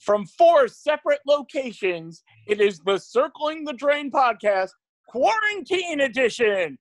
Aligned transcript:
from 0.00 0.24
four 0.26 0.66
separate 0.66 1.20
locations. 1.26 2.24
It 2.48 2.60
is 2.60 2.80
the 2.80 2.98
Circling 2.98 3.64
the 3.64 3.74
Drain 3.74 4.10
podcast, 4.10 4.70
quarantine 5.08 6.00
edition. 6.00 6.78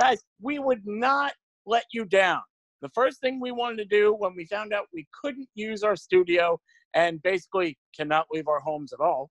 Guys, 0.00 0.18
we 0.40 0.58
would 0.58 0.82
not 0.86 1.34
let 1.66 1.84
you 1.92 2.04
down. 2.04 2.40
The 2.82 2.88
first 2.94 3.20
thing 3.20 3.40
we 3.40 3.52
wanted 3.52 3.76
to 3.76 3.84
do 3.84 4.14
when 4.14 4.34
we 4.34 4.44
found 4.46 4.72
out 4.72 4.86
we 4.92 5.06
couldn't 5.22 5.48
use 5.54 5.82
our 5.82 5.96
studio 5.96 6.60
and 6.94 7.22
basically 7.22 7.78
cannot 7.96 8.26
leave 8.32 8.48
our 8.48 8.60
homes 8.60 8.92
at 8.92 9.00
all 9.00 9.30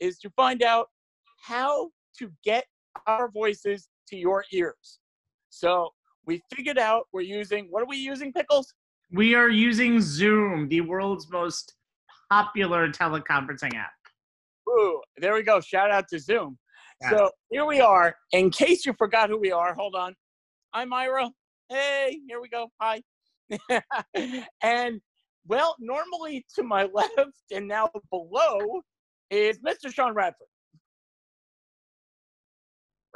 is 0.00 0.18
to 0.18 0.30
find 0.30 0.62
out 0.62 0.88
how 1.42 1.90
to 2.18 2.30
get 2.44 2.66
our 3.06 3.28
voices 3.30 3.88
to 4.08 4.16
your 4.16 4.44
ears. 4.52 4.98
So 5.50 5.90
we 6.26 6.42
figured 6.54 6.78
out 6.78 7.06
we're 7.12 7.20
using 7.20 7.66
what 7.70 7.82
are 7.82 7.86
we 7.86 7.96
using, 7.96 8.32
Pickles? 8.32 8.74
We 9.12 9.34
are 9.34 9.48
using 9.48 10.00
Zoom, 10.00 10.68
the 10.68 10.80
world's 10.80 11.30
most 11.30 11.74
popular 12.30 12.90
teleconferencing 12.90 13.74
app. 13.74 13.92
Ooh, 14.68 15.00
there 15.16 15.34
we 15.34 15.42
go. 15.42 15.60
Shout 15.60 15.90
out 15.92 16.08
to 16.08 16.18
Zoom. 16.18 16.58
Yeah. 17.00 17.10
So 17.10 17.30
here 17.50 17.64
we 17.64 17.80
are. 17.80 18.16
In 18.32 18.50
case 18.50 18.84
you 18.84 18.94
forgot 18.98 19.30
who 19.30 19.38
we 19.38 19.52
are, 19.52 19.74
hold 19.74 19.94
on. 19.94 20.14
I'm 20.72 20.92
Ira. 20.92 21.30
Hey, 21.68 22.20
here 22.26 22.40
we 22.40 22.48
go. 22.48 22.68
Hi. 22.80 23.00
and 24.62 25.00
well, 25.46 25.76
normally 25.78 26.44
to 26.56 26.64
my 26.64 26.84
left 26.92 27.12
and 27.52 27.68
now 27.68 27.88
below 28.10 28.82
is 29.30 29.58
Mr. 29.60 29.92
Sean 29.92 30.14
Radford. 30.14 30.48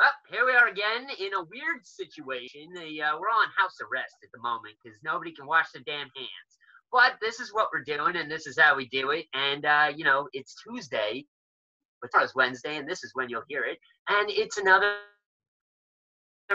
Well, 0.01 0.09
here 0.31 0.47
we 0.47 0.53
are 0.53 0.69
again 0.69 1.09
in 1.19 1.35
a 1.35 1.45
weird 1.45 1.85
situation. 1.85 2.73
The, 2.73 3.03
uh, 3.03 3.19
we're 3.21 3.29
on 3.29 3.49
house 3.55 3.77
arrest 3.83 4.17
at 4.25 4.31
the 4.33 4.41
moment 4.41 4.77
because 4.83 4.99
nobody 5.05 5.31
can 5.31 5.45
wash 5.45 5.73
their 5.75 5.83
damn 5.85 6.09
hands. 6.17 6.53
But 6.91 7.17
this 7.21 7.39
is 7.39 7.53
what 7.53 7.69
we're 7.71 7.85
doing, 7.85 8.17
and 8.17 8.31
this 8.31 8.47
is 8.47 8.59
how 8.59 8.77
we 8.77 8.89
do 8.89 9.11
it. 9.11 9.27
And 9.35 9.66
uh, 9.66 9.93
you 9.95 10.05
know, 10.05 10.27
it's 10.33 10.55
Tuesday, 10.66 11.27
but 12.01 12.11
tomorrow's 12.11 12.35
Wednesday, 12.35 12.79
and 12.79 12.89
this 12.89 13.05
is 13.05 13.11
when 13.13 13.29
you'll 13.29 13.43
hear 13.47 13.65
it. 13.65 13.77
And 14.09 14.30
it's 14.30 14.57
another 14.57 14.95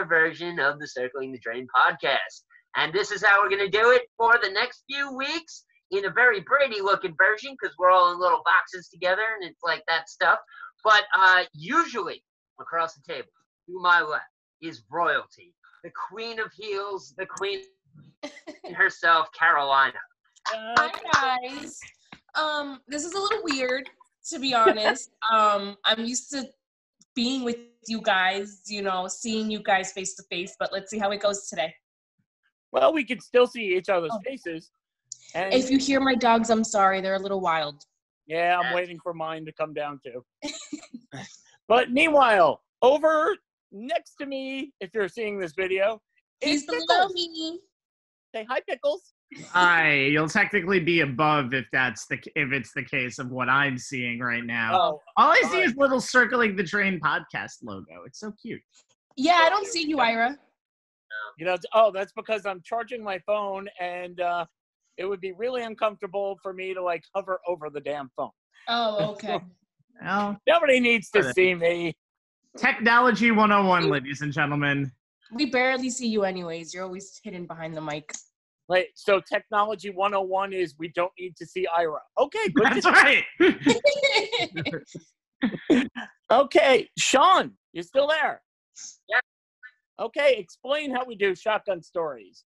version 0.08 0.58
of 0.58 0.80
the 0.80 0.88
Circling 0.88 1.30
the 1.30 1.38
Drain 1.38 1.68
podcast. 1.72 2.42
And 2.74 2.92
this 2.92 3.12
is 3.12 3.22
how 3.22 3.40
we're 3.40 3.56
going 3.56 3.70
to 3.70 3.78
do 3.78 3.92
it 3.92 4.08
for 4.18 4.40
the 4.42 4.50
next 4.50 4.82
few 4.90 5.16
weeks 5.16 5.62
in 5.92 6.04
a 6.04 6.10
very 6.10 6.40
Brady 6.40 6.80
looking 6.80 7.14
version 7.16 7.52
because 7.52 7.76
we're 7.78 7.92
all 7.92 8.12
in 8.12 8.18
little 8.18 8.42
boxes 8.44 8.88
together 8.88 9.22
and 9.40 9.48
it's 9.48 9.62
like 9.62 9.84
that 9.86 10.08
stuff. 10.08 10.40
But 10.82 11.04
uh, 11.16 11.44
usually 11.54 12.24
across 12.60 12.94
the 12.94 13.02
table, 13.06 13.28
to 13.66 13.80
my 13.80 14.00
left, 14.00 14.24
is 14.62 14.82
royalty, 14.90 15.54
the 15.84 15.90
queen 16.08 16.38
of 16.40 16.52
heels, 16.52 17.14
the 17.18 17.26
queen 17.26 17.60
herself, 18.74 19.28
Carolina. 19.38 19.98
Hi 20.48 20.90
guys. 21.12 21.78
Um, 22.34 22.80
this 22.86 23.04
is 23.04 23.12
a 23.14 23.18
little 23.18 23.40
weird, 23.42 23.88
to 24.30 24.38
be 24.38 24.54
honest. 24.54 25.10
um, 25.32 25.76
I'm 25.84 26.04
used 26.04 26.30
to 26.30 26.44
being 27.14 27.44
with 27.44 27.56
you 27.88 28.00
guys, 28.02 28.62
you 28.66 28.82
know, 28.82 29.08
seeing 29.08 29.50
you 29.50 29.62
guys 29.62 29.92
face 29.92 30.14
to 30.16 30.22
face, 30.30 30.54
but 30.58 30.72
let's 30.72 30.90
see 30.90 30.98
how 30.98 31.10
it 31.10 31.20
goes 31.20 31.48
today. 31.48 31.74
well, 32.72 32.92
we 32.92 33.04
can 33.04 33.20
still 33.20 33.46
see 33.46 33.76
each 33.76 33.88
other's 33.88 34.10
Oh. 34.14 34.20
faces. 34.24 34.70
And 35.34 35.52
If 35.52 35.70
you 35.70 35.78
hear 35.78 36.00
my 36.00 36.14
dogs, 36.14 36.50
I'm 36.50 36.64
sorry, 36.64 37.00
they're 37.00 37.14
a 37.16 37.18
little 37.18 37.40
wild. 37.40 37.82
yeah, 38.26 38.58
I'm 38.58 38.72
waiting 38.74 38.98
for 39.02 39.12
mine 39.14 39.44
to 39.46 39.52
come 39.52 39.72
down 39.74 39.98
too. 40.04 40.24
but 41.68 41.90
meanwhile, 41.90 42.62
over 42.82 43.36
next 43.72 44.14
to 44.20 44.26
me, 44.26 44.72
if 44.80 44.90
you're 44.94 45.08
seeing 45.08 45.38
this 45.38 45.52
video, 45.56 46.00
is 46.40 46.62
He's 46.62 46.66
below 46.66 46.78
Pickles. 47.08 47.14
me. 47.14 47.58
Say 48.34 48.46
hi, 48.48 48.60
Pickles. 48.68 49.12
Hi, 49.50 49.92
you'll 49.94 50.28
technically 50.28 50.78
be 50.78 51.00
above 51.00 51.52
if 51.52 51.66
that's 51.72 52.06
the 52.06 52.16
if 52.36 52.52
it's 52.52 52.72
the 52.74 52.84
case 52.84 53.18
of 53.18 53.30
what 53.30 53.48
I'm 53.48 53.76
seeing 53.76 54.20
right 54.20 54.44
now. 54.44 54.78
Oh, 54.80 55.00
All 55.16 55.30
I 55.30 55.40
see 55.44 55.58
fine. 55.58 55.62
is 55.62 55.74
little 55.76 56.00
circling 56.00 56.54
the 56.54 56.62
drain 56.62 57.00
podcast 57.00 57.54
logo. 57.64 58.04
It's 58.06 58.20
so 58.20 58.32
cute. 58.40 58.60
Yeah, 59.16 59.38
I 59.42 59.48
don't 59.48 59.66
see 59.66 59.86
you, 59.88 59.98
Ira. 59.98 60.36
you 61.38 61.46
know, 61.46 61.56
oh, 61.74 61.90
that's 61.90 62.12
because 62.12 62.46
I'm 62.46 62.60
charging 62.64 63.02
my 63.02 63.18
phone, 63.26 63.68
and 63.80 64.20
uh, 64.20 64.44
it 64.96 65.06
would 65.06 65.20
be 65.20 65.32
really 65.32 65.62
uncomfortable 65.62 66.38
for 66.42 66.52
me 66.52 66.72
to 66.74 66.82
like 66.82 67.02
hover 67.14 67.40
over 67.48 67.68
the 67.70 67.80
damn 67.80 68.10
phone. 68.16 68.30
Oh, 68.68 69.10
okay. 69.12 69.40
Well, 70.02 70.38
Nobody 70.46 70.78
needs 70.78 71.10
to 71.10 71.32
see 71.32 71.54
me. 71.54 71.96
Technology 72.56 73.30
101, 73.30 73.90
ladies 73.90 74.22
and 74.22 74.32
gentlemen. 74.32 74.90
we 75.32 75.46
barely 75.46 75.90
see 75.90 76.08
you 76.08 76.24
anyways. 76.24 76.72
You're 76.74 76.84
always 76.84 77.20
hidden 77.22 77.46
behind 77.46 77.76
the 77.76 77.80
mic. 77.80 78.12
Like, 78.68 78.90
so 78.94 79.20
technology 79.20 79.90
101 79.90 80.52
is 80.52 80.74
we 80.78 80.88
don't 80.88 81.12
need 81.18 81.36
to 81.36 81.46
see 81.46 81.66
Ira. 81.76 82.00
Okay, 82.18 82.48
good. 82.54 82.66
That's 82.72 82.86
right. 82.86 83.24
okay, 86.30 86.88
Sean, 86.98 87.52
you 87.72 87.82
still 87.82 88.08
there? 88.08 88.42
Yeah. 89.08 89.20
Okay, 89.98 90.34
explain 90.38 90.94
how 90.94 91.04
we 91.04 91.14
do 91.14 91.34
shotgun 91.34 91.82
stories. 91.82 92.44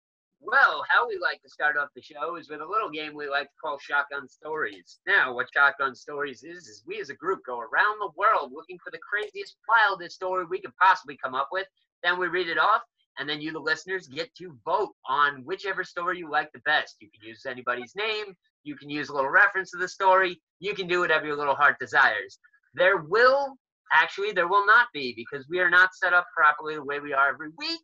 Well, 0.45 0.83
how 0.89 1.07
we 1.07 1.17
like 1.17 1.41
to 1.43 1.49
start 1.49 1.77
off 1.77 1.87
the 1.95 2.01
show 2.01 2.35
is 2.35 2.49
with 2.49 2.59
a 2.59 2.65
little 2.65 2.89
game 2.89 3.15
we 3.15 3.29
like 3.29 3.47
to 3.47 3.55
call 3.63 3.79
Shotgun 3.79 4.27
Stories. 4.27 4.99
Now, 5.07 5.33
what 5.33 5.47
Shotgun 5.53 5.95
Stories 5.95 6.43
is, 6.43 6.67
is 6.67 6.83
we 6.85 6.99
as 6.99 7.09
a 7.09 7.15
group 7.15 7.39
go 7.45 7.59
around 7.59 7.97
the 7.99 8.11
world 8.17 8.51
looking 8.53 8.77
for 8.83 8.91
the 8.91 8.99
craziest, 8.99 9.55
wildest 9.69 10.15
story 10.15 10.43
we 10.43 10.59
could 10.59 10.75
possibly 10.75 11.17
come 11.23 11.33
up 11.33 11.47
with. 11.53 11.65
Then 12.03 12.19
we 12.19 12.27
read 12.27 12.49
it 12.49 12.57
off, 12.57 12.81
and 13.17 13.29
then 13.29 13.39
you, 13.39 13.53
the 13.53 13.59
listeners, 13.59 14.07
get 14.07 14.35
to 14.35 14.57
vote 14.65 14.91
on 15.07 15.43
whichever 15.45 15.85
story 15.85 16.17
you 16.17 16.29
like 16.29 16.51
the 16.51 16.59
best. 16.65 16.97
You 16.99 17.09
can 17.09 17.25
use 17.25 17.45
anybody's 17.47 17.95
name, 17.95 18.35
you 18.65 18.75
can 18.75 18.89
use 18.89 19.07
a 19.07 19.13
little 19.13 19.29
reference 19.29 19.71
to 19.71 19.77
the 19.77 19.87
story, 19.87 20.41
you 20.59 20.73
can 20.73 20.87
do 20.87 20.99
whatever 20.99 21.25
your 21.25 21.37
little 21.37 21.55
heart 21.55 21.77
desires. 21.79 22.37
There 22.73 22.97
will, 22.97 23.55
actually, 23.93 24.33
there 24.33 24.49
will 24.49 24.65
not 24.65 24.87
be, 24.93 25.13
because 25.15 25.47
we 25.49 25.61
are 25.61 25.69
not 25.69 25.95
set 25.95 26.11
up 26.11 26.25
properly 26.35 26.75
the 26.75 26.83
way 26.83 26.99
we 26.99 27.13
are 27.13 27.29
every 27.29 27.49
week. 27.57 27.79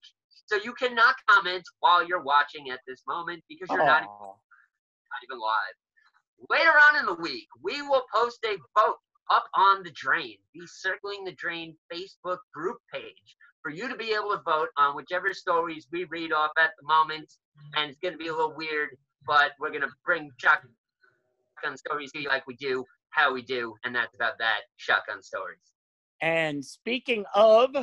So 0.49 0.57
you 0.63 0.73
cannot 0.73 1.13
comment 1.29 1.63
while 1.79 2.03
you're 2.03 2.23
watching 2.23 2.71
at 2.71 2.79
this 2.87 3.03
moment 3.07 3.43
because 3.47 3.67
you're 3.69 3.85
not, 3.85 4.01
Aw. 4.01 4.25
not 4.25 5.21
even 5.23 5.39
live. 5.39 5.75
Later 6.49 6.71
on 6.71 6.99
in 6.99 7.05
the 7.05 7.21
week, 7.21 7.47
we 7.63 7.83
will 7.83 8.03
post 8.13 8.39
a 8.45 8.57
vote 8.75 8.97
up 9.29 9.45
on 9.55 9.83
the 9.83 9.91
Drain, 9.91 10.37
the 10.55 10.65
Circling 10.65 11.23
the 11.23 11.33
Drain 11.33 11.75
Facebook 11.93 12.39
group 12.51 12.77
page, 12.91 13.35
for 13.61 13.71
you 13.71 13.87
to 13.87 13.95
be 13.95 14.11
able 14.11 14.31
to 14.31 14.41
vote 14.43 14.69
on 14.75 14.95
whichever 14.95 15.33
stories 15.33 15.85
we 15.91 16.05
read 16.05 16.33
off 16.33 16.51
at 16.57 16.71
the 16.81 16.87
moment. 16.87 17.31
And 17.75 17.91
it's 17.91 17.99
going 17.99 18.15
to 18.15 18.17
be 18.17 18.29
a 18.29 18.33
little 18.33 18.55
weird, 18.55 18.89
but 19.27 19.51
we're 19.59 19.69
going 19.69 19.81
to 19.81 19.89
bring 20.03 20.31
shotgun 20.37 21.77
stories 21.77 22.11
to 22.13 22.21
you 22.21 22.29
like 22.29 22.47
we 22.47 22.55
do, 22.55 22.83
how 23.11 23.31
we 23.31 23.43
do, 23.43 23.75
and 23.83 23.93
that's 23.93 24.15
about 24.15 24.39
that. 24.39 24.61
Shotgun 24.77 25.21
stories. 25.21 25.59
And 26.23 26.65
speaking 26.65 27.23
of 27.35 27.73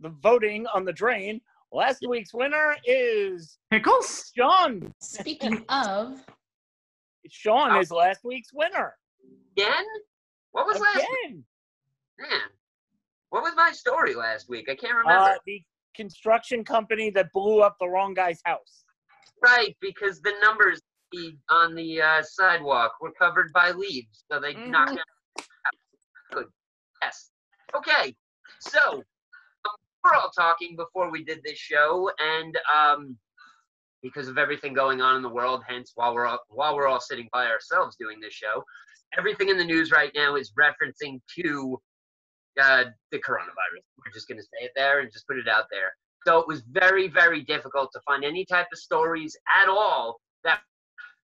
the 0.00 0.08
voting 0.20 0.66
on 0.74 0.84
the 0.84 0.92
drain, 0.92 1.40
last 1.72 2.04
week's 2.08 2.32
winner 2.34 2.76
is 2.84 3.58
Pickles? 3.70 4.32
Sean. 4.36 4.92
Speaking 5.00 5.64
of, 5.68 6.18
Sean 7.30 7.76
is 7.80 7.90
last 7.90 8.20
week's 8.24 8.52
winner. 8.52 8.94
Again? 9.56 9.84
What 10.52 10.66
was 10.66 10.80
last 10.80 10.96
week? 10.96 11.06
Again. 11.30 11.44
Man, 12.18 12.40
what 13.30 13.42
was 13.42 13.54
my 13.56 13.70
story 13.72 14.14
last 14.14 14.48
week? 14.48 14.68
I 14.70 14.74
can't 14.74 14.94
remember. 14.94 15.30
Uh, 15.30 15.38
the 15.46 15.62
construction 15.94 16.64
company 16.64 17.10
that 17.10 17.32
blew 17.32 17.60
up 17.60 17.76
the 17.80 17.88
wrong 17.88 18.14
guy's 18.14 18.40
house. 18.44 18.84
right, 19.42 19.76
because 19.80 20.20
the 20.20 20.32
numbers 20.42 20.80
on 21.50 21.74
the 21.74 22.02
uh, 22.02 22.22
sidewalk 22.22 22.92
were 23.00 23.12
covered 23.18 23.50
by 23.54 23.70
leaves, 23.70 24.24
so 24.30 24.38
they 24.40 24.52
Mhm. 24.54 24.68
knocked 24.68 24.98
out. 24.98 25.44
Good. 26.32 26.46
Yes. 27.02 27.30
Okay. 27.74 28.14
So 28.60 29.02
we're 30.04 30.14
all 30.14 30.30
talking 30.30 30.76
before 30.76 31.10
we 31.10 31.24
did 31.24 31.40
this 31.44 31.58
show, 31.58 32.10
and 32.18 32.58
um, 32.74 33.16
because 34.02 34.28
of 34.28 34.38
everything 34.38 34.72
going 34.72 35.00
on 35.00 35.16
in 35.16 35.22
the 35.22 35.28
world, 35.28 35.62
hence 35.66 35.92
while 35.94 36.14
we're 36.14 36.26
all, 36.26 36.40
while 36.48 36.76
we're 36.76 36.88
all 36.88 37.00
sitting 37.00 37.28
by 37.32 37.46
ourselves 37.46 37.96
doing 37.98 38.20
this 38.20 38.32
show, 38.32 38.62
everything 39.16 39.48
in 39.48 39.58
the 39.58 39.64
news 39.64 39.90
right 39.90 40.12
now 40.14 40.36
is 40.36 40.52
referencing 40.58 41.20
to 41.38 41.80
uh, 42.60 42.84
the 43.12 43.18
coronavirus. 43.18 43.84
We're 43.98 44.12
just 44.12 44.28
going 44.28 44.38
to 44.38 44.44
say 44.44 44.64
it 44.64 44.72
there 44.76 45.00
and 45.00 45.12
just 45.12 45.26
put 45.26 45.38
it 45.38 45.48
out 45.48 45.64
there. 45.70 45.92
So 46.26 46.38
it 46.38 46.48
was 46.48 46.62
very, 46.70 47.08
very 47.08 47.42
difficult 47.42 47.90
to 47.94 48.00
find 48.06 48.24
any 48.24 48.44
type 48.44 48.66
of 48.72 48.78
stories 48.78 49.36
at 49.62 49.68
all 49.68 50.20
that, 50.44 50.60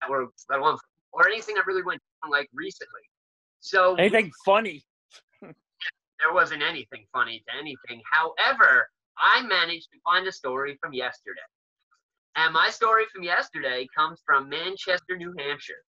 were 0.09 0.29
that 0.49 0.61
were, 0.61 0.77
or 1.13 1.29
anything 1.29 1.57
that 1.57 1.67
really 1.67 1.83
went 1.83 2.01
down 2.23 2.31
like 2.31 2.49
recently. 2.55 3.03
So 3.61 3.97
Anything 3.97 4.31
funny? 4.45 4.85
There 6.21 6.33
wasn't 6.33 6.63
anything 6.63 7.05
funny 7.13 7.43
to 7.47 7.57
anything. 7.59 8.03
However, 8.11 8.89
I 9.19 9.43
managed 9.43 9.91
to 9.93 9.99
find 10.05 10.27
a 10.27 10.33
story 10.33 10.77
from 10.81 10.93
yesterday. 10.93 11.41
And 12.37 12.53
my 12.53 12.71
story 12.71 13.05
from 13.13 13.23
yesterday 13.23 13.87
comes 13.97 14.21
from 14.27 14.49
Manchester, 14.49 15.17
New 15.17 15.35
Hampshire. 15.39 15.85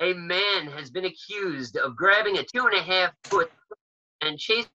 A 0.00 0.14
man 0.14 0.68
has 0.68 0.90
been 0.90 1.04
accused 1.04 1.76
of 1.76 1.96
grabbing 1.96 2.38
a 2.38 2.44
two 2.44 2.66
and 2.66 2.74
a 2.74 2.82
half 2.82 3.12
foot 3.24 3.50
and 4.20 4.38
chasing 4.38 4.68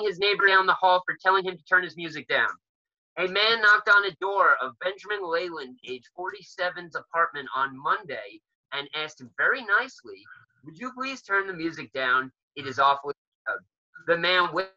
his 0.00 0.18
neighbor 0.18 0.46
down 0.46 0.66
the 0.66 0.74
hall 0.74 1.02
for 1.06 1.16
telling 1.22 1.44
him 1.44 1.56
to 1.56 1.64
turn 1.64 1.84
his 1.84 1.96
music 1.96 2.26
down. 2.28 2.48
A 3.18 3.28
man 3.28 3.60
knocked 3.60 3.90
on 3.90 4.06
a 4.06 4.16
door 4.20 4.56
of 4.62 4.72
Benjamin 4.80 5.20
Leyland, 5.22 5.78
age 5.86 6.04
47's 6.18 6.96
apartment 6.96 7.48
on 7.54 7.78
Monday 7.78 8.40
and 8.72 8.88
asked 8.94 9.20
him 9.20 9.30
very 9.36 9.62
nicely, 9.64 10.24
Would 10.64 10.78
you 10.78 10.92
please 10.94 11.20
turn 11.20 11.46
the 11.46 11.52
music 11.52 11.92
down? 11.92 12.32
It 12.56 12.66
is 12.66 12.78
awfully. 12.78 13.14
The 14.06 14.18
man 14.18 14.52
with 14.52 14.68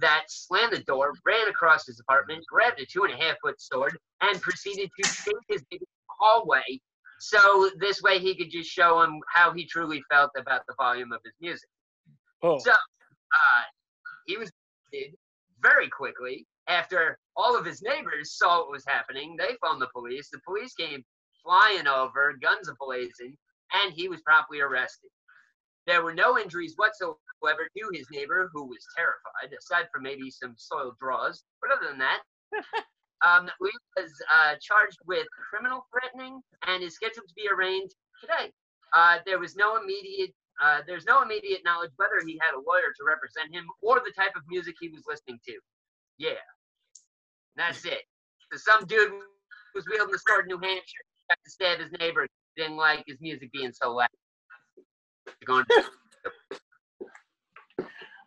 that 0.00 0.24
slammed 0.28 0.72
the 0.72 0.82
door, 0.84 1.12
ran 1.26 1.48
across 1.48 1.86
his 1.86 2.00
apartment, 2.00 2.44
grabbed 2.50 2.80
a 2.80 2.86
two 2.86 3.04
and 3.04 3.12
a 3.12 3.16
half 3.16 3.36
foot 3.42 3.60
sword, 3.60 3.98
and 4.22 4.40
proceeded 4.40 4.90
to 4.98 5.04
chase 5.04 5.44
his 5.48 5.62
neighbor 5.70 5.84
down 5.84 6.06
the 6.08 6.14
hallway. 6.18 6.80
So 7.18 7.70
this 7.78 8.02
way 8.02 8.18
he 8.18 8.34
could 8.34 8.50
just 8.50 8.70
show 8.70 9.02
him 9.02 9.20
how 9.32 9.52
he 9.52 9.66
truly 9.66 10.02
felt 10.10 10.30
about 10.36 10.62
the 10.66 10.74
volume 10.78 11.12
of 11.12 11.20
his 11.24 11.34
music. 11.40 11.68
Oh, 12.42 12.58
So 12.58 12.72
uh, 12.72 13.62
he 14.26 14.36
was 14.36 14.50
very 15.62 15.88
quickly 15.88 16.46
after 16.68 17.18
all 17.36 17.56
of 17.56 17.64
his 17.64 17.82
neighbors 17.82 18.36
saw 18.36 18.60
what 18.60 18.70
was 18.70 18.84
happening. 18.86 19.36
They 19.36 19.56
phoned 19.62 19.80
the 19.80 19.88
police. 19.92 20.28
The 20.30 20.40
police 20.46 20.74
came 20.74 21.02
flying 21.42 21.86
over, 21.86 22.34
guns 22.40 22.70
blazing, 22.78 23.36
and 23.72 23.92
he 23.92 24.08
was 24.08 24.20
promptly 24.22 24.60
arrested. 24.60 25.10
There 25.86 26.02
were 26.02 26.14
no 26.14 26.38
injuries 26.38 26.74
whatsoever 26.76 27.18
to 27.52 27.90
his 27.92 28.06
neighbor, 28.10 28.50
who 28.52 28.64
was 28.66 28.84
terrified, 28.96 29.56
aside 29.56 29.88
from 29.92 30.02
maybe 30.02 30.30
some 30.30 30.54
soiled 30.56 30.96
drawers. 31.00 31.44
But 31.60 31.70
other 31.72 31.88
than 31.88 31.98
that, 31.98 32.20
um, 33.26 33.50
Lee 33.60 33.72
was 33.96 34.10
uh, 34.32 34.54
charged 34.60 34.98
with 35.06 35.26
criminal 35.50 35.86
threatening 35.92 36.40
and 36.66 36.82
is 36.82 36.94
scheduled 36.94 37.28
to 37.28 37.34
be 37.34 37.48
arraigned 37.52 37.90
today. 38.20 38.50
Uh, 38.92 39.18
there 39.26 39.38
was 39.38 39.56
no 39.56 39.76
immediate 39.76 40.32
uh, 40.62 40.78
there's 40.86 41.04
no 41.04 41.20
immediate 41.22 41.62
knowledge 41.64 41.90
whether 41.96 42.24
he 42.24 42.38
had 42.40 42.54
a 42.54 42.62
lawyer 42.62 42.94
to 42.96 43.02
represent 43.04 43.52
him 43.52 43.66
or 43.82 43.96
the 44.04 44.12
type 44.16 44.30
of 44.36 44.42
music 44.48 44.74
he 44.80 44.88
was 44.88 45.02
listening 45.08 45.38
to. 45.44 45.54
Yeah, 46.16 46.38
that's 47.56 47.84
it. 47.84 48.02
So 48.52 48.58
some 48.58 48.86
dude 48.86 49.12
was 49.74 49.84
wielding 49.90 50.14
a 50.14 50.18
sword 50.18 50.44
in 50.44 50.54
New 50.54 50.64
Hampshire, 50.64 51.04
got 51.28 51.38
to 51.44 51.50
stab 51.50 51.80
his 51.80 51.90
neighbor, 51.98 52.28
didn't 52.56 52.76
like 52.76 53.02
his 53.06 53.18
music 53.20 53.50
being 53.52 53.72
so 53.72 53.92
loud. 53.94 54.08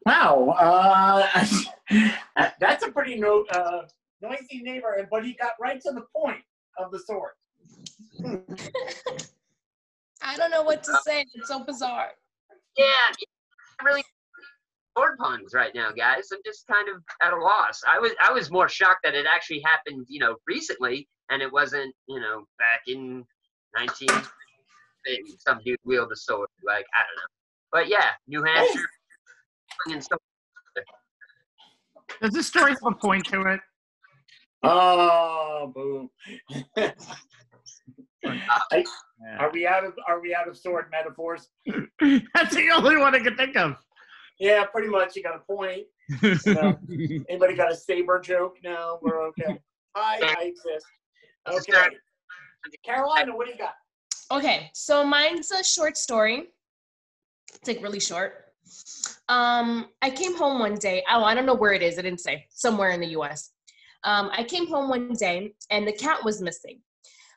Going 0.08 0.48
wow. 0.48 1.28
Uh, 1.36 1.46
that's 2.60 2.86
a 2.86 2.92
pretty 2.92 3.20
no, 3.20 3.46
uh, 3.52 3.82
noisy 4.22 4.62
neighbor, 4.62 5.08
but 5.12 5.26
he 5.26 5.34
got 5.34 5.52
right 5.60 5.82
to 5.82 5.92
the 5.92 6.06
point 6.16 6.42
of 6.78 6.92
the 6.92 7.00
sword. 7.00 7.32
I 10.22 10.38
don't 10.38 10.52
know 10.52 10.64
what 10.64 10.84
to 10.84 10.98
say. 11.06 11.26
It's 11.34 11.48
so 11.48 11.64
bizarre. 11.64 12.10
yeah, 12.78 12.86
yeah, 13.20 13.86
really 13.86 14.04
sword 14.98 15.18
puns 15.18 15.54
right 15.54 15.74
now, 15.76 15.92
guys. 15.92 16.30
I'm 16.32 16.40
just 16.46 16.66
kind 16.68 16.88
of 16.90 17.04
at 17.22 17.34
a 17.34 17.38
loss. 17.38 17.82
I 17.88 18.00
was 18.00 18.12
I 18.22 18.32
was 18.32 18.50
more 18.50 18.70
shocked 18.70 19.02
that 19.04 19.14
it 19.14 19.26
actually 19.34 19.62
happened, 19.62 20.06
you 20.10 20.20
know, 20.20 20.36
recently, 20.48 21.08
and 21.30 21.42
it 21.42 21.52
wasn't, 21.52 21.94
you 22.08 22.20
know, 22.20 22.46
back 22.58 22.82
in 22.88 23.24
19. 23.78 24.08
maybe 25.06 25.38
Some 25.40 25.60
dude 25.64 25.78
wielded 25.84 26.14
a 26.14 26.16
sword, 26.16 26.50
like 26.66 26.86
I 26.96 27.04
don't 27.04 27.16
know. 27.18 27.30
But 27.72 27.90
yeah, 27.90 28.12
New 28.28 28.44
Hampshire. 28.44 28.88
And 29.88 30.04
so- 30.04 30.18
Does 32.22 32.34
this 32.34 32.48
story 32.48 32.72
have 32.72 32.80
a 32.86 32.96
point 32.96 33.26
to 33.28 33.42
it? 33.44 33.60
Oh, 34.64 35.72
boom. 35.74 36.10
I- 38.26 38.84
are 39.40 39.52
we 39.52 39.66
out 39.66 39.84
of 39.86 39.94
Are 40.08 40.20
we 40.22 40.34
out 40.36 40.48
of 40.48 40.58
sword 40.58 40.86
metaphors? 40.92 41.50
That's 41.66 42.56
the 42.56 42.70
only 42.74 42.98
one 42.98 43.16
I 43.16 43.20
can 43.20 43.36
think 43.36 43.56
of. 43.56 43.76
Yeah, 44.40 44.66
pretty 44.66 44.90
much. 44.90 45.16
You 45.16 45.24
got 45.24 45.36
a 45.36 45.40
point. 45.40 45.86
No. 46.46 46.78
Anybody 47.30 47.56
got 47.56 47.72
a 47.72 47.76
saber 47.76 48.20
joke? 48.20 48.58
No, 48.64 49.00
we're 49.02 49.22
okay. 49.30 49.60
I, 49.96 50.36
I 50.38 50.44
exist. 50.44 50.86
Okay. 51.50 51.88
Carolina, 52.86 53.36
what 53.36 53.48
do 53.48 53.54
you 53.54 53.58
got? 53.58 53.74
Okay, 54.32 54.70
so 54.74 55.04
mine's 55.06 55.52
a 55.52 55.64
short 55.64 55.98
story. 55.98 56.50
It's 57.56 57.68
like 57.68 57.82
really 57.82 58.00
short. 58.00 58.47
Um, 59.30 59.88
I 60.02 60.10
came 60.10 60.38
home 60.38 60.60
one 60.60 60.76
day. 60.76 61.04
Oh, 61.10 61.24
I 61.24 61.34
don't 61.34 61.46
know 61.46 61.56
where 61.56 61.74
it 61.74 61.82
is. 61.82 62.00
I 62.00 62.02
didn't 62.02 62.22
say. 62.22 62.46
Somewhere 62.50 62.92
in 62.92 63.00
the 63.00 63.08
U.S. 63.08 63.52
Um, 64.04 64.30
I 64.32 64.44
came 64.44 64.68
home 64.68 64.90
one 64.90 65.14
day 65.14 65.54
and 65.70 65.88
the 65.88 65.94
cat 65.94 66.24
was 66.24 66.42
missing. 66.42 66.80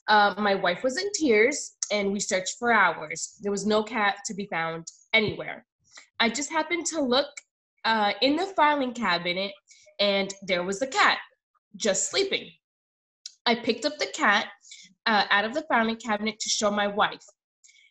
Uh, 0.09 0.35
my 0.39 0.55
wife 0.55 0.83
was 0.83 0.99
in 0.99 1.11
tears 1.15 1.73
and 1.93 2.13
we 2.13 2.21
searched 2.21 2.57
for 2.59 2.73
hours. 2.73 3.37
There 3.43 3.53
was 3.53 3.67
no 3.67 3.83
cat 3.83 4.17
to 4.27 4.35
be 4.35 4.47
found 4.47 4.87
anywhere. 5.13 5.67
I 6.19 6.29
just 6.29 6.51
happened 6.51 6.87
to 6.87 7.01
look 7.01 7.29
uh, 7.85 8.13
in 8.21 8.37
the 8.37 8.47
filing 8.47 8.93
cabinet 8.93 9.53
and 9.99 10.33
there 10.43 10.63
was 10.63 10.79
the 10.81 10.87
cat 10.87 11.19
just 11.77 12.11
sleeping. 12.11 12.49
I 13.47 13.55
picked 13.55 13.85
up 13.85 13.99
the 13.99 14.13
cat 14.15 14.47
uh, 15.07 15.25
out 15.31 15.45
of 15.45 15.55
the 15.55 15.63
filing 15.63 15.97
cabinet 15.97 16.39
to 16.41 16.49
show 16.49 16.71
my 16.71 16.87
wife. 16.87 17.25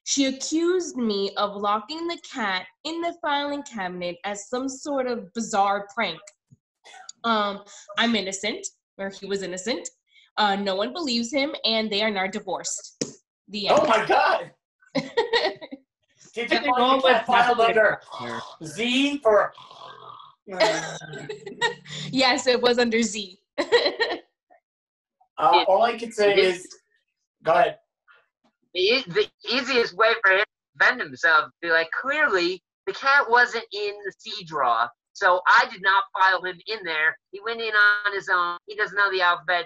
She 0.10 0.26
accused 0.26 0.98
me 0.98 1.30
of 1.38 1.56
locking 1.56 2.08
the 2.08 2.18
cat 2.34 2.66
in 2.84 3.00
the 3.00 3.14
filing 3.22 3.62
cabinet 3.62 4.16
as 4.26 4.50
some 4.50 4.68
sort 4.68 5.06
of 5.06 5.32
bizarre 5.36 5.88
prank. 5.94 6.20
Um, 7.24 7.62
I'm 7.96 8.16
innocent, 8.16 8.66
or 8.98 9.10
he 9.12 9.28
was 9.28 9.44
innocent. 9.44 9.88
Uh, 10.36 10.56
no 10.56 10.74
one 10.76 10.94
believes 10.94 11.32
him, 11.32 11.54
and 11.64 11.92
they 11.92 12.02
are 12.02 12.10
now 12.10 12.26
divorced. 12.26 13.06
The 13.50 13.68
end. 13.68 13.80
Oh 13.80 13.86
my 13.86 14.04
God! 14.08 14.52
Did 14.96 15.06
you 16.34 16.48
think 16.48 16.64
find 16.64 16.74
all 16.76 17.00
the 17.00 17.10
cat 17.10 17.28
filed 17.28 17.60
under. 17.60 18.02
Z 18.64 19.20
for? 19.20 19.54
yes, 22.10 22.48
it 22.48 22.60
was 22.60 22.80
under 22.80 23.04
Z. 23.04 23.38
Uh, 25.42 25.64
all 25.70 25.84
I 25.84 25.98
can 25.98 26.12
say 26.12 26.36
is, 26.36 26.68
go 27.44 27.54
ahead. 27.54 27.78
The, 28.74 29.04
the 29.08 29.28
easiest 29.50 29.96
way 29.96 30.14
for 30.24 30.32
him 30.32 30.40
to 30.40 30.78
defend 30.78 31.02
himself 31.02 31.50
be 31.62 31.70
like, 31.70 31.90
clearly 31.92 32.62
the 32.88 32.94
cat 32.94 33.30
wasn't 33.30 33.66
in 33.72 33.94
the 34.06 34.14
C 34.18 34.44
draw, 34.46 34.88
so 35.14 35.42
I 35.48 35.68
did 35.72 35.82
not 35.82 36.04
file 36.18 36.44
him 36.44 36.60
in 36.68 36.80
there. 36.84 37.18
He 37.32 37.40
went 37.44 37.62
in 37.62 37.74
on 37.74 38.14
his 38.14 38.30
own. 38.30 38.58
He 38.68 38.76
doesn't 38.76 38.98
know 38.98 39.12
the 39.12 39.22
alphabet. 39.22 39.66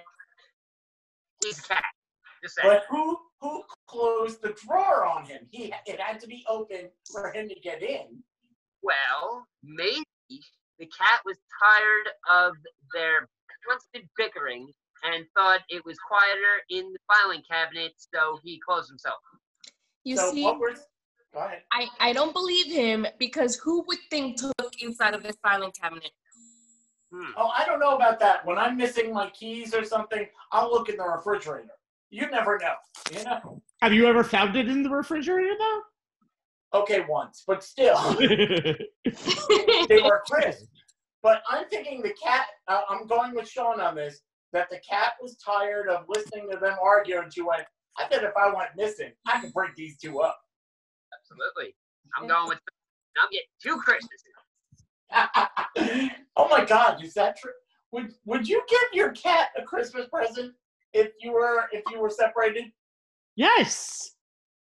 He's 1.44 1.60
a 1.60 1.64
cat. 1.64 1.84
Just 2.42 2.56
saying. 2.56 2.70
But 2.70 2.84
who 2.90 3.18
who 3.40 3.64
closed 3.88 4.42
the 4.42 4.56
drawer 4.66 5.06
on 5.06 5.26
him? 5.26 5.48
He 5.52 5.74
it 5.86 6.00
had 6.00 6.20
to 6.22 6.28
be 6.28 6.44
open 6.50 6.90
for 7.12 7.32
him 7.32 7.48
to 7.48 7.56
get 7.56 7.82
in. 7.82 8.24
Well, 8.82 9.46
maybe 9.64 10.04
the 10.80 10.88
cat 10.88 11.22
was 11.26 11.38
tired 11.62 12.10
of 12.48 12.56
their 12.94 13.28
constant 13.68 14.06
bickering 14.18 14.74
and 15.04 15.26
thought 15.36 15.62
it 15.70 15.84
was 15.86 15.98
quieter 16.00 16.62
in 16.70 16.92
the 16.92 17.00
filing 17.08 17.44
cabinet, 17.50 17.94
so 17.98 18.40
he 18.44 18.60
closed 18.66 18.90
himself. 18.90 19.20
You 20.04 20.18
so 20.18 20.32
see, 20.32 20.44
what 20.44 20.60
was? 20.60 20.80
Go 21.34 21.40
ahead. 21.40 21.64
I, 21.72 21.88
I 22.00 22.14
don't 22.14 22.34
believe 22.34 22.68
him 22.68 23.08
because 23.18 23.56
who 23.56 23.84
would 23.88 23.98
think 24.10 24.38
to 24.38 24.52
look 24.60 24.74
inside 24.82 25.14
of 25.14 25.24
this 25.24 25.36
filing 25.42 25.72
cabinet? 25.72 26.12
Hmm. 27.12 27.32
Oh, 27.38 27.48
I 27.48 27.66
don't 27.66 27.80
know 27.80 27.96
about 27.96 28.20
that. 28.20 28.46
When 28.46 28.58
I'm 28.58 28.78
missing 28.78 29.14
my 29.14 29.30
keys 29.30 29.74
or 29.74 29.84
something, 29.84 30.28
I'll 30.52 30.72
look 30.72 30.90
in 30.90 30.98
the 30.98 31.04
refrigerator. 31.04 31.70
You 32.10 32.30
never 32.30 32.60
know. 32.60 32.74
You 33.12 33.24
know. 33.24 33.62
Have 33.82 33.94
you 33.94 34.06
ever 34.08 34.24
found 34.24 34.56
it 34.56 34.70
in 34.70 34.84
the 34.84 34.90
refrigerator 34.90 35.56
though? 35.60 35.82
Okay, 36.82 37.06
once, 37.08 37.44
but 37.46 37.64
still, 37.64 38.00
they 38.20 38.88
were 40.04 40.24
crisp. 40.28 40.66
But 41.22 41.44
I'm 41.50 41.66
thinking 41.70 42.02
the 42.02 42.14
cat. 42.22 42.48
Uh, 42.68 42.82
I'm 42.90 43.06
going 43.06 43.36
with 43.36 43.48
Sean 43.48 43.80
on 43.80 43.96
this. 43.96 44.22
That 44.54 44.70
the 44.70 44.80
cat 44.88 45.14
was 45.22 45.36
tired 45.38 45.90
of 45.90 46.06
listening 46.08 46.48
to 46.52 46.58
them 46.58 46.78
argue, 46.82 47.20
and 47.20 47.34
she 47.34 47.42
went, 47.42 47.64
"I 47.98 48.08
bet 48.08 48.24
if 48.24 48.36
I 48.38 48.54
went 48.54 48.70
missing, 48.78 49.12
I 49.28 49.42
could 49.42 49.54
break 49.54 49.76
these 49.76 49.98
two 49.98 50.22
up." 50.22 50.40
Absolutely. 51.20 51.76
I'm 52.16 52.28
going 52.28 52.50
with. 52.50 52.60
I'm 53.22 53.30
getting 53.32 53.48
two 53.62 53.78
Christmases. 53.82 54.24
oh 56.36 56.48
my 56.50 56.66
God, 56.66 57.04
is 57.04 57.14
that 57.14 57.38
true? 57.38 57.52
Would 57.92 58.14
Would 58.26 58.48
you 58.48 58.64
give 58.68 58.80
your 58.94 59.12
cat 59.12 59.50
a 59.58 59.64
Christmas 59.64 60.08
present 60.08 60.54
if 60.94 61.12
you 61.20 61.34
were 61.34 61.66
if 61.72 61.84
you 61.92 62.00
were 62.00 62.10
separated? 62.10 62.66
yes, 63.36 64.16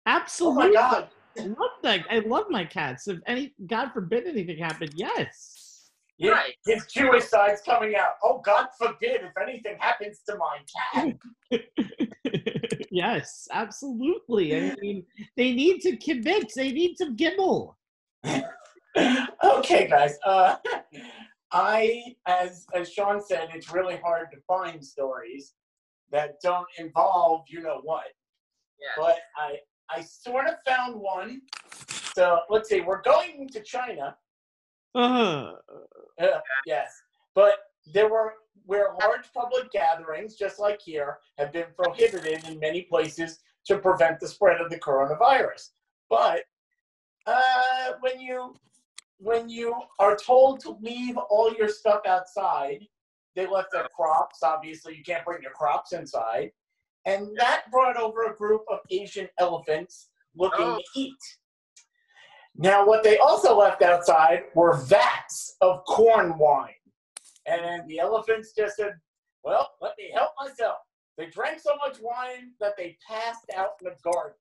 absolutely. 0.05 0.63
Oh 0.63 0.69
my 0.69 0.73
God. 0.73 1.09
I 1.39 1.43
love 1.43 1.71
that. 1.83 2.05
I 2.09 2.19
love 2.19 2.45
my 2.49 2.65
cats. 2.65 3.07
If 3.07 3.19
any, 3.25 3.53
God 3.67 3.91
forbid 3.93 4.27
anything 4.27 4.57
happened, 4.57 4.91
yes. 4.95 5.60
Yeah, 6.21 6.31
Right. 6.33 6.53
His 6.67 6.85
Jewish 6.85 7.25
side's 7.25 7.61
coming 7.61 7.95
out. 7.95 8.13
Oh, 8.23 8.41
God 8.45 8.67
forbid 8.77 9.21
if 9.21 9.35
anything 9.41 9.75
happens 9.79 10.21
to 10.29 10.37
my 10.37 10.59
cat. 10.93 11.61
yes, 12.91 13.47
absolutely. 13.51 14.55
I 14.55 14.75
mean, 14.79 15.03
they 15.35 15.51
need 15.51 15.81
to 15.81 15.97
commit. 15.97 16.51
They 16.55 16.71
need 16.71 16.95
to 16.97 17.11
gibble. 17.13 17.75
okay, 18.95 19.87
guys. 19.87 20.15
Uh, 20.23 20.57
I, 21.51 22.15
as 22.27 22.67
as 22.75 22.91
Sean 22.93 23.19
said, 23.19 23.49
it's 23.55 23.73
really 23.73 23.97
hard 23.97 24.27
to 24.31 24.37
find 24.47 24.85
stories 24.85 25.53
that 26.11 26.35
don't 26.43 26.67
involve 26.77 27.45
you 27.47 27.61
know 27.61 27.79
what. 27.81 28.05
Yeah. 28.79 29.03
But 29.03 29.17
I 29.37 29.57
I 29.89 30.03
sort 30.03 30.45
of 30.45 30.55
found 30.67 31.01
one. 31.01 31.41
So 32.13 32.41
let's 32.51 32.69
see. 32.69 32.81
We're 32.81 33.01
going 33.01 33.49
to 33.53 33.63
China. 33.63 34.15
Uh, 34.93 35.53
Uh, 36.19 36.39
yes, 36.65 36.91
but 37.33 37.55
there 37.93 38.09
were 38.09 38.33
where 38.65 38.93
large 39.01 39.31
public 39.33 39.71
gatherings, 39.71 40.35
just 40.35 40.59
like 40.59 40.79
here, 40.81 41.17
have 41.37 41.51
been 41.51 41.67
prohibited 41.75 42.43
in 42.47 42.59
many 42.59 42.83
places 42.83 43.39
to 43.65 43.77
prevent 43.79 44.19
the 44.19 44.27
spread 44.27 44.61
of 44.61 44.69
the 44.69 44.79
coronavirus. 44.79 45.69
But 46.09 46.43
uh, 47.25 47.93
when 48.01 48.19
you 48.19 48.55
when 49.17 49.49
you 49.49 49.73
are 49.99 50.15
told 50.15 50.59
to 50.61 50.77
leave 50.81 51.15
all 51.17 51.53
your 51.53 51.69
stuff 51.69 52.01
outside, 52.07 52.85
they 53.35 53.45
left 53.47 53.69
their 53.71 53.87
crops. 53.95 54.41
Obviously, 54.43 54.95
you 54.95 55.03
can't 55.03 55.23
bring 55.25 55.41
your 55.41 55.51
crops 55.53 55.93
inside, 55.93 56.51
and 57.05 57.35
that 57.37 57.69
brought 57.71 57.97
over 57.97 58.23
a 58.25 58.35
group 58.35 58.63
of 58.69 58.79
Asian 58.91 59.29
elephants 59.39 60.09
looking 60.35 60.65
Oh. 60.65 60.77
to 60.77 60.83
eat. 60.99 61.37
Now, 62.55 62.85
what 62.85 63.03
they 63.03 63.17
also 63.17 63.57
left 63.57 63.81
outside 63.81 64.43
were 64.53 64.77
vats 64.77 65.55
of 65.61 65.83
corn 65.85 66.37
wine. 66.37 66.69
And 67.45 67.87
the 67.87 67.99
elephants 67.99 68.53
just 68.55 68.77
said, 68.77 68.93
Well, 69.43 69.69
let 69.81 69.93
me 69.97 70.11
help 70.13 70.31
myself. 70.39 70.77
They 71.17 71.27
drank 71.27 71.59
so 71.59 71.75
much 71.77 71.97
wine 72.01 72.51
that 72.59 72.77
they 72.77 72.97
passed 73.07 73.49
out 73.55 73.71
in 73.81 73.89
the 73.89 73.95
garden. 74.03 74.37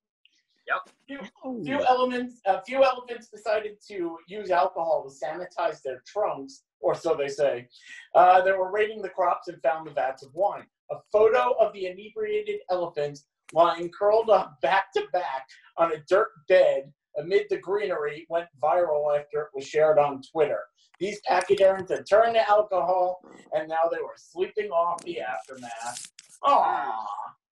Oh. 1.44 1.62
Few 1.64 1.82
elements, 1.84 2.40
a 2.46 2.62
few 2.62 2.84
elephants 2.84 3.28
decided 3.28 3.78
to 3.88 4.18
use 4.28 4.50
alcohol 4.50 5.08
to 5.08 5.26
sanitize 5.26 5.82
their 5.82 6.02
trunks, 6.06 6.62
or 6.80 6.94
so 6.94 7.14
they 7.14 7.28
say. 7.28 7.68
Uh, 8.14 8.40
they 8.42 8.52
were 8.52 8.70
raiding 8.70 9.02
the 9.02 9.08
crops 9.08 9.48
and 9.48 9.60
found 9.62 9.86
the 9.86 9.90
vats 9.92 10.22
of 10.22 10.32
wine. 10.34 10.66
A 10.92 10.96
photo 11.12 11.54
of 11.58 11.72
the 11.72 11.86
inebriated 11.86 12.60
elephants 12.70 13.26
lying 13.52 13.90
curled 13.90 14.30
up 14.30 14.60
back 14.60 14.92
to 14.92 15.06
back 15.12 15.46
on 15.76 15.92
a 15.92 15.98
dirt 16.08 16.28
bed 16.48 16.92
amid 17.18 17.46
the 17.50 17.58
greenery 17.58 18.26
went 18.28 18.46
viral 18.62 19.18
after 19.18 19.42
it 19.42 19.48
was 19.54 19.66
shared 19.66 19.98
on 19.98 20.22
Twitter. 20.32 20.60
These 20.98 21.20
pachyderms 21.28 21.90
had 21.90 22.04
turned 22.08 22.34
to 22.34 22.48
alcohol, 22.48 23.22
and 23.52 23.68
now 23.68 23.88
they 23.90 23.98
were 24.00 24.16
sleeping 24.16 24.70
off 24.70 25.02
the 25.04 25.20
aftermath. 25.20 26.06
Aww, 26.44 26.92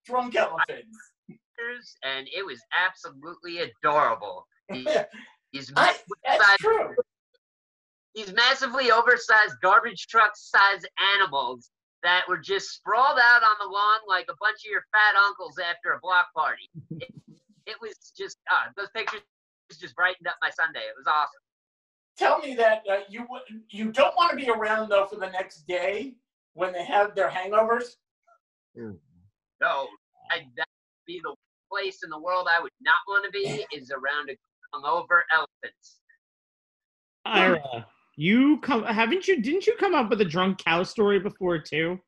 drunk 0.05 0.37
elephants. 0.37 0.97
And 2.05 2.29
it 2.35 2.45
was 2.47 2.61
absolutely 2.73 3.59
adorable. 3.59 4.47
These, 4.71 4.87
these, 5.53 5.73
I- 5.77 5.97
That's 6.25 6.45
size- 6.47 6.57
true. 6.59 6.95
these 8.15 8.33
massively 8.33 8.91
oversized 8.91 9.55
garbage 9.63 10.07
truck 10.09 10.33
sized 10.35 10.89
animals 11.17 11.71
that 12.05 12.23
were 12.29 12.39
just 12.39 12.71
sprawled 12.71 13.19
out 13.21 13.43
on 13.43 13.57
the 13.61 13.67
lawn 13.73 13.99
like 14.09 14.27
a 14.31 14.35
bunch 14.41 14.59
of 14.65 14.71
your 14.71 14.85
fat 14.93 15.17
uncles 15.27 15.59
after 15.59 15.93
a 15.95 15.99
block 16.01 16.27
party. 16.37 16.71
It, 16.93 17.13
it 17.67 17.77
was 17.83 17.95
just, 18.17 18.39
uh, 18.51 18.71
those 18.77 18.89
pictures 18.95 19.21
just 19.77 19.95
brightened 19.95 20.27
up 20.27 20.37
my 20.41 20.51
Sunday. 20.51 20.81
It 20.81 20.95
was 20.97 21.07
awesome. 21.07 21.41
Tell 22.17 22.39
me 22.39 22.55
that 22.55 22.83
uh, 22.91 23.01
you 23.09 23.27
would- 23.29 23.43
you 23.71 23.93
don't 23.93 24.17
want 24.17 24.31
to 24.31 24.37
be 24.37 24.49
around 24.51 24.89
though 24.89 25.07
for 25.07 25.17
the 25.17 25.31
next 25.31 25.67
day 25.67 26.15
when 26.55 26.73
they 26.73 26.85
have 26.85 27.15
their 27.15 27.29
hangovers. 27.29 27.97
No, 29.61 29.89
I, 30.31 30.39
that 30.57 30.67
would 30.67 31.07
be 31.07 31.21
the 31.23 31.35
place 31.71 32.03
in 32.03 32.11
the 32.11 32.19
world 32.19 32.49
I 32.51 32.63
would 32.63 32.73
not 32.81 32.95
want 33.07 33.25
to 33.25 33.31
be 33.31 33.67
is 33.77 33.91
around 33.91 34.31
a 34.31 34.37
hungover 34.77 35.21
elephants. 35.33 35.99
Ira, 37.25 37.87
you 38.17 38.59
come 38.61 38.85
haven't 38.85 39.29
you 39.29 39.43
didn't 39.43 39.67
you 39.67 39.75
come 39.79 39.95
up 39.95 40.09
with 40.11 40.21
a 40.21 40.25
drunk 40.25 40.59
cow 40.65 40.83
story 40.83 41.19
before 41.21 41.59
too? 41.59 41.99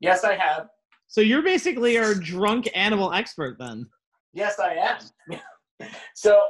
Yes, 0.00 0.24
I 0.24 0.34
have. 0.34 0.68
So 1.08 1.20
you're 1.20 1.42
basically 1.42 1.98
our 1.98 2.14
drunk 2.14 2.68
animal 2.74 3.12
expert 3.12 3.58
then. 3.58 3.86
Yes, 4.32 4.58
I 4.58 4.74
am. 4.74 5.88
so 6.14 6.42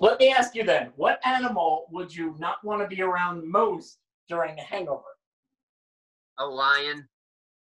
let 0.00 0.18
me 0.18 0.32
ask 0.32 0.54
you 0.54 0.64
then: 0.64 0.92
What 0.96 1.20
animal 1.24 1.86
would 1.90 2.14
you 2.14 2.34
not 2.38 2.62
want 2.64 2.82
to 2.82 2.88
be 2.88 3.02
around 3.02 3.48
most 3.48 3.98
during 4.28 4.58
a 4.58 4.62
hangover? 4.62 5.02
A 6.38 6.44
lion, 6.44 7.08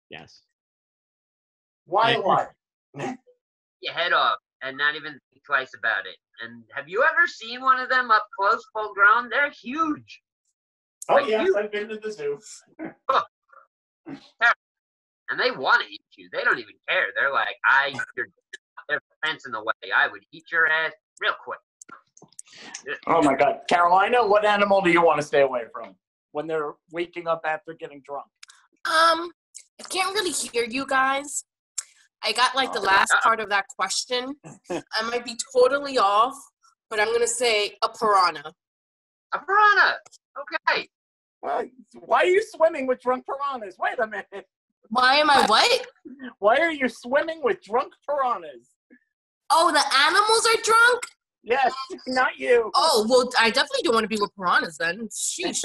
Yes. 0.09 0.41
Why? 1.85 2.13
I- 2.15 2.19
Why? 2.19 2.47
your 3.81 3.93
head 3.93 4.13
off 4.13 4.37
and 4.61 4.77
not 4.77 4.95
even 4.95 5.11
think 5.11 5.43
twice 5.45 5.71
about 5.77 6.05
it. 6.05 6.15
And 6.41 6.63
have 6.73 6.87
you 6.87 7.03
ever 7.03 7.27
seen 7.27 7.61
one 7.61 7.79
of 7.79 7.89
them 7.89 8.11
up 8.11 8.25
close, 8.39 8.63
full 8.73 8.93
grown? 8.93 9.29
They're 9.29 9.49
huge. 9.51 10.21
Oh 11.09 11.15
Like 11.15 11.27
yes, 11.27 11.45
you. 11.47 11.57
I've 11.57 11.71
been 11.71 11.89
to 11.89 11.97
the 11.97 12.11
zoo. 12.11 12.39
and 14.07 15.39
they 15.39 15.51
want 15.51 15.81
to 15.81 15.87
eat 15.91 16.01
you. 16.17 16.29
They 16.31 16.43
don't 16.43 16.59
even 16.59 16.75
care. 16.87 17.07
They're 17.19 17.33
like, 17.33 17.55
I, 17.69 17.93
you're, 18.15 18.27
there's 18.87 19.01
a 19.01 19.27
fence 19.27 19.45
in 19.45 19.51
the 19.51 19.61
way. 19.61 19.73
I 19.95 20.07
would 20.07 20.21
eat 20.31 20.45
your 20.51 20.67
ass 20.67 20.93
real 21.19 21.33
quick. 21.43 21.59
Oh 23.07 23.21
my 23.21 23.35
God, 23.35 23.59
Carolina, 23.69 24.25
what 24.25 24.45
animal 24.45 24.81
do 24.81 24.91
you 24.91 25.01
want 25.01 25.19
to 25.21 25.25
stay 25.25 25.41
away 25.41 25.63
from 25.73 25.95
when 26.31 26.47
they're 26.47 26.73
waking 26.91 27.27
up 27.27 27.41
after 27.45 27.73
getting 27.73 28.01
drunk? 28.01 28.25
Um, 28.85 29.31
I 29.79 29.83
can't 29.89 30.13
really 30.13 30.31
hear 30.31 30.63
you 30.65 30.85
guys. 30.85 31.45
I 32.23 32.31
got 32.31 32.55
like 32.55 32.71
the 32.73 32.79
Oh. 32.79 32.83
last 32.83 33.13
part 33.23 33.39
of 33.39 33.49
that 33.49 33.65
question. 33.67 34.35
I 34.69 35.01
might 35.09 35.25
be 35.25 35.37
totally 35.53 35.97
off, 35.97 36.35
but 36.89 36.99
I'm 36.99 37.11
gonna 37.11 37.27
say 37.27 37.77
a 37.83 37.89
piranha. 37.89 38.53
A 39.33 39.39
piranha. 39.39 39.95
Okay. 40.69 40.87
Well, 41.41 41.65
why 42.05 42.19
are 42.23 42.25
you 42.27 42.41
swimming 42.41 42.87
with 42.87 43.01
drunk 43.01 43.25
piranhas? 43.25 43.75
Wait 43.77 43.99
a 43.99 44.07
minute. 44.07 44.47
Why 44.89 45.15
am 45.15 45.29
I 45.29 45.45
what? 45.47 45.87
Why 46.39 46.57
are 46.57 46.71
you 46.71 46.87
swimming 46.87 47.41
with 47.43 47.61
drunk 47.63 47.93
piranhas? 48.07 48.69
Oh, 49.49 49.71
the 49.71 49.83
animals 50.07 50.45
are 50.47 50.61
drunk? 50.63 51.01
Yes, 51.43 51.73
not 52.07 52.37
you. 52.37 52.71
Oh, 52.73 53.05
well, 53.09 53.29
I 53.39 53.49
definitely 53.49 53.81
don't 53.83 53.93
want 53.93 54.05
to 54.05 54.07
be 54.07 54.19
with 54.19 54.33
piranhas 54.35 54.77
then. 54.77 55.07
Sheesh. 55.09 55.63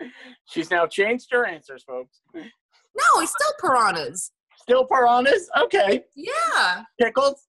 She's 0.48 0.70
now 0.70 0.86
changed 0.86 1.28
her 1.30 1.46
answers, 1.46 1.84
folks. 1.84 2.22
No, 2.34 3.20
it's 3.20 3.32
still 3.32 3.52
piranhas. 3.60 4.32
Still 4.56 4.86
piranhas? 4.86 5.48
Okay. 5.60 6.02
Yeah. 6.16 6.82
Pickles? 7.00 7.46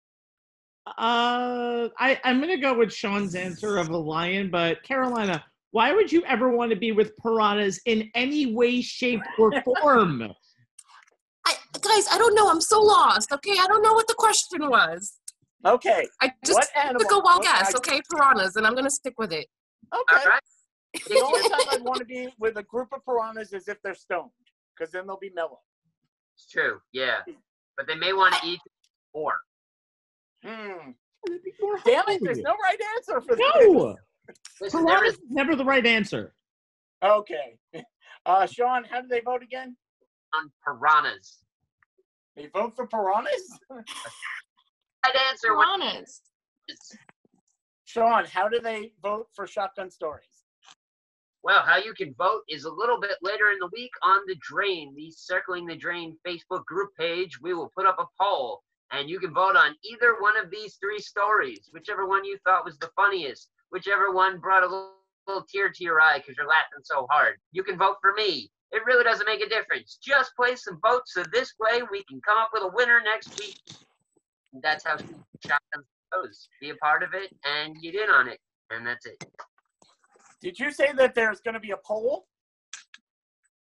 Uh 0.86 1.88
I, 1.98 2.18
I'm 2.24 2.40
gonna 2.40 2.56
go 2.56 2.76
with 2.76 2.92
Sean's 2.92 3.34
answer 3.34 3.76
of 3.76 3.90
a 3.90 3.96
lion, 3.96 4.50
but 4.50 4.82
Carolina, 4.82 5.44
why 5.72 5.92
would 5.92 6.10
you 6.10 6.24
ever 6.24 6.48
want 6.50 6.70
to 6.70 6.76
be 6.76 6.90
with 6.90 7.16
piranhas 7.18 7.80
in 7.86 8.10
any 8.14 8.54
way, 8.54 8.80
shape, 8.80 9.20
or 9.38 9.52
form? 9.64 10.22
I, 11.46 11.54
guys, 11.80 12.06
I 12.10 12.18
don't 12.18 12.34
know. 12.34 12.50
I'm 12.50 12.60
so 12.60 12.80
lost. 12.80 13.30
Okay, 13.32 13.52
I 13.52 13.66
don't 13.68 13.82
know 13.82 13.92
what 13.92 14.08
the 14.08 14.14
question 14.14 14.68
was. 14.68 15.16
Okay. 15.64 16.06
I 16.20 16.32
just 16.44 16.56
what 16.56 16.68
animal? 16.76 17.00
took 17.00 17.10
a 17.12 17.14
wild 17.20 17.38
what- 17.38 17.42
guess. 17.44 17.74
I- 17.74 17.78
Okay, 17.78 18.00
piranhas, 18.10 18.56
and 18.56 18.66
I'm 18.66 18.74
gonna 18.74 18.90
stick 18.90 19.14
with 19.18 19.32
it. 19.32 19.46
Okay. 19.94 20.16
All 20.16 20.24
right. 20.30 20.40
The 21.06 21.20
only 21.20 21.48
time 21.48 21.60
I'd 21.70 21.82
want 21.82 21.98
to 21.98 22.04
be 22.04 22.32
with 22.38 22.56
a 22.56 22.62
group 22.64 22.88
of 22.92 23.04
piranhas 23.04 23.52
is 23.52 23.68
if 23.68 23.80
they're 23.82 23.94
stoned, 23.94 24.30
because 24.76 24.92
then 24.92 25.06
they'll 25.06 25.18
be 25.18 25.30
mellow. 25.34 25.60
It's 26.36 26.48
true. 26.48 26.80
Yeah. 26.92 27.20
But 27.76 27.86
they 27.86 27.94
may 27.94 28.12
want 28.12 28.34
to 28.34 28.46
eat 28.46 28.60
more. 29.14 29.36
Hmm. 30.44 30.92
Damn 31.84 32.08
it, 32.08 32.20
there's 32.22 32.38
no 32.38 32.54
right 32.56 32.80
answer 32.96 33.20
for 33.20 33.36
this. 33.36 33.52
No, 33.64 33.96
Listen, 34.60 34.86
piranhas 34.86 35.12
is 35.14 35.18
is 35.20 35.30
never 35.30 35.54
the 35.54 35.64
right 35.64 35.84
answer. 35.86 36.34
Okay. 37.02 37.58
Uh, 38.26 38.44
Sean, 38.46 38.84
how 38.84 39.00
do 39.00 39.08
they 39.08 39.20
vote 39.20 39.42
again? 39.42 39.74
on 40.34 40.52
piranhas. 40.62 41.38
They 42.36 42.48
vote 42.52 42.76
for 42.76 42.86
piranhas? 42.86 43.58
I'd 45.04 45.16
answer 45.30 45.56
what 45.56 45.80
Piranhas. 45.80 46.20
Sean, 47.84 48.24
how 48.24 48.48
do 48.48 48.60
they 48.60 48.92
vote 49.02 49.28
for 49.34 49.46
shotgun 49.46 49.90
stories? 49.90 50.44
Well, 51.42 51.62
how 51.62 51.78
you 51.78 51.94
can 51.94 52.14
vote 52.18 52.42
is 52.48 52.64
a 52.64 52.70
little 52.70 53.00
bit 53.00 53.16
later 53.22 53.50
in 53.50 53.58
the 53.58 53.70
week 53.72 53.90
on 54.02 54.20
the 54.26 54.36
Drain, 54.40 54.94
the 54.94 55.10
Circling 55.10 55.66
the 55.66 55.74
Drain 55.74 56.16
Facebook 56.26 56.64
group 56.66 56.90
page. 56.98 57.40
We 57.40 57.54
will 57.54 57.72
put 57.74 57.86
up 57.86 57.96
a 57.98 58.04
poll, 58.22 58.62
and 58.92 59.08
you 59.08 59.18
can 59.18 59.32
vote 59.32 59.56
on 59.56 59.74
either 59.82 60.16
one 60.20 60.36
of 60.36 60.50
these 60.50 60.76
three 60.76 61.00
stories, 61.00 61.70
whichever 61.72 62.06
one 62.06 62.24
you 62.24 62.38
thought 62.44 62.66
was 62.66 62.76
the 62.78 62.90
funniest, 62.94 63.48
whichever 63.70 64.12
one 64.12 64.38
brought 64.38 64.64
a 64.64 64.66
little, 64.66 64.92
little 65.26 65.46
tear 65.50 65.70
to 65.70 65.84
your 65.84 66.00
eye 66.00 66.18
because 66.18 66.36
you're 66.36 66.46
laughing 66.46 66.84
so 66.84 67.06
hard. 67.10 67.36
You 67.52 67.62
can 67.62 67.78
vote 67.78 67.96
for 68.02 68.12
me. 68.12 68.50
It 68.72 68.84
really 68.84 69.02
doesn't 69.02 69.26
make 69.26 69.40
a 69.40 69.48
difference. 69.48 69.98
Just 70.02 70.36
place 70.36 70.64
some 70.64 70.78
votes 70.82 71.14
so 71.14 71.24
this 71.32 71.54
way 71.58 71.80
we 71.90 72.04
can 72.04 72.20
come 72.20 72.36
up 72.38 72.50
with 72.52 72.62
a 72.62 72.70
winner 72.74 73.00
next 73.02 73.38
week. 73.40 73.58
That's 74.52 74.84
how 74.84 74.96
Shotgun 74.96 75.84
goes. 76.12 76.48
Be 76.60 76.70
a 76.70 76.74
part 76.76 77.02
of 77.02 77.10
it 77.14 77.34
and 77.44 77.80
get 77.80 77.94
in 77.94 78.10
on 78.10 78.28
it. 78.28 78.38
And 78.70 78.86
that's 78.86 79.06
it. 79.06 79.22
Did 80.40 80.58
you 80.58 80.72
say 80.72 80.92
that 80.96 81.14
there's 81.14 81.40
going 81.40 81.54
to 81.54 81.60
be 81.60 81.72
a 81.72 81.76
poll? 81.76 82.26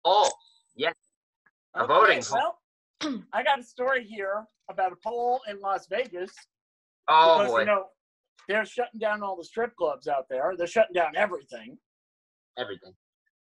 Oh, 0.06 0.32
yes. 0.76 0.94
A 1.76 1.86
voting 1.86 2.22
poll. 2.24 2.56
Well, 3.02 3.24
I 3.34 3.44
got 3.44 3.60
a 3.60 3.64
story 3.64 4.04
here 4.04 4.46
about 4.70 4.92
a 4.92 4.98
poll 5.04 5.42
in 5.50 5.60
Las 5.60 5.88
Vegas. 5.90 6.32
Oh 7.08 7.40
because, 7.40 7.52
boy. 7.52 7.60
you 7.62 7.66
know, 7.66 7.86
they're 8.48 8.66
shutting 8.66 9.00
down 9.00 9.24
all 9.24 9.36
the 9.36 9.44
strip 9.44 9.76
clubs 9.76 10.08
out 10.08 10.26
there. 10.30 10.54
They're 10.58 10.68
shutting 10.68 10.94
down 10.94 11.16
everything. 11.16 11.78
Everything. 12.58 12.94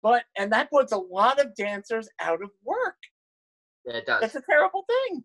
But, 0.03 0.25
and 0.37 0.53
that 0.53 0.71
puts 0.71 0.93
a 0.93 0.99
lot 0.99 1.41
of 1.41 1.55
dancers 1.55 2.09
out 2.21 2.43
of 2.43 2.50
work. 2.62 2.97
Yeah, 3.87 3.95
it 3.95 4.07
does. 4.07 4.23
It's 4.23 4.35
a 4.35 4.43
terrible 4.49 4.85
thing. 4.87 5.25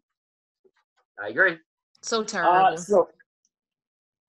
I 1.22 1.30
agree. 1.30 1.58
So 2.01 2.24
terrible. 2.24 2.51
Uh, 2.74 2.77
so 2.77 3.08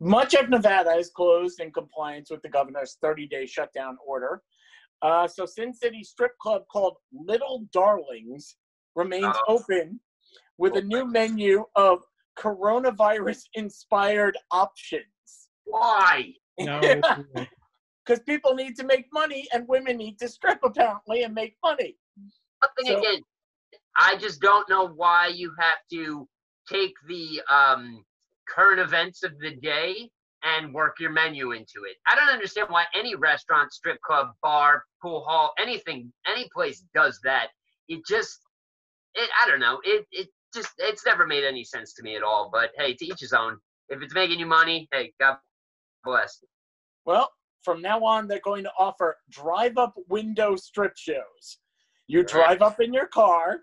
much 0.00 0.34
of 0.34 0.48
Nevada 0.48 0.92
is 0.92 1.10
closed 1.10 1.60
in 1.60 1.70
compliance 1.72 2.30
with 2.30 2.42
the 2.42 2.48
governor's 2.48 2.96
30 3.02 3.26
day 3.28 3.46
shutdown 3.46 3.96
order. 4.06 4.42
Uh, 5.02 5.26
so 5.26 5.46
Sin 5.46 5.72
City 5.72 6.02
Strip 6.04 6.36
Club 6.38 6.62
called 6.70 6.96
Little 7.12 7.66
Darlings 7.72 8.56
remains 8.96 9.36
Oh. 9.48 9.58
open 9.58 10.00
with 10.58 10.76
a 10.76 10.82
new 10.82 11.06
menu 11.06 11.64
of 11.74 12.02
coronavirus-inspired 12.38 14.36
options. 14.50 15.04
Why? 15.64 16.34
No. 16.60 16.78
Because 18.04 18.20
people 18.26 18.54
need 18.54 18.76
to 18.76 18.84
make 18.84 19.06
money 19.14 19.46
and 19.54 19.66
women 19.66 19.96
need 19.96 20.18
to 20.18 20.28
strip 20.28 20.58
apparently 20.62 21.22
and 21.22 21.32
make 21.34 21.56
money. 21.64 21.96
Something 22.62 22.86
So- 22.86 22.98
again. 22.98 23.22
I 23.96 24.16
just 24.16 24.42
don't 24.42 24.68
know 24.68 24.88
why 24.88 25.28
you 25.28 25.54
have 25.58 25.78
to 25.92 26.28
take 26.70 26.94
the 27.08 27.40
um, 27.52 28.04
current 28.48 28.80
events 28.80 29.22
of 29.22 29.32
the 29.38 29.56
day 29.56 30.10
and 30.42 30.72
work 30.72 30.96
your 30.98 31.10
menu 31.10 31.52
into 31.52 31.84
it. 31.88 31.96
I 32.08 32.14
don't 32.14 32.30
understand 32.30 32.68
why 32.70 32.84
any 32.94 33.14
restaurant, 33.14 33.72
strip 33.72 34.00
club, 34.00 34.28
bar, 34.42 34.84
pool 35.02 35.24
hall, 35.26 35.52
anything, 35.58 36.12
any 36.26 36.48
place 36.54 36.84
does 36.94 37.20
that. 37.24 37.48
It 37.88 38.00
just, 38.06 38.38
it, 39.14 39.28
I 39.42 39.48
don't 39.48 39.60
know. 39.60 39.80
It, 39.84 40.06
it 40.12 40.28
just, 40.54 40.70
it's 40.78 41.04
never 41.04 41.26
made 41.26 41.44
any 41.44 41.64
sense 41.64 41.92
to 41.94 42.02
me 42.02 42.16
at 42.16 42.22
all. 42.22 42.48
But 42.52 42.70
hey, 42.76 42.94
to 42.94 43.04
each 43.04 43.20
his 43.20 43.32
own. 43.32 43.58
If 43.88 44.02
it's 44.02 44.14
making 44.14 44.38
you 44.38 44.46
money, 44.46 44.88
hey, 44.92 45.12
God 45.20 45.36
bless. 46.04 46.42
Well, 47.04 47.28
from 47.64 47.82
now 47.82 48.02
on, 48.04 48.28
they're 48.28 48.40
going 48.42 48.64
to 48.64 48.72
offer 48.78 49.18
drive-up 49.30 49.94
window 50.08 50.56
strip 50.56 50.96
shows. 50.96 51.58
You 52.06 52.22
drive 52.22 52.62
up 52.62 52.80
in 52.80 52.94
your 52.94 53.06
car, 53.06 53.60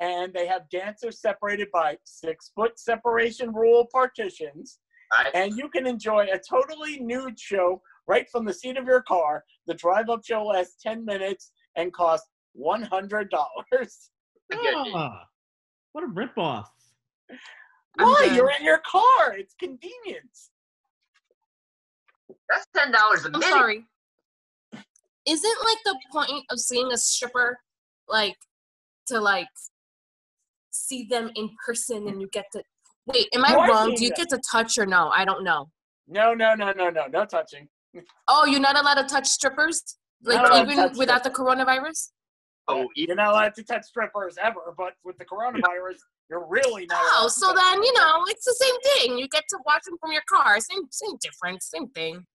and 0.00 0.32
they 0.32 0.46
have 0.46 0.68
dancers 0.70 1.20
separated 1.20 1.68
by 1.72 1.96
six-foot 2.04 2.78
separation 2.78 3.52
rule 3.52 3.86
partitions, 3.92 4.78
Right? 5.16 5.30
and 5.34 5.56
you 5.56 5.68
can 5.68 5.86
enjoy 5.86 6.26
a 6.32 6.38
totally 6.38 6.98
nude 7.00 7.38
show 7.38 7.80
right 8.08 8.28
from 8.30 8.44
the 8.44 8.52
seat 8.52 8.76
of 8.76 8.86
your 8.86 9.02
car. 9.02 9.44
The 9.66 9.74
drive-up 9.74 10.24
show 10.24 10.44
lasts 10.46 10.82
10 10.82 11.04
minutes 11.04 11.52
and 11.76 11.92
costs 11.92 12.28
$100. 12.60 13.28
Ah, 14.52 15.26
what 15.92 16.04
a 16.04 16.06
ripoff. 16.08 16.66
I'm 17.98 18.06
Why? 18.06 18.24
good. 18.26 18.36
You're 18.36 18.50
in 18.58 18.64
your 18.64 18.80
car. 18.86 19.34
It's 19.36 19.54
convenience. 19.58 20.50
That's 22.48 22.66
ten 22.76 22.92
dollars 22.92 23.24
a 23.24 23.28
I'm 23.28 23.32
minute. 23.40 23.48
sorry. 23.48 23.84
Isn't 25.26 25.58
like 25.64 25.78
the 25.84 25.98
point 26.12 26.44
of 26.50 26.60
seeing 26.60 26.92
a 26.92 26.98
stripper 26.98 27.58
like 28.08 28.36
to 29.08 29.18
like 29.20 29.48
see 30.76 31.04
them 31.04 31.30
in 31.34 31.50
person 31.64 32.08
and 32.08 32.20
you 32.20 32.28
get 32.32 32.46
to 32.52 32.62
wait, 33.06 33.28
am 33.34 33.44
I 33.44 33.52
You 33.52 33.58
are 33.58 33.68
wrong? 33.68 33.94
Do 33.94 34.04
you 34.04 34.10
get 34.10 34.28
to 34.30 34.40
touch 34.50 34.78
or 34.78 34.86
no? 34.86 35.08
I 35.08 35.24
don't 35.24 35.44
know. 35.44 35.68
No, 36.08 36.34
no, 36.34 36.54
no, 36.54 36.72
no, 36.72 36.90
no. 36.90 37.06
No 37.06 37.24
touching. 37.24 37.68
Oh, 38.28 38.44
you're 38.46 38.60
not 38.60 38.78
allowed 38.78 38.94
to 38.94 39.04
touch 39.04 39.26
strippers? 39.26 39.82
Like 40.22 40.48
No, 40.48 40.60
even 40.60 40.76
touch 40.76 40.96
without 40.96 41.24
the 41.24 41.30
coronavirus? 41.30 42.10
Oh, 42.68 42.88
You're 42.96 43.14
not 43.14 43.28
allowed 43.28 43.54
to 43.54 43.62
touch 43.62 43.84
strippers 43.84 44.36
ever, 44.42 44.74
but 44.76 44.94
with 45.04 45.16
the 45.18 45.24
coronavirus, 45.24 45.98
you're 46.28 46.46
really 46.48 46.86
not. 46.86 46.98
Oh, 47.00 47.26
to 47.28 47.30
so 47.30 47.46
touch 47.48 47.56
then 47.56 47.82
you 47.82 47.92
know 47.94 48.24
it's 48.26 48.44
the 48.44 48.54
same 48.54 48.80
thing. 48.80 49.18
You 49.18 49.28
get 49.28 49.44
to 49.50 49.58
watch 49.64 49.84
them 49.84 49.96
from 50.00 50.12
your 50.12 50.22
car. 50.28 50.58
Same 50.60 50.82
same 50.90 51.16
difference, 51.20 51.70
same 51.72 51.88
thing. 51.90 52.26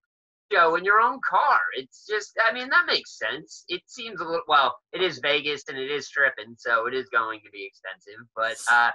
Show 0.52 0.76
in 0.76 0.86
your 0.86 1.00
own 1.00 1.20
car. 1.28 1.60
It's 1.78 2.06
just, 2.10 2.38
I 2.44 2.54
mean, 2.54 2.70
that 2.70 2.86
makes 2.88 3.18
sense. 3.18 3.64
It 3.68 3.82
seems 3.88 4.20
a 4.20 4.24
little, 4.24 4.44
well, 4.48 4.76
it 4.94 5.02
is 5.02 5.20
Vegas 5.20 5.64
and 5.68 5.78
it 5.78 5.90
is 5.90 6.08
stripping, 6.08 6.56
so 6.58 6.88
it 6.88 6.94
is 6.94 7.08
going 7.10 7.40
to 7.46 7.52
be 7.52 7.66
expensive. 7.66 8.26
But 8.36 8.58
uh, 8.72 8.92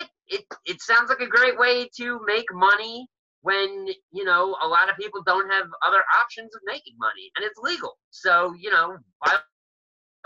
it, 0.00 0.08
it, 0.28 0.44
it 0.66 0.82
sounds 0.82 1.08
like 1.08 1.20
a 1.20 1.26
great 1.26 1.58
way 1.58 1.88
to 1.96 2.20
make 2.26 2.46
money 2.52 3.08
when, 3.42 3.86
you 4.12 4.24
know, 4.24 4.56
a 4.62 4.68
lot 4.68 4.90
of 4.90 4.96
people 4.96 5.22
don't 5.24 5.50
have 5.50 5.66
other 5.86 6.02
options 6.20 6.54
of 6.54 6.60
making 6.64 6.94
money 6.98 7.30
and 7.36 7.44
it's 7.44 7.58
legal. 7.58 7.96
So, 8.10 8.54
you 8.58 8.70
know, 8.70 8.98
by 9.24 9.36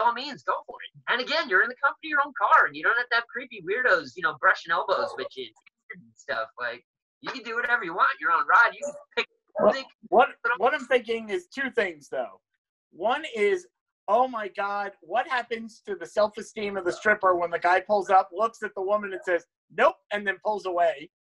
all 0.01 0.13
means, 0.13 0.43
go 0.43 0.55
for 0.67 0.77
it. 0.83 1.13
And 1.13 1.21
again, 1.21 1.49
you're 1.49 1.63
in 1.63 1.69
the 1.69 1.77
comfort 1.83 2.03
of 2.03 2.09
your 2.09 2.21
own 2.25 2.33
car 2.41 2.67
and 2.67 2.75
you 2.75 2.83
don't 2.83 2.97
have 2.97 3.09
to 3.11 3.17
have 3.17 3.25
creepy 3.29 3.63
weirdos, 3.63 4.13
you 4.17 4.23
know, 4.23 4.37
brushing 4.41 4.73
elbows 4.73 5.11
with 5.17 5.29
you 5.37 5.47
and 5.93 6.03
stuff. 6.17 6.49
Like, 6.59 6.83
you 7.21 7.31
can 7.31 7.43
do 7.45 7.55
whatever 7.55 7.85
you 7.85 7.95
want. 7.95 8.19
Your 8.21 8.33
own 8.33 8.45
ride. 8.49 8.73
You 8.75 8.81
can 8.85 8.95
pick 9.17 9.29
Well, 9.61 9.75
What 10.09 10.29
what 10.59 10.75
I'm 10.75 10.87
thinking 10.87 11.29
is 11.29 11.47
two 11.47 11.71
things 11.71 12.09
though. 12.11 12.41
One 12.91 13.25
is, 13.35 13.67
oh 14.09 14.29
my 14.29 14.49
God, 14.49 14.93
what 15.01 15.27
happens 15.29 15.83
to 15.87 15.95
the 15.95 16.07
self-esteem 16.07 16.77
of 16.77 16.85
the 16.85 16.93
stripper 16.93 17.35
when 17.37 17.51
the 17.51 17.59
guy 17.59 17.81
pulls 17.81 18.11
up, 18.11 18.31
looks 18.33 18.63
at 18.63 18.73
the 18.77 18.83
woman 18.83 19.13
and 19.13 19.23
says, 19.25 19.45
Nope, 19.75 19.97
and 20.13 20.27
then 20.27 20.37
pulls 20.45 20.67
away. 20.67 21.11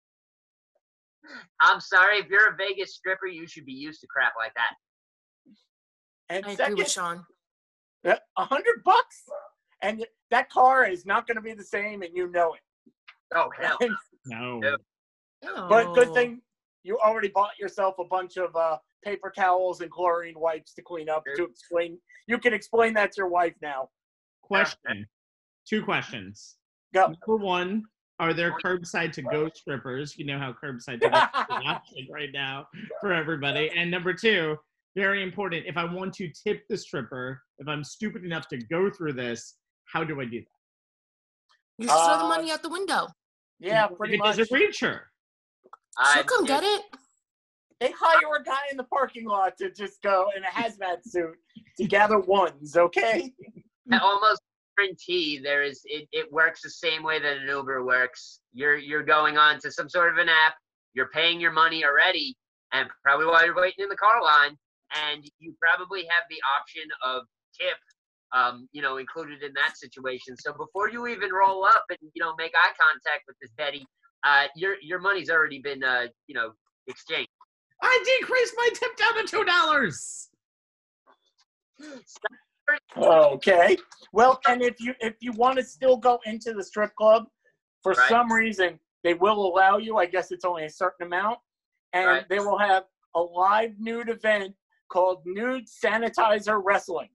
I'm 1.60 1.80
sorry, 1.80 2.18
if 2.18 2.28
you're 2.28 2.48
a 2.48 2.56
Vegas 2.56 2.94
stripper, 2.96 3.26
you 3.26 3.46
should 3.46 3.64
be 3.64 3.72
used 3.72 4.00
to 4.00 4.06
crap 4.08 4.32
like 4.38 4.52
that. 4.54 4.74
And 6.28 6.44
I 6.44 6.50
agree 6.50 6.56
second, 6.56 6.78
with 6.78 6.90
Sean. 6.90 7.24
a 8.04 8.44
hundred 8.44 8.82
bucks, 8.84 9.22
and 9.82 10.04
that 10.30 10.50
car 10.50 10.84
is 10.84 11.06
not 11.06 11.26
going 11.26 11.36
to 11.36 11.42
be 11.42 11.54
the 11.54 11.64
same, 11.64 12.02
and 12.02 12.10
you 12.14 12.30
know 12.30 12.54
it. 12.54 12.60
Oh 13.34 13.50
hell, 13.58 13.78
No. 14.26 14.60
Yeah. 14.62 15.66
But 15.68 15.94
good 15.94 16.12
thing 16.12 16.42
you 16.84 16.98
already 16.98 17.28
bought 17.28 17.58
yourself 17.58 17.94
a 17.98 18.04
bunch 18.04 18.36
of 18.36 18.54
uh, 18.56 18.76
paper 19.04 19.32
towels 19.34 19.80
and 19.80 19.90
chlorine 19.90 20.38
wipes 20.38 20.74
to 20.74 20.82
clean 20.82 21.08
up. 21.08 21.24
To 21.36 21.44
explain, 21.44 21.98
you 22.26 22.38
can 22.38 22.52
explain 22.52 22.94
that 22.94 23.12
to 23.12 23.18
your 23.18 23.28
wife 23.28 23.54
now. 23.62 23.88
Question. 24.42 25.06
Two 25.68 25.82
questions. 25.84 26.56
Go. 26.94 27.14
Number 27.26 27.44
one, 27.44 27.84
are 28.18 28.32
there 28.34 28.54
curbside 28.64 29.12
to 29.12 29.22
go 29.22 29.48
strippers? 29.54 30.18
You 30.18 30.26
know 30.26 30.38
how 30.38 30.52
curbside 30.62 31.00
to 31.02 31.08
go 31.08 31.78
is 32.00 32.08
right 32.10 32.30
now 32.32 32.66
for 33.00 33.12
everybody. 33.12 33.70
And 33.76 33.90
number 33.90 34.12
two, 34.12 34.56
very 34.96 35.22
important, 35.22 35.64
if 35.66 35.76
I 35.76 35.84
want 35.84 36.12
to 36.14 36.28
tip 36.28 36.62
the 36.68 36.76
stripper, 36.76 37.40
if 37.58 37.68
I'm 37.68 37.82
stupid 37.84 38.24
enough 38.24 38.48
to 38.48 38.58
go 38.58 38.90
through 38.90 39.14
this, 39.14 39.56
how 39.86 40.04
do 40.04 40.20
I 40.20 40.24
do 40.24 40.40
that? 40.40 40.46
You 41.78 41.86
just 41.88 42.04
throw 42.04 42.18
the 42.18 42.24
Uh, 42.24 42.28
money 42.28 42.50
out 42.50 42.62
the 42.62 42.68
window. 42.68 43.06
Yeah, 43.58 43.88
If 43.90 43.96
pretty 43.96 44.14
it 44.14 44.18
much. 44.18 44.36
doesn't 44.36 44.54
reach 44.54 44.80
her. 44.80 45.06
I 45.06 45.11
She'll 46.12 46.24
come 46.24 46.44
get 46.44 46.62
it. 46.64 46.82
They 47.80 47.90
hire 47.90 48.36
a 48.40 48.44
guy 48.44 48.60
in 48.70 48.76
the 48.76 48.84
parking 48.84 49.26
lot 49.26 49.56
to 49.58 49.70
just 49.70 50.02
go 50.02 50.28
in 50.36 50.44
a 50.44 50.46
hazmat 50.46 51.02
suit 51.04 51.34
to 51.78 51.84
gather 51.84 52.18
ones. 52.18 52.76
Okay. 52.76 53.32
I 53.90 53.98
almost 53.98 54.40
guarantee 54.76 55.40
there 55.42 55.62
is 55.62 55.82
it, 55.84 56.08
it 56.12 56.32
works 56.32 56.62
the 56.62 56.70
same 56.70 57.02
way 57.02 57.18
that 57.18 57.38
an 57.38 57.48
Uber 57.48 57.84
works. 57.84 58.40
You're 58.52 58.76
you're 58.76 59.02
going 59.02 59.36
on 59.36 59.58
to 59.60 59.72
some 59.72 59.88
sort 59.88 60.12
of 60.12 60.18
an 60.18 60.28
app, 60.28 60.54
you're 60.94 61.08
paying 61.08 61.40
your 61.40 61.50
money 61.50 61.84
already, 61.84 62.36
and 62.72 62.88
probably 63.02 63.26
while 63.26 63.44
you're 63.44 63.56
waiting 63.56 63.82
in 63.82 63.88
the 63.88 63.96
car 63.96 64.22
line, 64.22 64.56
and 65.10 65.24
you 65.40 65.54
probably 65.60 66.02
have 66.02 66.24
the 66.30 66.38
option 66.56 66.84
of 67.04 67.24
tip 67.60 67.78
um, 68.32 68.68
you 68.72 68.82
know, 68.82 68.96
included 68.96 69.42
in 69.42 69.52
that 69.54 69.76
situation. 69.76 70.36
So 70.38 70.52
before 70.52 70.90
you 70.90 71.06
even 71.06 71.30
roll 71.32 71.64
up 71.64 71.84
and 71.90 71.98
you 72.14 72.22
know 72.22 72.34
make 72.38 72.52
eye 72.54 72.72
contact 72.78 73.24
with 73.26 73.36
this 73.40 73.50
Betty, 73.56 73.86
uh, 74.24 74.46
your 74.56 74.76
your 74.82 74.98
money's 74.98 75.30
already 75.30 75.58
been 75.58 75.82
uh, 75.82 76.06
you 76.26 76.34
know 76.34 76.52
exchanged. 76.86 77.28
I 77.82 78.18
decreased 78.20 78.54
my 78.56 78.68
tip 78.74 78.96
down 78.96 79.14
to 79.16 79.24
two 79.24 79.44
dollars. 79.44 80.28
Okay. 82.96 83.76
Well, 84.12 84.40
and 84.46 84.62
if 84.62 84.80
you 84.80 84.94
if 85.00 85.14
you 85.20 85.32
want 85.32 85.58
to 85.58 85.64
still 85.64 85.96
go 85.96 86.20
into 86.24 86.52
the 86.52 86.62
strip 86.62 86.94
club, 86.94 87.26
for 87.82 87.92
Right. 87.92 88.08
some 88.08 88.32
reason 88.32 88.78
they 89.02 89.14
will 89.14 89.46
allow 89.46 89.78
you. 89.78 89.96
I 89.96 90.06
guess 90.06 90.30
it's 90.30 90.44
only 90.44 90.64
a 90.64 90.70
certain 90.70 91.06
amount, 91.06 91.38
and 91.92 92.06
Right. 92.06 92.28
they 92.28 92.38
will 92.38 92.58
have 92.58 92.84
a 93.14 93.20
live 93.20 93.78
nude 93.78 94.08
event 94.08 94.54
called 94.88 95.22
Nude 95.26 95.66
Sanitizer 95.66 96.60
Wrestling. 96.62 97.10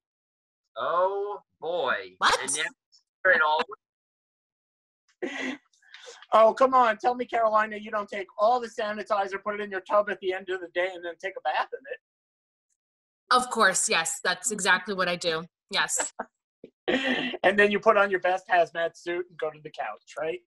Oh 0.76 1.42
boy! 1.62 2.16
What? 2.18 2.38
And 2.42 2.56
now 2.56 3.32
it 3.32 3.42
all 3.42 3.62
Oh, 6.34 6.54
come 6.54 6.74
on. 6.74 6.98
Tell 6.98 7.16
me, 7.16 7.26
Carolina, 7.26 7.78
you 7.78 7.92
don't 7.92 8.10
take 8.10 8.28
all 8.38 8.60
the 8.60 8.68
sanitizer, 8.68 9.42
put 9.44 9.56
it 9.56 9.62
in 9.62 9.72
your 9.72 9.82
tub 9.82 10.10
at 10.10 10.20
the 10.20 10.34
end 10.34 10.50
of 10.50 10.60
the 10.60 10.68
day, 10.74 10.90
and 10.94 11.04
then 11.04 11.14
take 11.22 11.34
a 11.38 11.42
bath 11.42 11.70
in 11.74 11.80
it. 11.92 12.00
Of 13.32 13.50
course, 13.50 13.90
yes. 13.90 14.20
That's 14.24 14.52
exactly 14.52 14.94
what 14.94 15.08
I 15.08 15.16
do. 15.16 15.46
Yes. 15.72 16.14
and 16.88 17.58
then 17.60 17.72
you 17.72 17.80
put 17.80 17.98
on 17.98 18.10
your 18.10 18.20
best 18.20 18.48
hazmat 18.48 18.96
suit 18.96 19.26
and 19.30 19.38
go 19.40 19.50
to 19.50 19.60
the 19.64 19.70
couch, 19.70 20.14
right? 20.20 20.40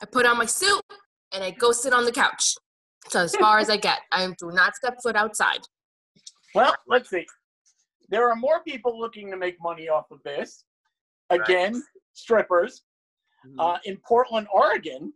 I 0.00 0.06
put 0.10 0.26
on 0.26 0.38
my 0.38 0.46
suit 0.46 0.82
and 1.32 1.44
I 1.44 1.50
go 1.50 1.72
sit 1.72 1.92
on 1.92 2.04
the 2.04 2.12
couch. 2.12 2.54
So 3.08 3.20
as 3.20 3.34
far 3.36 3.58
as 3.58 3.70
I 3.70 3.76
get, 3.76 4.00
I 4.12 4.26
do 4.38 4.50
not 4.52 4.76
step 4.76 4.98
foot 5.02 5.16
outside. 5.16 5.60
Well, 6.54 6.74
let's 6.86 7.10
see. 7.10 7.26
There 8.10 8.28
are 8.28 8.36
more 8.36 8.62
people 8.62 8.98
looking 8.98 9.30
to 9.30 9.36
make 9.36 9.56
money 9.60 9.88
off 9.88 10.10
of 10.10 10.22
this. 10.24 10.64
Again, 11.30 11.82
strippers. 12.14 12.82
Mm-hmm. 13.46 13.60
Uh, 13.60 13.78
in 13.84 13.96
Portland, 14.06 14.46
Oregon, 14.52 15.12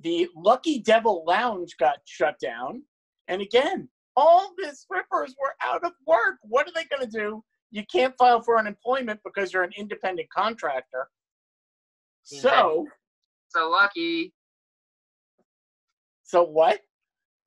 the 0.00 0.28
Lucky 0.36 0.80
Devil 0.80 1.24
Lounge 1.26 1.76
got 1.78 1.98
shut 2.04 2.38
down. 2.40 2.82
And 3.28 3.42
again, 3.42 3.88
all 4.16 4.52
the 4.56 4.74
strippers 4.74 5.34
were 5.40 5.54
out 5.62 5.84
of 5.84 5.92
work. 6.06 6.36
What 6.42 6.66
are 6.66 6.72
they 6.74 6.84
going 6.84 7.08
to 7.08 7.18
do? 7.18 7.44
You 7.70 7.84
can't 7.92 8.14
file 8.16 8.40
for 8.40 8.58
unemployment 8.58 9.20
because 9.24 9.52
you're 9.52 9.62
an 9.62 9.72
independent 9.76 10.28
contractor. 10.30 11.08
So, 12.22 12.86
so 13.48 13.70
lucky. 13.70 14.34
so 16.24 16.42
what? 16.42 16.80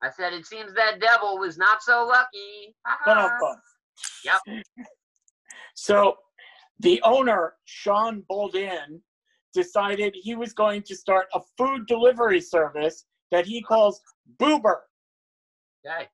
I 0.02 0.10
said 0.10 0.32
it 0.32 0.46
seems 0.46 0.74
that 0.74 1.00
devil 1.00 1.38
was 1.38 1.56
not 1.56 1.82
so 1.82 2.04
lucky. 2.06 2.74
Ha. 2.86 3.56
Yep. 4.24 4.64
So 5.74 6.16
the 6.80 7.00
owner, 7.02 7.54
Shon 7.64 8.22
Boulden, 8.28 9.00
decided 9.52 10.14
he 10.20 10.34
was 10.34 10.52
going 10.52 10.82
to 10.82 10.96
start 10.96 11.26
a 11.34 11.40
food 11.56 11.86
delivery 11.86 12.40
service 12.40 13.04
that 13.30 13.46
he 13.46 13.62
calls 13.62 14.00
Boober. 14.38 14.76
Okay. 15.86 16.08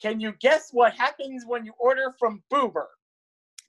Can 0.00 0.20
you 0.20 0.32
guess 0.40 0.70
what 0.72 0.94
happens 0.94 1.44
when 1.46 1.64
you 1.64 1.72
order 1.78 2.14
from 2.18 2.42
Boober? 2.52 2.86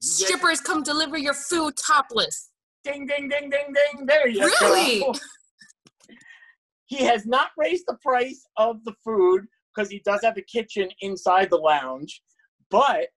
Yes. 0.01 0.27
Strippers 0.27 0.61
come 0.61 0.83
deliver 0.83 1.17
your 1.17 1.33
food 1.33 1.75
topless. 1.77 2.51
Ding, 2.83 3.05
ding, 3.05 3.29
ding, 3.29 3.49
ding, 3.49 3.73
ding. 3.73 4.05
There 4.05 4.27
you 4.27 4.41
Really? 4.61 4.99
go. 5.01 5.13
He 6.87 7.05
has 7.05 7.25
not 7.25 7.51
raised 7.57 7.85
the 7.87 7.97
price 8.03 8.45
of 8.57 8.83
the 8.83 8.93
food 9.01 9.45
because 9.73 9.89
he 9.89 9.99
does 10.03 10.19
have 10.23 10.35
a 10.37 10.41
kitchen 10.41 10.89
inside 10.99 11.49
the 11.49 11.55
lounge, 11.55 12.21
but 12.69 13.07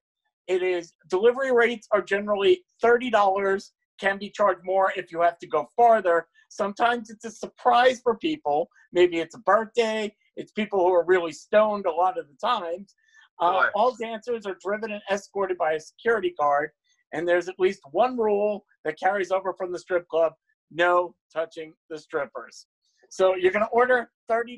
it 0.47 0.63
is 0.63 0.93
delivery 1.09 1.51
rates 1.51 1.85
are 1.91 2.01
generally 2.01 2.63
$30, 2.81 3.69
can 3.99 4.17
be 4.17 4.29
charged 4.29 4.61
more 4.63 4.91
if 4.95 5.11
you 5.11 5.21
have 5.21 5.37
to 5.39 5.47
go 5.47 5.69
farther. 5.75 6.27
Sometimes 6.49 7.09
it's 7.09 7.25
a 7.25 7.31
surprise 7.31 8.01
for 8.01 8.17
people. 8.17 8.69
Maybe 8.91 9.19
it's 9.19 9.35
a 9.35 9.39
birthday, 9.39 10.13
it's 10.35 10.51
people 10.51 10.79
who 10.79 10.93
are 10.93 11.05
really 11.05 11.31
stoned 11.31 11.85
a 11.85 11.91
lot 11.91 12.17
of 12.17 12.27
the 12.27 12.35
times. 12.45 12.95
Uh, 13.41 13.67
all 13.75 13.93
dancers 13.99 14.45
are 14.45 14.57
driven 14.61 14.91
and 14.91 15.01
escorted 15.11 15.57
by 15.57 15.73
a 15.73 15.79
security 15.79 16.33
guard, 16.39 16.69
and 17.13 17.27
there's 17.27 17.49
at 17.49 17.59
least 17.59 17.81
one 17.91 18.17
rule 18.17 18.65
that 18.85 18.97
carries 18.97 19.31
over 19.31 19.53
from 19.53 19.73
the 19.73 19.79
strip 19.79 20.07
club 20.07 20.33
no 20.71 21.15
touching 21.33 21.73
the 21.89 21.97
strippers. 21.97 22.67
So 23.09 23.35
you're 23.35 23.51
going 23.51 23.65
to 23.65 23.71
order 23.71 24.09
$30 24.29 24.57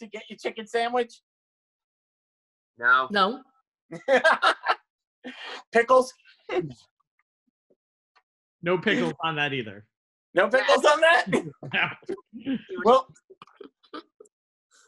to 0.00 0.06
get 0.06 0.22
your 0.28 0.38
chicken 0.38 0.66
sandwich? 0.66 1.20
No. 2.78 3.08
No. 3.10 3.42
pickles? 5.72 6.12
No 8.66 8.76
pickles 8.86 9.14
on 9.22 9.36
that 9.36 9.54
either. 9.54 9.86
No 10.34 10.48
pickles 10.48 10.84
on 10.84 11.00
that? 11.00 11.26
No. 11.72 12.58
well, 12.84 13.06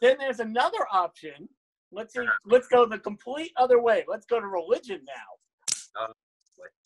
then 0.01 0.17
there's 0.19 0.39
another 0.39 0.85
option. 0.91 1.49
Let's 1.91 2.13
see. 2.13 2.25
Let's 2.45 2.67
go 2.67 2.85
the 2.85 2.99
complete 2.99 3.51
other 3.57 3.81
way. 3.81 4.05
Let's 4.07 4.25
go 4.27 4.39
to 4.39 4.45
religion 4.45 5.01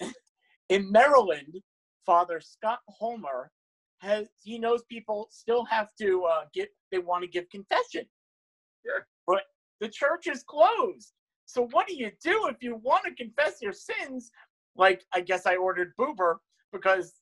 now. 0.02 0.10
In 0.70 0.90
Maryland, 0.92 1.62
Father 2.06 2.40
Scott 2.40 2.80
Homer 2.88 3.52
has 4.00 4.28
he 4.42 4.58
knows 4.58 4.84
people 4.90 5.28
still 5.32 5.66
have 5.66 5.90
to 6.00 6.24
uh, 6.24 6.44
get 6.54 6.70
they 6.92 7.00
want 7.00 7.24
to 7.24 7.28
give 7.28 7.50
confession. 7.50 8.06
Sure. 8.86 9.06
But 9.28 9.42
the 9.82 9.90
church 9.90 10.28
is 10.28 10.44
closed. 10.44 11.12
So 11.46 11.68
what 11.72 11.88
do 11.88 11.96
you 11.96 12.12
do 12.24 12.48
if 12.48 12.62
you 12.62 12.80
want 12.82 13.04
to 13.06 13.14
confess 13.14 13.58
your 13.62 13.74
sins? 13.74 14.32
Like 14.78 15.04
I 15.14 15.22
guess 15.22 15.46
I 15.46 15.56
ordered 15.56 15.94
Boober 16.00 16.38
because 16.74 17.14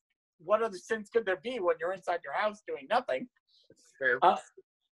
what 0.44 0.64
other 0.64 0.78
sins 0.78 1.10
could 1.14 1.26
there 1.26 1.40
be 1.44 1.60
when 1.60 1.76
you're 1.80 1.94
inside 1.94 2.22
your 2.24 2.34
house 2.34 2.64
doing 2.68 2.88
nothing? 2.90 3.28
Uh, 4.24 4.38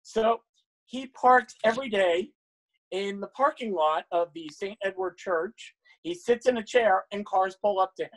so 0.03 0.41
he 0.85 1.09
parks 1.09 1.55
every 1.65 1.89
day 1.89 2.31
in 2.93 3.19
the 3.19 3.27
parking 3.29 3.73
lot 3.75 4.05
of 4.13 4.29
the 4.35 4.49
St. 4.53 4.79
Edward 4.85 5.17
Church. 5.17 5.75
He 6.03 6.15
sits 6.15 6.47
in 6.47 6.59
a 6.59 6.63
chair 6.63 7.05
and 7.11 7.27
cars 7.27 7.57
pull 7.61 7.81
up 7.81 7.95
to 7.97 8.05
him. 8.05 8.11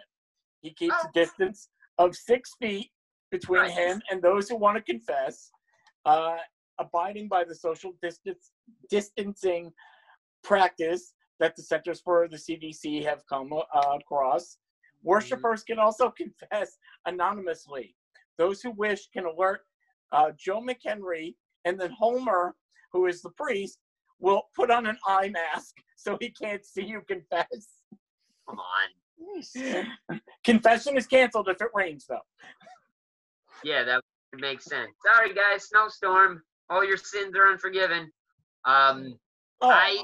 He 0.61 0.73
keeps 0.73 0.95
Oh. 1.03 1.07
a 1.07 1.11
distance 1.13 1.69
of 1.97 2.15
six 2.15 2.53
feet 2.59 2.91
between 3.31 3.63
Nice. 3.63 3.75
him 3.77 4.01
and 4.11 4.21
those 4.21 4.49
who 4.49 4.55
want 4.57 4.77
to 4.77 4.83
confess, 4.83 5.51
uh, 6.05 6.37
abiding 6.77 7.27
by 7.27 7.43
the 7.43 7.55
social 7.55 7.93
distance 8.01 8.51
distancing 8.89 9.73
practice 10.43 11.13
that 11.39 11.55
the 11.55 11.63
Centers 11.63 12.01
for 12.01 12.27
the 12.27 12.37
CDC 12.37 13.03
have 13.03 13.25
come 13.27 13.51
uh, 13.53 13.97
across. 13.99 14.57
Worshippers 15.05 15.63
can 15.63 15.79
also 15.79 16.09
confess 16.17 16.77
anonymously. 17.05 17.95
Those 18.37 18.61
who 18.61 18.71
wish 18.71 19.07
can 19.13 19.25
alert 19.25 19.61
uh, 20.11 20.31
Joe 20.37 20.61
McHenry, 20.61 21.35
and 21.63 21.79
then 21.79 21.91
Homer, 21.97 22.55
who 22.91 23.05
is 23.05 23.21
the 23.21 23.29
priest, 23.31 23.79
will 24.19 24.43
put 24.55 24.71
on 24.71 24.85
an 24.85 24.97
eye 25.07 25.29
mask 25.29 25.75
so 25.95 26.17
he 26.19 26.29
can't 26.29 26.65
see 26.65 26.83
you 26.83 27.01
confess. 27.07 27.67
Come 28.49 28.59
on. 28.59 30.19
Confession 30.43 30.97
is 30.97 31.07
canceled 31.07 31.47
if 31.49 31.61
it 31.61 31.69
rains, 31.73 32.05
though. 32.07 32.19
Yeah, 33.63 33.83
that 33.83 34.01
makes 34.39 34.65
sense. 34.65 34.91
Sorry, 35.05 35.33
guys. 35.33 35.67
Snowstorm. 35.69 36.43
All 36.69 36.85
your 36.85 36.97
sins 36.97 37.35
are 37.35 37.47
unforgiven. 37.47 38.11
Um, 38.65 39.17
Oh, 39.61 39.69
I 39.69 40.03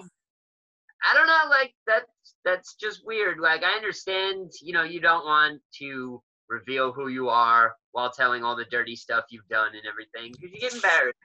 I 1.03 1.13
don't 1.15 1.27
know, 1.27 1.49
like 1.49 1.73
that's 1.87 2.35
that's 2.45 2.75
just 2.75 3.05
weird. 3.05 3.39
Like 3.39 3.63
I 3.63 3.75
understand, 3.75 4.51
you 4.61 4.73
know, 4.73 4.83
you 4.83 4.99
don't 4.99 5.25
want 5.25 5.61
to 5.79 6.21
reveal 6.49 6.91
who 6.91 7.07
you 7.07 7.29
are 7.29 7.73
while 7.91 8.11
telling 8.11 8.43
all 8.43 8.55
the 8.55 8.65
dirty 8.65 8.95
stuff 8.95 9.25
you've 9.29 9.47
done 9.49 9.71
and 9.73 9.83
everything 9.89 10.33
because 10.33 10.53
you 10.53 10.59
get 10.59 10.73
embarrassed. 10.73 11.17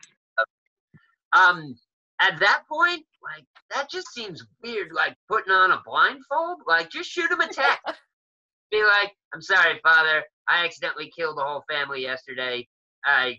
Um, 1.32 1.74
at 2.20 2.38
that 2.40 2.62
point, 2.70 3.04
like 3.22 3.44
that 3.74 3.90
just 3.90 4.12
seems 4.12 4.44
weird. 4.62 4.92
Like 4.92 5.16
putting 5.28 5.52
on 5.52 5.72
a 5.72 5.82
blindfold. 5.84 6.60
Like 6.66 6.90
just 6.90 7.10
shoot 7.10 7.30
him 7.30 7.40
a 7.40 7.48
text. 7.48 7.82
Be 8.70 8.82
like, 8.82 9.12
I'm 9.32 9.42
sorry, 9.42 9.78
Father. 9.82 10.24
I 10.48 10.64
accidentally 10.64 11.12
killed 11.16 11.38
the 11.38 11.42
whole 11.42 11.64
family 11.68 12.02
yesterday. 12.02 12.66
I 13.04 13.38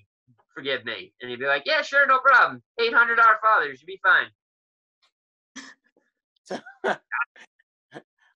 forgive 0.54 0.86
me. 0.86 1.14
And 1.22 1.30
he'd 1.30 1.40
be 1.40 1.46
like, 1.46 1.64
Yeah, 1.66 1.82
sure, 1.82 2.06
no 2.08 2.20
problem. 2.20 2.62
Eight 2.80 2.94
hundred 2.94 3.20
Our 3.20 3.40
Fathers, 3.42 3.82
you'll 3.82 3.88
be 3.88 4.00
fine. 4.04 4.28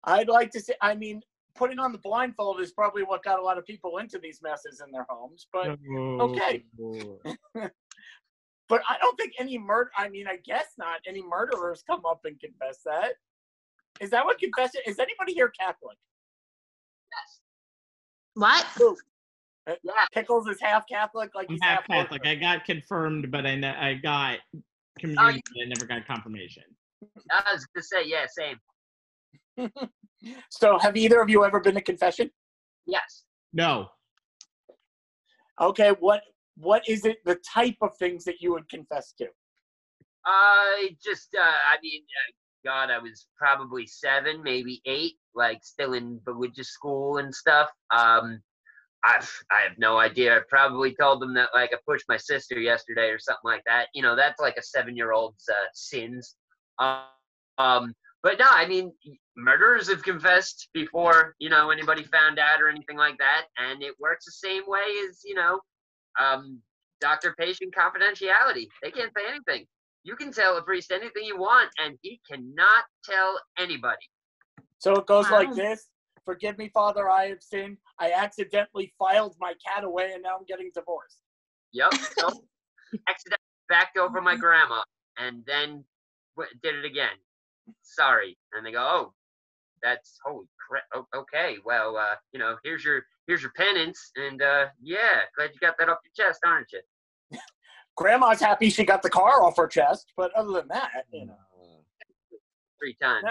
I'd 0.03 0.27
like 0.29 0.51
to 0.51 0.59
say, 0.59 0.73
I 0.81 0.95
mean, 0.95 1.21
putting 1.55 1.79
on 1.79 1.91
the 1.91 1.97
blindfold 1.97 2.59
is 2.61 2.71
probably 2.71 3.03
what 3.03 3.23
got 3.23 3.39
a 3.39 3.41
lot 3.41 3.57
of 3.57 3.65
people 3.65 3.97
into 3.97 4.19
these 4.19 4.41
messes 4.41 4.81
in 4.85 4.91
their 4.91 5.05
homes, 5.09 5.47
but 5.53 5.77
okay. 6.19 6.63
Oh, 6.81 7.19
but 8.67 8.81
I 8.89 8.97
don't 8.99 9.17
think 9.17 9.33
any 9.39 9.57
murder. 9.57 9.91
I 9.97 10.09
mean, 10.09 10.27
I 10.27 10.37
guess 10.37 10.73
not. 10.77 10.99
Any 11.07 11.21
murderers 11.21 11.83
come 11.85 12.05
up 12.05 12.21
and 12.25 12.39
confess 12.39 12.79
that. 12.85 13.13
Is 13.99 14.09
that 14.09 14.25
what 14.25 14.39
confession? 14.39 14.81
Is 14.87 14.97
anybody 14.97 15.33
here 15.33 15.49
Catholic? 15.49 15.97
Yes. 17.11 17.41
What? 18.33 18.65
Yeah. 18.79 18.93
Uh, 19.67 19.75
Pickles 20.11 20.47
is 20.47 20.59
half 20.59 20.87
Catholic, 20.87 21.35
like 21.35 21.45
I'm 21.47 21.53
he's 21.53 21.59
half 21.61 21.85
half 21.87 22.09
Catholic. 22.09 22.25
I 22.25 22.33
got 22.33 22.65
confirmed, 22.65 23.29
but 23.29 23.45
I, 23.45 23.55
ne- 23.55 23.67
I 23.67 23.93
got 23.93 24.39
Oh, 24.55 24.99
communion. 24.99 25.41
I 25.63 25.67
never 25.67 25.85
got 25.85 26.05
confirmation. 26.05 26.63
I 27.31 27.53
was 27.53 27.65
gonna 27.73 27.83
say, 27.83 28.03
yeah, 28.05 28.25
same. 28.27 29.69
So, 30.51 30.77
have 30.77 30.95
either 30.95 31.19
of 31.19 31.31
you 31.31 31.43
ever 31.43 31.59
been 31.59 31.73
to 31.73 31.81
confession? 31.81 32.29
Yes. 32.85 33.23
No. 33.53 33.87
Okay, 35.59 35.95
what 35.99 36.21
what 36.57 36.87
is 36.87 37.05
it? 37.05 37.17
The 37.25 37.39
type 37.51 37.77
of 37.81 37.97
things 37.97 38.23
that 38.25 38.35
you 38.39 38.51
would 38.51 38.69
confess 38.69 39.13
to? 39.17 39.27
I 40.25 40.95
just, 41.03 41.29
uh, 41.35 41.41
I 41.41 41.77
mean, 41.81 42.01
uh, 42.03 42.69
God, 42.69 42.91
I 42.91 42.99
was 42.99 43.27
probably 43.37 43.87
seven, 43.87 44.43
maybe 44.43 44.81
eight, 44.85 45.15
like 45.33 45.59
still 45.63 45.93
in 45.93 46.19
religious 46.25 46.69
school 46.69 47.17
and 47.17 47.33
stuff. 47.33 47.69
Um, 47.95 48.39
I've, 49.03 49.31
I 49.49 49.61
have 49.67 49.77
no 49.79 49.97
idea. 49.97 50.37
I 50.37 50.41
probably 50.47 50.93
told 50.93 51.21
them 51.21 51.33
that 51.33 51.49
like 51.55 51.71
I 51.73 51.77
pushed 51.87 52.05
my 52.07 52.17
sister 52.17 52.59
yesterday 52.59 53.09
or 53.09 53.17
something 53.17 53.41
like 53.43 53.63
that. 53.65 53.87
You 53.95 54.03
know, 54.03 54.15
that's 54.15 54.39
like 54.39 54.57
a 54.57 54.63
seven-year-old's 54.63 55.49
uh, 55.49 55.69
sins. 55.73 56.35
Um, 56.79 57.03
um, 57.57 57.93
but 58.23 58.39
no, 58.39 58.45
I 58.47 58.67
mean, 58.67 58.93
murderers 59.35 59.89
have 59.89 60.03
confessed 60.03 60.69
before, 60.73 61.35
you 61.39 61.49
know, 61.49 61.71
anybody 61.71 62.03
found 62.03 62.39
out 62.39 62.61
or 62.61 62.69
anything 62.69 62.97
like 62.97 63.17
that, 63.17 63.45
and 63.57 63.81
it 63.81 63.95
works 63.99 64.25
the 64.25 64.31
same 64.31 64.63
way 64.67 64.83
as 65.09 65.21
you 65.23 65.35
know, 65.35 65.59
um, 66.19 66.59
doctor-patient 66.99 67.73
confidentiality. 67.75 68.67
They 68.83 68.91
can't 68.91 69.11
say 69.15 69.23
anything. 69.27 69.65
You 70.03 70.15
can 70.15 70.31
tell 70.31 70.57
a 70.57 70.61
priest 70.61 70.91
anything 70.91 71.23
you 71.23 71.37
want, 71.37 71.69
and 71.83 71.97
he 72.01 72.19
cannot 72.29 72.85
tell 73.05 73.39
anybody. 73.57 74.07
So 74.79 74.95
it 74.95 75.05
goes 75.05 75.29
like 75.29 75.53
this. 75.53 75.87
Forgive 76.25 76.57
me, 76.57 76.69
Father, 76.73 77.09
I 77.09 77.27
have 77.27 77.41
sinned. 77.41 77.77
I 77.99 78.11
accidentally 78.11 78.93
filed 78.97 79.35
my 79.39 79.53
cat 79.65 79.83
away 79.83 80.11
and 80.13 80.23
now 80.23 80.37
I'm 80.37 80.45
getting 80.47 80.71
divorced. 80.73 81.17
Yep. 81.73 81.93
So 82.17 82.27
accidentally 83.09 83.39
backed 83.69 83.97
over 83.97 84.21
my 84.21 84.35
grandma, 84.37 84.81
and 85.17 85.43
then 85.45 85.69
w- 85.69 85.85
did 86.63 86.75
it 86.75 86.85
again. 86.85 87.17
Sorry. 87.81 88.37
And 88.53 88.65
they 88.65 88.71
go, 88.71 88.79
oh, 88.79 89.13
that's 89.83 90.19
holy 90.23 90.47
crap. 90.69 90.83
Oh, 90.93 91.05
okay. 91.15 91.57
Well, 91.65 91.97
uh, 91.97 92.15
you 92.33 92.39
know, 92.39 92.55
here's 92.63 92.83
your 92.83 93.03
here's 93.27 93.41
your 93.41 93.51
penance, 93.55 94.11
and 94.15 94.41
uh, 94.41 94.67
yeah, 94.81 95.21
glad 95.35 95.51
you 95.53 95.59
got 95.59 95.75
that 95.79 95.89
off 95.89 95.97
your 96.03 96.27
chest, 96.27 96.41
aren't 96.45 96.71
you? 96.71 96.81
Grandma's 97.97 98.39
happy 98.39 98.69
she 98.69 98.83
got 98.83 99.01
the 99.01 99.09
car 99.09 99.43
off 99.43 99.57
her 99.57 99.67
chest, 99.67 100.13
but 100.15 100.31
other 100.33 100.53
than 100.53 100.67
that, 100.69 101.05
you 101.11 101.25
know. 101.25 101.35
Three 102.79 102.95
times. 103.01 103.27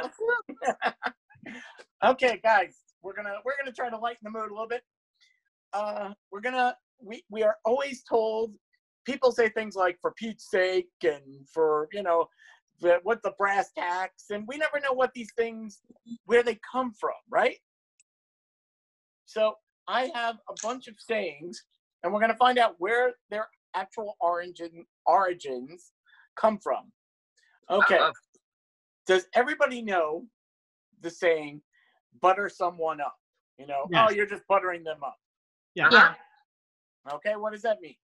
okay, 2.04 2.40
guys, 2.42 2.76
we're 3.02 3.14
gonna 3.14 3.34
we're 3.44 3.56
gonna 3.58 3.74
try 3.74 3.90
to 3.90 3.98
lighten 3.98 4.20
the 4.22 4.30
mood 4.30 4.50
a 4.50 4.52
little 4.52 4.68
bit. 4.68 4.82
Uh, 5.72 6.12
we're 6.30 6.40
gonna 6.40 6.76
we 7.02 7.24
we 7.30 7.42
are 7.42 7.56
always 7.64 8.02
told 8.02 8.52
people 9.04 9.32
say 9.32 9.48
things 9.48 9.74
like 9.74 9.98
for 10.00 10.12
Pete's 10.12 10.50
sake 10.50 10.88
and 11.02 11.48
for 11.52 11.88
you 11.92 12.02
know 12.02 12.28
the- 12.28 12.28
what 13.02 13.22
the 13.22 13.32
brass 13.38 13.70
tacks, 13.72 14.30
and 14.30 14.46
we 14.46 14.56
never 14.56 14.80
know 14.80 14.92
what 14.92 15.12
these 15.14 15.32
things 15.36 15.80
where 16.24 16.42
they 16.42 16.58
come 16.70 16.92
from, 16.92 17.14
right? 17.28 17.56
So 19.26 19.54
I 19.86 20.10
have 20.14 20.36
a 20.48 20.54
bunch 20.62 20.88
of 20.88 20.94
sayings, 20.98 21.64
and 22.02 22.12
we're 22.12 22.20
gonna 22.20 22.36
find 22.36 22.58
out 22.58 22.76
where 22.78 23.14
their 23.30 23.48
actual 23.74 24.16
origin 24.20 24.86
origins 25.06 25.92
come 26.36 26.58
from. 26.58 26.92
Okay. 27.68 28.00
love- 28.00 28.16
Does 29.06 29.26
everybody 29.34 29.82
know 29.82 30.26
the 31.00 31.10
saying 31.10 31.62
"butter 32.20 32.48
someone 32.48 33.00
up"? 33.00 33.18
You 33.58 33.66
know, 33.66 33.82
oh, 33.84 33.88
Yes. 33.90 34.08
oh, 34.10 34.14
you're 34.14 34.26
just 34.26 34.46
buttering 34.46 34.84
them 34.84 35.02
up. 35.04 35.20
Yeah. 35.74 35.88
Yeah. 35.90 36.14
Okay, 37.12 37.36
what 37.36 37.52
does 37.52 37.62
that 37.62 37.80
mean? 37.80 37.96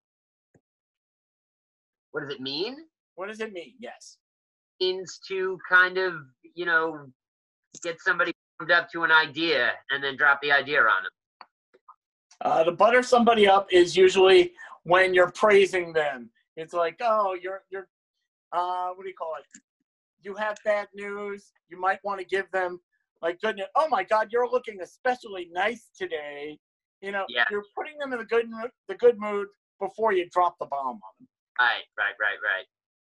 What 2.12 2.20
does 2.22 2.30
it 2.30 2.40
mean? 2.40 2.88
What 3.14 3.28
does 3.28 3.40
it 3.40 3.52
mean? 3.52 3.74
Yes. 3.78 4.18
Means 4.80 5.20
to 5.28 5.58
kind 5.68 5.98
of, 5.98 6.14
you 6.54 6.66
know, 6.66 7.06
get 7.82 8.00
somebody 8.00 8.32
warmed 8.58 8.72
up 8.72 8.90
to 8.92 9.04
an 9.04 9.10
idea 9.10 9.72
and 9.90 10.02
then 10.02 10.16
drop 10.16 10.40
the 10.42 10.52
idea 10.52 10.80
on 10.80 11.02
them. 11.04 11.12
Uh, 12.42 12.64
to 12.64 12.72
butter 12.72 13.02
somebody 13.02 13.48
up 13.48 13.66
is 13.72 13.96
usually 13.96 14.52
when 14.84 15.14
you're 15.14 15.30
praising 15.30 15.92
them. 15.92 16.30
It's 16.56 16.74
like, 16.74 16.96
oh, 17.00 17.36
you're 17.40 17.62
you're 17.70 17.88
uh, 18.52 18.90
what 18.90 19.02
do 19.02 19.08
you 19.08 19.14
call 19.14 19.34
it? 19.38 19.60
You 20.22 20.34
have 20.34 20.56
bad 20.64 20.88
news. 20.94 21.52
You 21.68 21.80
might 21.80 21.98
want 22.04 22.20
to 22.20 22.26
give 22.26 22.50
them 22.52 22.80
like 23.22 23.40
good 23.40 23.56
news. 23.56 23.66
Oh 23.74 23.88
my 23.88 24.04
God, 24.04 24.28
you're 24.30 24.48
looking 24.48 24.80
especially 24.82 25.48
nice 25.52 25.88
today. 25.96 26.58
You 27.00 27.12
know, 27.12 27.24
Yeah. 27.28 27.44
you're 27.50 27.64
putting 27.76 27.98
them 27.98 28.12
in 28.12 28.18
the 28.18 28.24
good 28.24 28.46
the 28.88 28.94
good 28.94 29.18
mood 29.18 29.48
before 29.80 30.12
you 30.12 30.28
drop 30.30 30.56
the 30.60 30.66
bomb 30.66 30.86
on 30.86 31.00
them. 31.18 31.28
Right, 31.58 31.84
right, 31.98 32.14
right, 32.20 32.38
right. 32.44 32.66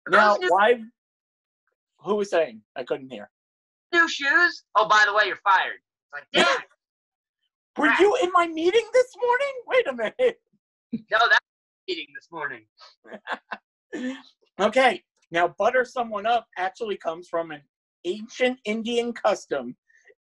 Now, 0.10 0.38
why? 0.50 0.82
Who 2.00 2.16
was 2.16 2.30
saying? 2.30 2.62
I 2.76 2.84
couldn't 2.84 3.10
hear. 3.12 3.30
new 3.94 4.08
shoes? 4.08 4.64
Oh, 4.76 4.88
by 4.88 5.04
the 5.08 5.14
way, 5.14 5.24
you're 5.28 5.38
fired. 5.38 5.80
It's 6.04 6.14
like, 6.14 6.24
damn. 6.34 6.60
it. 6.60 6.66
Were 7.78 7.86
Right. 7.88 8.00
you 8.00 8.18
in 8.24 8.32
my 8.34 8.48
meeting 8.48 8.86
this 8.94 9.14
morning? 9.22 9.54
Wait 9.68 9.88
a 9.88 9.94
minute. 9.94 10.40
no, 10.94 11.18
that's 11.30 11.46
meeting 11.88 12.08
this 12.16 12.28
morning. 12.32 12.66
Okay, 14.60 15.04
now 15.32 15.48
butter 15.60 15.86
someone 15.86 16.26
up 16.26 16.48
actually 16.58 16.98
comes 16.98 17.28
from 17.30 17.52
an 17.52 17.62
ancient 18.06 18.60
Indian 18.66 19.14
custom 19.14 19.76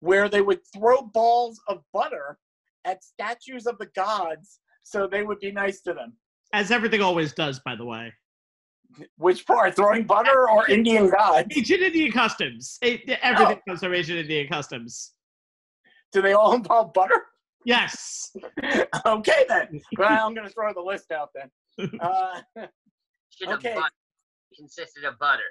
where 0.01 0.29
they 0.29 0.43
would 0.43 0.61
throw 0.77 1.01
balls 1.03 1.59
of 1.69 1.83
butter 1.95 2.39
at 2.85 3.03
statues 3.03 3.67
of 3.67 3.79
the 3.79 3.87
gods 3.97 4.61
so 4.83 5.07
they 5.07 5.23
would 5.23 5.41
be 5.41 5.51
nice 5.51 5.81
to 5.81 5.95
them. 5.95 6.13
As 6.53 6.71
everything 6.71 7.01
always 7.01 7.33
does, 7.33 7.59
by 7.61 7.75
the 7.75 7.85
way. 7.87 8.13
Which 9.17 9.47
part, 9.47 9.77
throwing 9.77 10.05
butter 10.05 10.49
or 10.49 10.69
Indian 10.71 11.11
gods? 11.11 11.49
Ancient 11.57 11.81
Indian 11.83 12.13
customs. 12.13 12.79
It, 12.83 13.09
everything 13.23 13.61
comes 13.67 13.81
from 13.81 13.95
ancient 13.95 14.19
Indian 14.19 14.49
customs. 14.49 15.13
Do 16.13 16.23
they 16.23 16.33
all 16.33 16.55
involve 16.55 16.93
butter? 16.93 17.27
Yes. 17.65 18.31
okay 19.07 19.45
then. 19.49 19.81
Well, 19.99 20.27
I'm 20.27 20.35
gonna 20.35 20.49
throw 20.49 20.73
the 20.73 20.81
list 20.81 21.11
out 21.13 21.31
then. 21.35 21.51
Uh, 22.01 22.41
Should 23.31 23.51
Okay. 23.51 23.77
consisted 24.59 25.05
of 25.05 25.19
butter. 25.19 25.43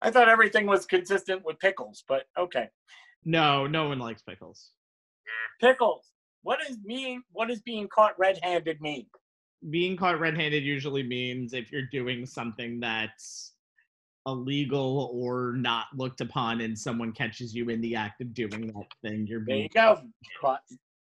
I 0.00 0.10
thought 0.10 0.28
everything 0.28 0.66
was 0.66 0.86
consistent 0.86 1.42
with 1.44 1.58
pickles, 1.58 2.04
but 2.08 2.24
okay. 2.38 2.68
No, 3.24 3.66
no 3.66 3.88
one 3.88 3.98
likes 3.98 4.22
pickles. 4.22 4.70
Pickles. 5.60 6.10
What 6.42 6.58
does 6.66 6.78
mean? 6.84 7.22
What 7.32 7.48
does 7.48 7.60
being 7.62 7.88
caught 7.92 8.18
red-handed 8.18 8.80
mean? 8.80 9.06
Being 9.70 9.96
caught 9.96 10.18
red-handed 10.18 10.64
usually 10.64 11.02
means 11.02 11.52
if 11.52 11.70
you're 11.70 11.88
doing 11.92 12.26
something 12.26 12.80
that's 12.80 13.52
illegal 14.26 15.10
or 15.12 15.54
not 15.56 15.86
looked 15.94 16.20
upon 16.20 16.60
and 16.60 16.78
someone 16.78 17.12
catches 17.12 17.54
you 17.54 17.68
in 17.68 17.80
the 17.80 17.94
act 17.94 18.20
of 18.20 18.34
doing 18.34 18.68
that 18.68 18.86
thing, 19.02 19.26
you're 19.26 19.40
There 19.40 19.56
being 19.56 19.62
you 19.62 19.68
go. 19.68 20.02
Caught. 20.40 20.62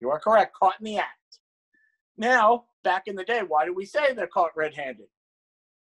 You 0.00 0.10
are 0.10 0.18
correct. 0.18 0.54
Caught 0.54 0.74
in 0.80 0.84
the 0.84 0.98
act. 0.98 1.38
Now, 2.16 2.64
back 2.84 3.04
in 3.06 3.16
the 3.16 3.24
day, 3.24 3.42
why 3.46 3.64
do 3.64 3.72
we 3.72 3.84
say 3.84 4.12
they're 4.12 4.26
caught 4.26 4.56
red-handed? 4.56 5.06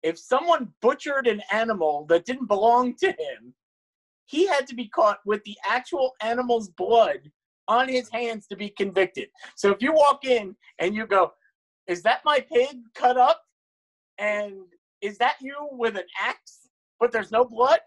If 0.02 0.18
someone 0.18 0.72
butchered 0.80 1.26
an 1.26 1.42
animal 1.52 2.06
that 2.08 2.24
didn't 2.24 2.46
belong 2.46 2.94
to 2.96 3.08
him, 3.08 3.54
he 4.26 4.46
had 4.46 4.66
to 4.68 4.74
be 4.74 4.88
caught 4.88 5.20
with 5.26 5.42
the 5.44 5.56
actual 5.66 6.14
animal's 6.22 6.68
blood 6.68 7.30
on 7.68 7.88
his 7.88 8.08
hands 8.10 8.46
to 8.46 8.56
be 8.56 8.68
convicted. 8.70 9.28
So 9.56 9.70
if 9.70 9.82
you 9.82 9.92
walk 9.92 10.24
in 10.24 10.56
and 10.78 10.94
you 10.94 11.06
go, 11.06 11.32
"Is 11.90 12.02
that 12.02 12.20
my 12.24 12.40
pig 12.40 12.76
cut 12.94 13.16
up?" 13.16 13.42
and 14.18 14.54
"Is 15.00 15.18
that 15.18 15.36
you 15.40 15.56
with 15.72 15.96
an 15.96 16.06
axe, 16.20 16.68
but 17.00 17.10
there's 17.12 17.32
no 17.32 17.44
blood, 17.44 17.80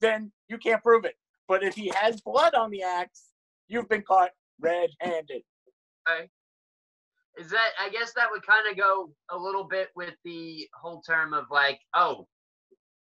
then 0.00 0.32
you 0.48 0.58
can't 0.58 0.82
prove 0.82 1.04
it. 1.04 1.16
But 1.46 1.62
if 1.62 1.74
he 1.74 1.92
has 1.94 2.20
blood 2.20 2.54
on 2.54 2.70
the 2.70 2.82
axe, 2.82 3.32
you've 3.68 3.88
been 3.88 4.02
caught 4.02 4.30
red-handed. 4.60 5.42
Okay. 6.08 6.28
Is 7.36 7.50
that? 7.50 7.70
I 7.80 7.88
guess 7.90 8.12
that 8.14 8.28
would 8.30 8.46
kind 8.46 8.68
of 8.70 8.76
go 8.76 9.10
a 9.30 9.36
little 9.36 9.64
bit 9.64 9.90
with 9.94 10.14
the 10.24 10.68
whole 10.74 11.00
term 11.02 11.34
of 11.34 11.46
like, 11.50 11.80
oh, 11.94 12.26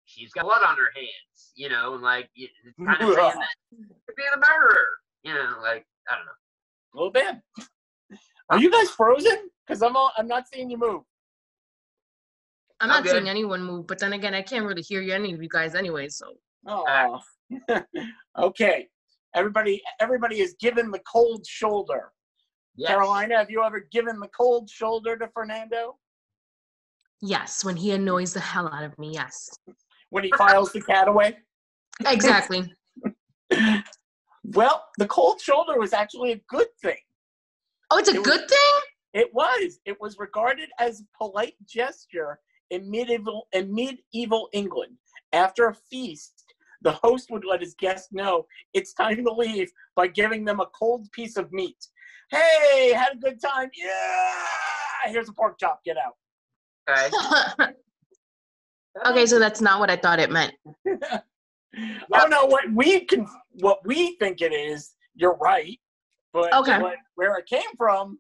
she's 0.06 0.32
got 0.34 0.44
blood 0.44 0.64
on 0.64 0.78
her 0.78 0.92
hands, 0.96 1.52
you 1.56 1.70
know, 1.70 1.94
and 1.94 2.04
like 2.04 2.30
it's 2.36 2.54
kind 2.78 3.02
of 3.02 3.08
saying 3.16 3.34
that 3.40 3.56
could 4.06 4.16
be 4.16 4.24
the 4.34 4.38
murderer, 4.38 4.88
you 5.24 5.34
know, 5.34 5.60
like 5.62 5.86
I 6.10 6.16
don't 6.16 6.26
know. 6.26 6.32
A 6.94 6.98
little 6.98 7.12
bit. 7.12 8.20
Are 8.50 8.60
you 8.60 8.72
guys 8.72 8.90
frozen? 8.90 9.50
Because 9.68 9.82
I'm 9.82 9.96
all, 9.96 10.12
I'm 10.18 10.28
not 10.28 10.46
seeing 10.52 10.70
you 10.70 10.78
move. 10.78 11.02
I'm 12.80 12.90
I'm 12.90 12.98
not 12.98 13.04
good. 13.04 13.12
seeing 13.14 13.30
anyone 13.30 13.64
move, 13.64 13.88
but 13.88 14.00
then 14.00 14.14
again, 14.14 14.34
I 14.34 14.42
can't 14.42 14.66
really 14.66 14.82
hear 14.84 15.02
you, 15.02 15.14
any 15.14 15.34
of 15.34 15.42
you 15.42 15.50
guys 15.50 15.76
anyway. 15.76 16.08
So 16.10 16.34
Oh. 16.68 17.20
okay. 18.40 18.88
Everybody 19.36 19.82
everybody 20.00 20.40
is 20.42 20.56
given 20.60 20.92
the 20.92 21.00
cold 21.12 21.46
shoulder. 21.48 22.12
Yes. 22.76 22.90
Carolina, 22.92 23.38
have 23.38 23.50
you 23.50 23.64
ever 23.64 23.88
given 23.92 24.20
the 24.20 24.28
cold 24.30 24.70
shoulder 24.70 25.18
to 25.18 25.28
Fernando 25.34 25.98
yes, 27.22 27.66
when 27.66 27.76
he 27.76 27.92
annoys 27.92 28.34
the 28.34 28.40
hell 28.40 28.68
out 28.72 28.84
of 28.84 28.98
me, 29.00 29.12
yes, 29.14 29.50
when 30.12 30.24
he 30.24 30.32
files 30.38 30.72
the 30.72 30.82
cat 30.82 31.08
away? 31.08 31.38
exactly. 32.06 32.72
Well, 34.54 34.86
the 34.98 35.08
cold 35.08 35.42
shoulder 35.42 35.78
was 35.78 35.92
actually 35.92 36.32
a 36.32 36.42
good 36.48 36.68
thing. 36.82 36.96
Oh, 37.92 37.98
it's 37.98 38.08
a 38.08 38.14
It 38.14 38.20
was- 38.20 38.28
good 38.28 38.48
thing. 38.50 38.80
It 39.14 39.34
was. 39.34 39.80
It 39.86 40.00
was 40.00 40.18
regarded 40.20 40.70
as 40.80 41.02
a 41.02 41.18
polite 41.18 41.56
gesture 41.66 42.40
in 42.70 42.90
medieval 42.90 43.48
in 43.54 43.74
medieval 43.74 44.50
England. 44.54 44.98
After 45.34 45.68
a 45.68 45.74
feast, 45.74 46.44
the 46.82 46.92
host 46.92 47.30
would 47.32 47.46
let 47.46 47.62
his 47.62 47.76
guests 47.76 48.10
know 48.12 48.46
it's 48.74 48.94
time 48.94 49.24
to 49.24 49.32
leave 49.32 49.72
by 49.96 50.08
giving 50.08 50.46
them 50.46 50.60
a 50.60 50.68
cold 50.68 51.12
piece 51.12 51.38
of 51.38 51.52
meat. 51.52 51.78
Hey, 52.30 52.94
had 52.94 53.14
a 53.14 53.18
good 53.18 53.42
time. 53.42 53.70
Yeah. 53.76 55.12
Here's 55.12 55.30
a 55.30 55.34
pork 55.34 55.58
chop. 55.60 55.82
Get 55.84 55.98
out. 55.98 56.16
Okay. 56.90 57.74
okay, 59.06 59.26
so 59.26 59.40
that's 59.40 59.62
not 59.62 59.80
what 59.80 59.90
I 59.90 59.96
thought 59.96 60.20
it 60.20 60.32
meant. 60.32 60.54
Oh 62.14 62.26
no, 62.28 62.46
what 62.46 62.64
we 62.74 63.06
can 63.06 63.28
what 63.60 63.86
we 63.86 64.16
think 64.16 64.42
it 64.42 64.54
is, 64.54 64.96
you're 65.16 65.36
right. 65.36 65.80
But 66.34 66.54
Okay. 66.54 66.80
what, 66.80 66.96
where 67.16 67.38
it 67.38 67.46
came 67.46 67.76
from, 67.78 68.20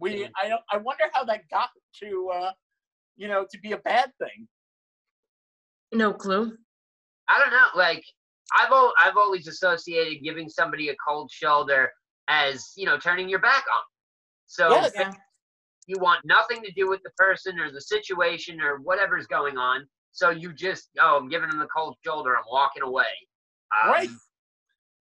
we 0.00 0.28
I 0.42 0.48
don't 0.48 0.60
I 0.70 0.76
wonder 0.78 1.04
how 1.12 1.24
that 1.24 1.42
got 1.50 1.70
to 2.02 2.30
uh 2.34 2.50
you 3.16 3.28
know 3.28 3.46
to 3.50 3.58
be 3.60 3.72
a 3.72 3.78
bad 3.78 4.12
thing. 4.18 4.46
No 5.92 6.12
clue. 6.12 6.56
I 7.28 7.38
don't 7.38 7.50
know. 7.50 7.66
Like 7.74 8.04
I've 8.58 8.70
al- 8.70 8.94
I've 9.02 9.16
always 9.16 9.48
associated 9.48 10.22
giving 10.22 10.48
somebody 10.48 10.90
a 10.90 10.94
cold 11.06 11.30
shoulder 11.32 11.90
as 12.28 12.72
you 12.76 12.86
know 12.86 12.98
turning 12.98 13.28
your 13.28 13.40
back 13.40 13.64
on. 13.74 13.82
So 14.46 14.70
Yes. 14.70 14.92
Yeah. 14.94 15.12
you 15.86 15.98
want 15.98 16.20
nothing 16.24 16.62
to 16.62 16.72
do 16.72 16.88
with 16.88 17.00
the 17.04 17.10
person 17.16 17.58
or 17.58 17.70
the 17.70 17.80
situation 17.80 18.60
or 18.60 18.78
whatever's 18.78 19.26
going 19.26 19.56
on. 19.56 19.86
So 20.12 20.30
you 20.30 20.52
just 20.52 20.90
oh 21.00 21.16
I'm 21.16 21.28
giving 21.28 21.48
them 21.48 21.58
the 21.58 21.68
cold 21.74 21.96
shoulder. 22.04 22.36
I'm 22.36 22.44
walking 22.50 22.82
away. 22.82 23.04
Um, 23.82 23.90
Right. 23.90 24.08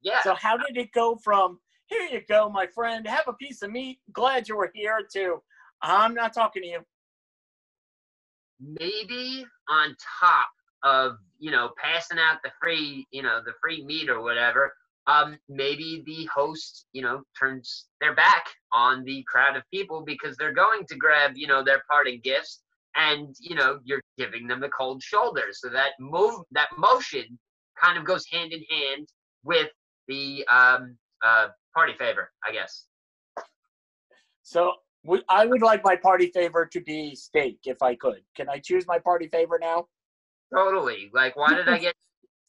Yeah. 0.02 0.22
So 0.22 0.36
how 0.36 0.58
did 0.58 0.78
it 0.78 0.92
go 0.94 1.18
from 1.24 1.60
here 1.88 2.08
you 2.12 2.22
go, 2.28 2.50
my 2.50 2.68
friend, 2.68 3.08
have 3.08 3.28
a 3.28 3.34
piece 3.34 3.62
of 3.62 3.72
meat, 3.72 4.00
glad 4.14 4.48
you 4.48 4.58
were 4.58 4.72
here 4.74 5.02
too. 5.12 5.42
I'm 5.82 6.14
not 6.14 6.34
talking 6.34 6.64
to 6.64 6.68
you. 6.68 6.80
maybe 8.60 9.46
on 9.70 9.96
top 10.22 10.48
of 10.84 11.18
you 11.40 11.52
know 11.52 11.72
passing 11.82 12.20
out 12.20 12.38
the 12.44 12.52
free 12.62 13.06
you 13.12 13.22
know 13.22 13.42
the 13.46 13.54
free 13.62 13.84
meat 13.86 14.10
or 14.10 14.22
whatever 14.22 14.74
um 15.08 15.38
maybe 15.50 16.04
the 16.06 16.26
host 16.34 16.86
you 16.94 17.02
know 17.02 17.22
turns 17.40 17.88
their 18.02 18.16
back 18.16 18.46
on 18.74 19.04
the 19.04 19.24
crowd 19.28 19.58
of 19.58 19.64
people 19.72 20.02
because 20.06 20.38
they're 20.38 20.54
going 20.54 20.86
to 20.88 20.96
grab 20.96 21.32
you 21.36 21.48
know 21.48 21.64
their 21.64 21.82
parting 21.90 22.20
gifts 22.24 22.62
and 22.96 23.36
you 23.40 23.56
know 23.56 23.80
you're 23.84 24.02
giving 24.18 24.48
them 24.48 24.60
the 24.60 24.70
cold 24.70 25.02
shoulder 25.04 25.48
so 25.52 25.70
that 25.70 25.92
move 26.00 26.36
that 26.52 26.70
motion 26.78 27.38
kind 27.82 27.98
of 27.98 28.06
goes 28.06 28.26
hand 28.32 28.54
in 28.54 28.64
hand 28.70 29.08
with 29.44 29.70
the 30.08 30.46
um 30.50 30.96
uh 31.26 31.48
party 31.76 31.94
favor 32.00 32.32
i 32.48 32.52
guess 32.52 32.88
So 34.46 34.74
we, 35.04 35.22
I 35.28 35.46
would 35.46 35.62
like 35.62 35.84
my 35.84 35.96
party 35.96 36.32
favor 36.34 36.66
to 36.72 36.82
be 36.82 37.16
steak 37.16 37.60
if 37.66 37.82
I 37.82 37.96
could. 37.96 38.22
Can 38.36 38.48
I 38.48 38.60
choose 38.60 38.86
my 38.88 39.00
party 39.00 39.28
favor 39.28 39.60
now? 39.60 39.88
Totally. 40.54 41.10
Like, 41.14 41.36
why 41.36 41.54
did 41.54 41.68
I 41.68 41.80
get? 41.80 41.96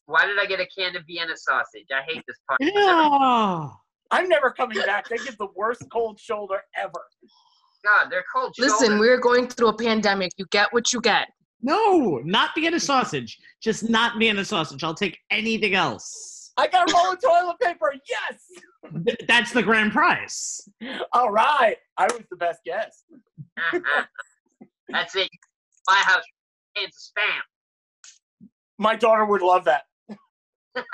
Why 0.05 0.25
did 0.25 0.37
I 0.39 0.45
get 0.45 0.59
a 0.59 0.67
can 0.67 0.95
of 0.95 1.03
Vienna 1.05 1.35
sausage? 1.35 1.87
I 1.91 2.01
hate 2.07 2.23
this 2.27 2.37
part. 2.47 2.59
Yeah. 2.61 3.69
I'm 4.09 4.29
never 4.29 4.51
coming 4.51 4.77
back. 4.85 5.09
They 5.09 5.17
give 5.17 5.37
the 5.37 5.49
worst 5.55 5.83
cold 5.91 6.17
shoulder 6.19 6.61
ever. 6.77 7.03
God, 7.83 8.09
they're 8.09 8.23
cold. 8.33 8.53
Listen, 8.57 8.87
shoulders. 8.87 8.99
we're 8.99 9.19
going 9.19 9.47
through 9.47 9.67
a 9.69 9.77
pandemic. 9.77 10.31
You 10.37 10.45
get 10.51 10.71
what 10.71 10.93
you 10.93 11.01
get. 11.01 11.27
No, 11.61 12.21
not 12.23 12.51
Vienna 12.55 12.79
sausage. 12.79 13.37
Just 13.61 13.89
not 13.89 14.17
Vienna 14.17 14.45
sausage. 14.45 14.83
I'll 14.83 14.93
take 14.93 15.17
anything 15.31 15.73
else. 15.73 16.36
I 16.57 16.67
got 16.67 16.89
a 16.89 16.93
roll 16.93 17.13
of 17.13 17.21
toilet 17.21 17.59
paper. 17.61 17.93
Yes. 18.09 19.15
That's 19.27 19.51
the 19.51 19.63
grand 19.63 19.91
prize. 19.91 20.67
All 21.13 21.31
right. 21.31 21.77
I 21.97 22.05
was 22.05 22.23
the 22.29 22.37
best 22.37 22.61
guess. 22.65 23.03
That's 24.89 25.15
it. 25.15 25.29
My 25.87 25.97
house, 25.97 26.23
cans 26.75 27.11
of 27.17 27.23
spam. 27.23 28.49
My 28.79 28.95
daughter 28.95 29.25
would 29.25 29.41
love 29.41 29.65
that. 29.65 29.83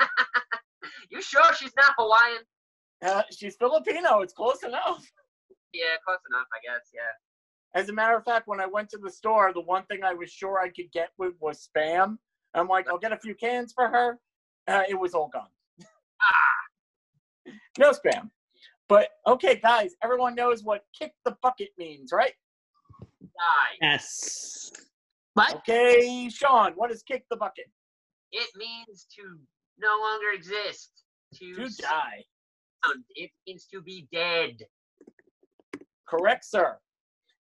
You 1.14 1.22
sure 1.22 1.54
she's 1.54 1.72
not 1.76 1.94
Hawaiian? 1.96 2.42
Uh, 3.04 3.22
she's 3.30 3.54
Filipino. 3.54 4.20
It's 4.22 4.32
close 4.32 4.64
enough. 4.64 5.08
Yeah, 5.72 5.94
close 6.04 6.18
enough, 6.28 6.46
I 6.52 6.58
guess. 6.64 6.90
Yeah. 6.92 7.80
As 7.80 7.88
a 7.88 7.92
matter 7.92 8.16
of 8.16 8.24
fact, 8.24 8.48
when 8.48 8.60
I 8.60 8.66
went 8.66 8.88
to 8.90 8.98
the 8.98 9.10
store, 9.10 9.52
the 9.52 9.60
one 9.60 9.84
thing 9.84 10.02
I 10.02 10.12
was 10.12 10.30
sure 10.30 10.58
I 10.58 10.70
could 10.70 10.90
get 10.92 11.10
with 11.16 11.34
was 11.40 11.68
spam. 11.68 12.18
I'm 12.54 12.66
like, 12.66 12.88
I'll 12.88 12.98
get 12.98 13.12
a 13.12 13.16
few 13.16 13.36
cans 13.36 13.72
for 13.72 13.88
her. 13.88 14.18
Uh, 14.66 14.82
it 14.88 14.98
was 14.98 15.14
all 15.14 15.28
gone. 15.28 15.46
no 17.78 17.92
spam. 17.92 18.30
But 18.88 19.08
okay, 19.26 19.56
guys, 19.56 19.94
everyone 20.02 20.34
knows 20.34 20.62
what 20.62 20.84
kick 20.98 21.12
the 21.24 21.36
bucket 21.42 21.70
means, 21.78 22.12
right? 22.12 22.34
Die. 23.22 23.78
Yes. 23.80 24.70
What? 25.34 25.56
Okay, 25.56 26.28
Shon, 26.28 26.72
what 26.76 26.90
is 26.90 27.02
kick 27.02 27.24
the 27.30 27.36
bucket? 27.36 27.66
It 28.32 28.50
means 28.56 29.06
to 29.16 29.38
no 29.78 29.96
longer 30.00 30.28
exist. 30.34 30.90
To, 31.34 31.54
To 31.54 31.82
die. 31.82 32.24
Um, 32.86 33.04
it 33.16 33.30
means 33.46 33.66
to 33.72 33.80
be 33.80 34.06
dead. 34.12 34.58
Correct, 36.06 36.44
sir. 36.44 36.78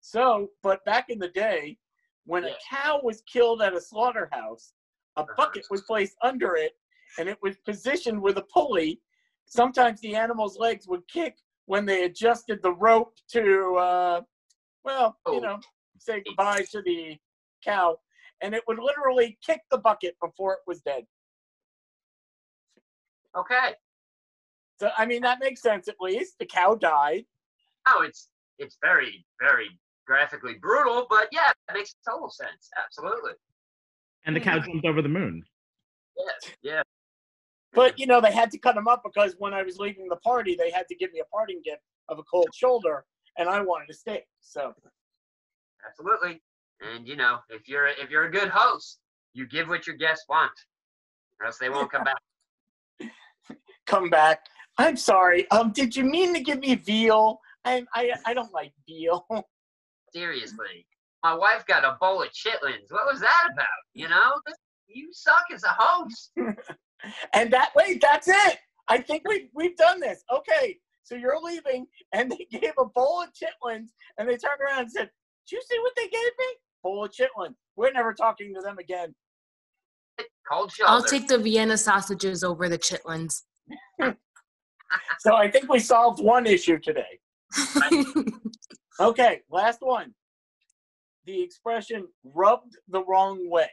So, 0.00 0.50
but 0.62 0.84
back 0.84 1.10
in 1.10 1.18
the 1.18 1.28
day, 1.28 1.78
when 2.26 2.44
Yeah. 2.44 2.50
a 2.50 2.56
cow 2.68 3.00
was 3.02 3.22
killed 3.22 3.62
at 3.62 3.74
a 3.74 3.80
slaughterhouse, 3.80 4.72
a 5.16 5.24
bucket 5.36 5.64
uh-huh. 5.64 5.68
was 5.70 5.82
placed 5.82 6.16
under 6.22 6.56
it 6.56 6.78
and 7.18 7.28
it 7.28 7.38
was 7.42 7.56
positioned 7.58 8.20
with 8.20 8.38
a 8.38 8.42
pulley. 8.52 9.00
Sometimes 9.46 10.00
the 10.00 10.14
animal's 10.14 10.58
legs 10.58 10.86
would 10.88 11.06
kick 11.08 11.36
when 11.66 11.86
they 11.86 12.04
adjusted 12.04 12.62
the 12.62 12.72
rope 12.72 13.14
to, 13.32 13.76
uh, 13.76 14.20
well, 14.84 15.18
you 15.26 15.34
Oh. 15.36 15.40
know, 15.40 15.60
say 15.98 16.22
goodbye 16.26 16.64
to 16.70 16.82
the 16.82 17.16
cow. 17.64 17.98
And 18.40 18.54
it 18.54 18.62
would 18.68 18.78
literally 18.78 19.38
kick 19.44 19.62
the 19.70 19.78
bucket 19.78 20.16
before 20.20 20.54
it 20.54 20.60
was 20.66 20.80
dead. 20.82 21.06
Okay. 23.36 23.74
So, 24.80 24.90
I 24.96 25.06
mean, 25.06 25.22
that 25.22 25.40
makes 25.40 25.60
sense 25.60 25.88
at 25.88 25.96
least. 26.00 26.38
The 26.38 26.46
cow 26.46 26.74
died. 26.74 27.24
Oh, 27.86 28.02
it's 28.02 28.28
it's 28.58 28.76
very 28.82 29.24
very 29.40 29.68
graphically 30.06 30.54
brutal, 30.54 31.06
but 31.10 31.28
yeah, 31.32 31.50
it 31.68 31.74
makes 31.74 31.94
total 32.08 32.30
sense. 32.30 32.70
Absolutely. 32.82 33.32
And 34.24 34.34
the 34.36 34.40
cow 34.40 34.58
jumped 34.60 34.86
over 34.86 35.02
the 35.02 35.08
moon. 35.08 35.42
Yeah. 36.16 36.50
Yeah. 36.62 36.82
But 37.74 37.98
you 37.98 38.06
know, 38.06 38.20
they 38.20 38.32
had 38.32 38.50
to 38.52 38.58
cut 38.58 38.74
them 38.74 38.88
up 38.88 39.02
because 39.04 39.36
when 39.38 39.54
I 39.54 39.62
was 39.62 39.78
leaving 39.78 40.08
the 40.08 40.16
party, 40.16 40.56
they 40.58 40.70
had 40.70 40.86
to 40.88 40.94
give 40.94 41.12
me 41.12 41.20
a 41.20 41.24
parting 41.24 41.60
gift 41.64 41.82
of 42.08 42.18
a 42.18 42.22
cold 42.22 42.48
shoulder, 42.54 43.04
and 43.36 43.48
I 43.48 43.60
wanted 43.60 43.90
a 43.90 43.94
steak. 43.94 44.24
So 44.40 44.74
Absolutely. 45.86 46.40
And 46.80 47.06
you 47.06 47.16
know, 47.16 47.38
if 47.48 47.68
you're 47.68 47.86
if 47.86 48.10
you're 48.10 48.24
a 48.24 48.30
good 48.30 48.48
host, 48.48 48.98
you 49.32 49.46
give 49.46 49.68
what 49.68 49.86
your 49.86 49.96
guests 49.96 50.24
want, 50.28 50.52
or 51.40 51.46
else 51.46 51.58
they 51.58 51.70
won't 51.70 51.90
come 51.90 52.04
back. 52.04 53.10
come 53.86 54.10
back. 54.10 54.46
I'm 54.78 54.96
sorry. 54.96 55.50
Um, 55.50 55.72
did 55.72 55.96
you 55.96 56.04
mean 56.04 56.32
to 56.34 56.40
give 56.40 56.60
me 56.60 56.76
veal? 56.76 57.40
I 57.64 57.84
I 57.94 58.12
I 58.26 58.34
don't 58.34 58.52
like 58.52 58.72
veal. 58.86 59.26
Seriously. 60.12 60.86
My 61.24 61.34
wife 61.34 61.66
got 61.66 61.84
a 61.84 61.96
bowl 62.00 62.22
of 62.22 62.28
chitlins. 62.28 62.90
What 62.90 63.06
was 63.10 63.20
that 63.20 63.48
about? 63.52 63.66
You 63.92 64.08
know, 64.08 64.34
you 64.86 65.08
suck 65.12 65.44
as 65.52 65.64
a 65.64 65.74
host. 65.76 66.30
and 67.32 67.52
that 67.52 67.70
wait, 67.76 68.00
that's 68.00 68.28
it. 68.28 68.58
I 68.88 68.98
think 68.98 69.22
we 69.26 69.50
we've 69.54 69.76
done 69.76 70.00
this. 70.00 70.22
Okay, 70.34 70.78
so 71.02 71.14
you're 71.14 71.40
leaving, 71.42 71.86
and 72.12 72.30
they 72.30 72.46
gave 72.58 72.72
a 72.78 72.84
bowl 72.84 73.22
of 73.22 73.30
chitlins, 73.30 73.88
and 74.18 74.28
they 74.28 74.36
turned 74.36 74.60
around 74.60 74.80
and 74.82 74.92
said, 74.92 75.10
"Did 75.48 75.56
you 75.56 75.62
see 75.68 75.78
what 75.80 75.92
they 75.96 76.08
gave 76.08 76.30
me? 76.38 76.46
Bowl 76.82 77.04
of 77.04 77.12
chitlins. 77.12 77.54
We're 77.76 77.92
never 77.92 78.12
talking 78.14 78.54
to 78.54 78.60
them 78.60 78.78
again." 78.78 79.14
Cold 80.50 80.72
shoulder. 80.72 80.90
I'll 80.90 81.02
take 81.02 81.28
the 81.28 81.38
Vienna 81.38 81.76
sausages 81.76 82.42
over 82.42 82.68
the 82.68 82.78
chitlins. 82.78 83.42
So 85.20 85.34
I 85.34 85.50
think 85.50 85.70
we 85.70 85.80
solved 85.80 86.22
one 86.22 86.46
issue 86.46 86.78
today. 86.78 87.18
Okay, 89.00 89.42
last 89.48 89.78
one. 89.80 90.12
The 91.26 91.40
expression 91.42 92.08
"rubbed 92.24 92.76
the 92.88 93.04
wrong 93.04 93.48
way." 93.48 93.70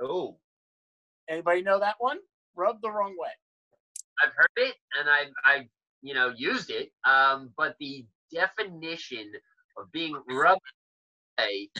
Oh, 0.00 0.38
Anybody 1.30 1.62
know 1.62 1.78
that 1.78 1.94
one? 1.98 2.18
Rubbed 2.60 2.82
the 2.82 2.90
wrong 2.90 3.14
way. 3.18 3.30
I've 4.22 4.32
heard 4.36 4.68
it 4.68 4.74
and 4.98 5.08
I've, 5.08 5.32
I 5.44 5.66
you 6.02 6.12
know 6.12 6.34
used 6.36 6.70
it. 6.70 6.90
Um, 7.08 7.52
but 7.56 7.74
the 7.80 8.04
definition 8.30 9.32
of 9.78 9.90
being 9.92 10.14
rubbed 10.30 10.60
away, 11.38 11.70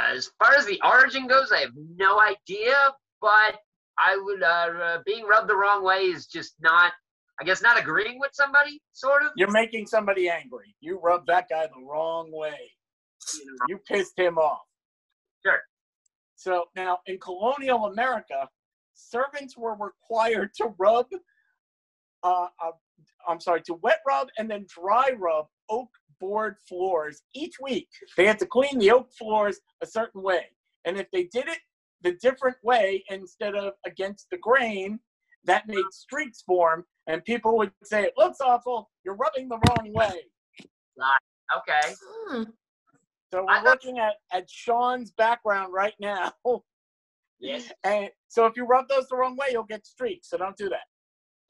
as 0.00 0.30
far 0.38 0.54
as 0.56 0.66
the 0.66 0.80
origin 0.84 1.28
goes, 1.28 1.52
I 1.52 1.60
have 1.60 1.70
no 1.96 2.20
idea. 2.20 2.74
But 3.20 3.60
I 3.96 4.18
would 4.20 4.42
uh, 4.42 4.70
uh 4.82 4.98
being 5.06 5.26
rubbed 5.26 5.48
the 5.48 5.56
wrong 5.56 5.84
way 5.84 6.00
is 6.14 6.26
just 6.26 6.54
not. 6.60 6.92
I 7.40 7.44
guess 7.44 7.60
not 7.62 7.76
agreeing 7.76 8.20
with 8.20 8.30
somebody, 8.32 8.80
sort 8.92 9.24
of. 9.24 9.32
You're 9.36 9.50
making 9.50 9.86
somebody 9.86 10.28
angry. 10.28 10.74
You 10.80 11.00
rubbed 11.02 11.26
that 11.26 11.48
guy 11.48 11.66
the 11.66 11.84
wrong 11.84 12.30
way. 12.32 12.70
You 13.68 13.78
pissed 13.88 14.16
him 14.16 14.38
off. 14.38 14.62
Sure. 15.44 15.60
So 16.36 16.66
now 16.76 16.98
in 17.06 17.18
colonial 17.18 17.86
America, 17.86 18.48
servants 18.94 19.56
were 19.56 19.74
required 19.74 20.50
to 20.56 20.74
rub, 20.78 21.06
uh, 22.22 22.46
uh, 22.62 22.70
I'm 23.28 23.40
sorry, 23.40 23.62
to 23.62 23.74
wet 23.74 24.00
rub 24.06 24.28
and 24.38 24.50
then 24.50 24.66
dry 24.68 25.10
rub 25.16 25.46
oak 25.68 25.88
board 26.20 26.56
floors 26.68 27.22
each 27.34 27.54
week. 27.60 27.88
They 28.16 28.26
had 28.26 28.38
to 28.38 28.46
clean 28.46 28.78
the 28.78 28.90
oak 28.90 29.12
floors 29.12 29.60
a 29.82 29.86
certain 29.86 30.22
way. 30.22 30.46
And 30.84 30.96
if 30.96 31.10
they 31.12 31.24
did 31.24 31.48
it 31.48 31.58
the 32.02 32.12
different 32.22 32.56
way 32.62 33.02
instead 33.08 33.54
of 33.54 33.72
against 33.86 34.28
the 34.30 34.38
grain, 34.38 35.00
that 35.44 35.66
made 35.66 35.84
streaks 35.90 36.42
form. 36.42 36.84
And 37.06 37.24
people 37.24 37.56
would 37.58 37.72
say, 37.82 38.04
It 38.04 38.14
looks 38.16 38.40
awful. 38.40 38.90
You're 39.04 39.16
rubbing 39.16 39.48
the 39.48 39.58
wrong 39.68 39.92
way. 39.92 40.20
Okay. 41.58 41.94
Hmm. 42.28 42.42
So 43.32 43.44
we're 43.44 43.62
looking 43.64 43.98
at, 43.98 44.14
at 44.32 44.48
Shon's 44.48 45.10
background 45.12 45.72
right 45.72 45.94
now. 46.00 46.32
Yes, 47.40 47.70
And 47.84 48.08
so 48.28 48.46
if 48.46 48.56
you 48.56 48.64
rub 48.64 48.88
those 48.88 49.08
the 49.08 49.16
wrong 49.16 49.36
way, 49.36 49.48
you'll 49.50 49.64
get 49.64 49.86
streaks. 49.86 50.30
So 50.30 50.38
don't 50.38 50.56
do 50.56 50.68
that. 50.70 50.86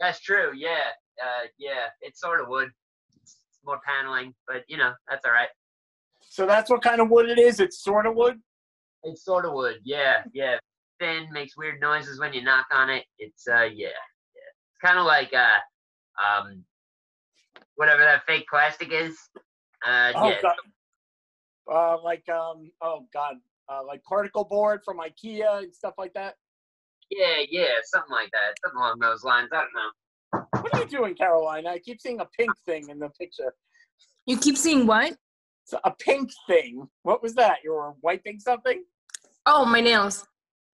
that's 0.01 0.21
true. 0.21 0.51
Yeah. 0.57 0.89
Uh, 1.23 1.47
yeah. 1.59 1.87
It's 2.01 2.21
sort 2.21 2.41
of 2.41 2.49
wood. 2.49 2.71
It's 3.23 3.37
more 3.65 3.81
paneling, 3.87 4.35
but 4.49 4.65
you 4.69 4.77
know 4.77 4.93
that's 5.09 5.25
all 5.25 5.33
right. 5.33 5.49
So 6.21 6.47
that's 6.47 6.69
what 6.71 6.83
kind 6.83 7.01
of 7.01 7.11
wood 7.11 7.29
it 7.29 7.39
is. 7.39 7.61
It's 7.61 7.83
sort 7.83 8.07
of 8.07 8.15
wood. 8.17 8.41
It's 9.05 9.25
sort 9.25 9.45
of 9.45 9.53
wood. 9.53 9.77
yeah, 9.85 10.25
yeah. 10.33 10.57
Thin, 10.99 11.29
makes 11.33 11.57
weird 11.57 11.81
noises 11.81 12.19
when 12.19 12.33
you 12.33 12.43
knock 12.43 12.67
on 12.73 12.89
it. 12.91 13.05
It's 13.19 13.47
uh, 13.47 13.63
yeah, 13.65 13.89
yeah. 13.89 13.91
It's 13.91 14.79
kind 14.83 14.99
of 14.99 15.05
like 15.07 15.33
uh, 15.35 15.59
um, 16.23 16.65
whatever 17.77 18.03
that 18.03 18.25
fake 18.27 18.47
plastic 18.51 18.93
is. 18.93 19.17
Uh, 19.87 20.13
Oh 20.15 20.29
yeah, 20.31 20.41
god. 20.43 20.55
Uh, 21.71 22.03
like 22.03 22.27
um, 22.29 22.71
oh 22.83 23.07
god, 23.13 23.37
uh, 23.69 23.81
like 23.87 24.03
particle 24.05 24.45
board 24.45 24.81
from 24.85 24.99
IKEA 24.99 25.65
and 25.65 25.75
stuff 25.75 25.95
like 25.99 26.13
that. 26.15 26.35
yeah, 27.11 27.43
yeah, 27.51 27.67
something 27.85 28.13
like 28.13 28.31
that, 28.33 28.55
something 28.63 28.79
along 28.79 28.99
those 29.01 29.25
lines. 29.25 29.49
I 29.53 29.63
don't 29.63 29.75
know. 29.75 30.61
What 30.61 30.75
are 30.75 30.81
you 30.81 30.87
doing, 30.87 31.15
Caroline? 31.15 31.67
I 31.67 31.79
keep 31.79 32.01
seeing 32.01 32.21
a 32.21 32.29
pink 32.39 32.51
thing 32.67 32.89
in 32.89 32.99
the 32.99 33.09
picture. 33.11 33.55
You 34.27 34.39
keep 34.39 34.57
seeing 34.57 34.87
what? 34.87 35.17
So 35.65 35.79
a 35.85 35.91
pink 35.91 36.31
thing. 36.47 36.89
What 37.03 37.23
was 37.23 37.35
that? 37.35 37.59
You 37.65 37.73
were 37.73 37.95
wiping 38.03 38.39
something? 38.41 38.85
Oh, 39.47 39.65
my 39.65 39.81
nails. 39.81 40.27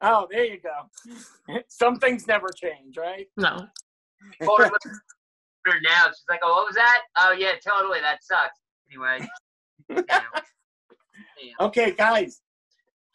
Oh, 0.02 0.26
there 0.30 0.44
you 0.44 0.58
go. 0.60 1.58
Some 1.68 1.98
things 1.98 2.26
never 2.26 2.48
change, 2.56 2.96
right? 2.96 3.26
No. 3.36 3.66
Or 4.48 4.64
her 5.66 5.74
now, 5.82 6.06
she's 6.08 6.24
like, 6.28 6.40
"Oh, 6.42 6.54
what 6.54 6.66
was 6.66 6.76
that? 6.76 7.02
Oh, 7.18 7.32
yeah, 7.32 7.52
totally. 7.66 8.00
That 8.00 8.18
sucks." 8.22 8.58
Anyway, 8.90 9.28
damn. 9.88 10.04
Damn. 10.08 11.66
Okay, 11.66 11.92
guys. 11.92 12.40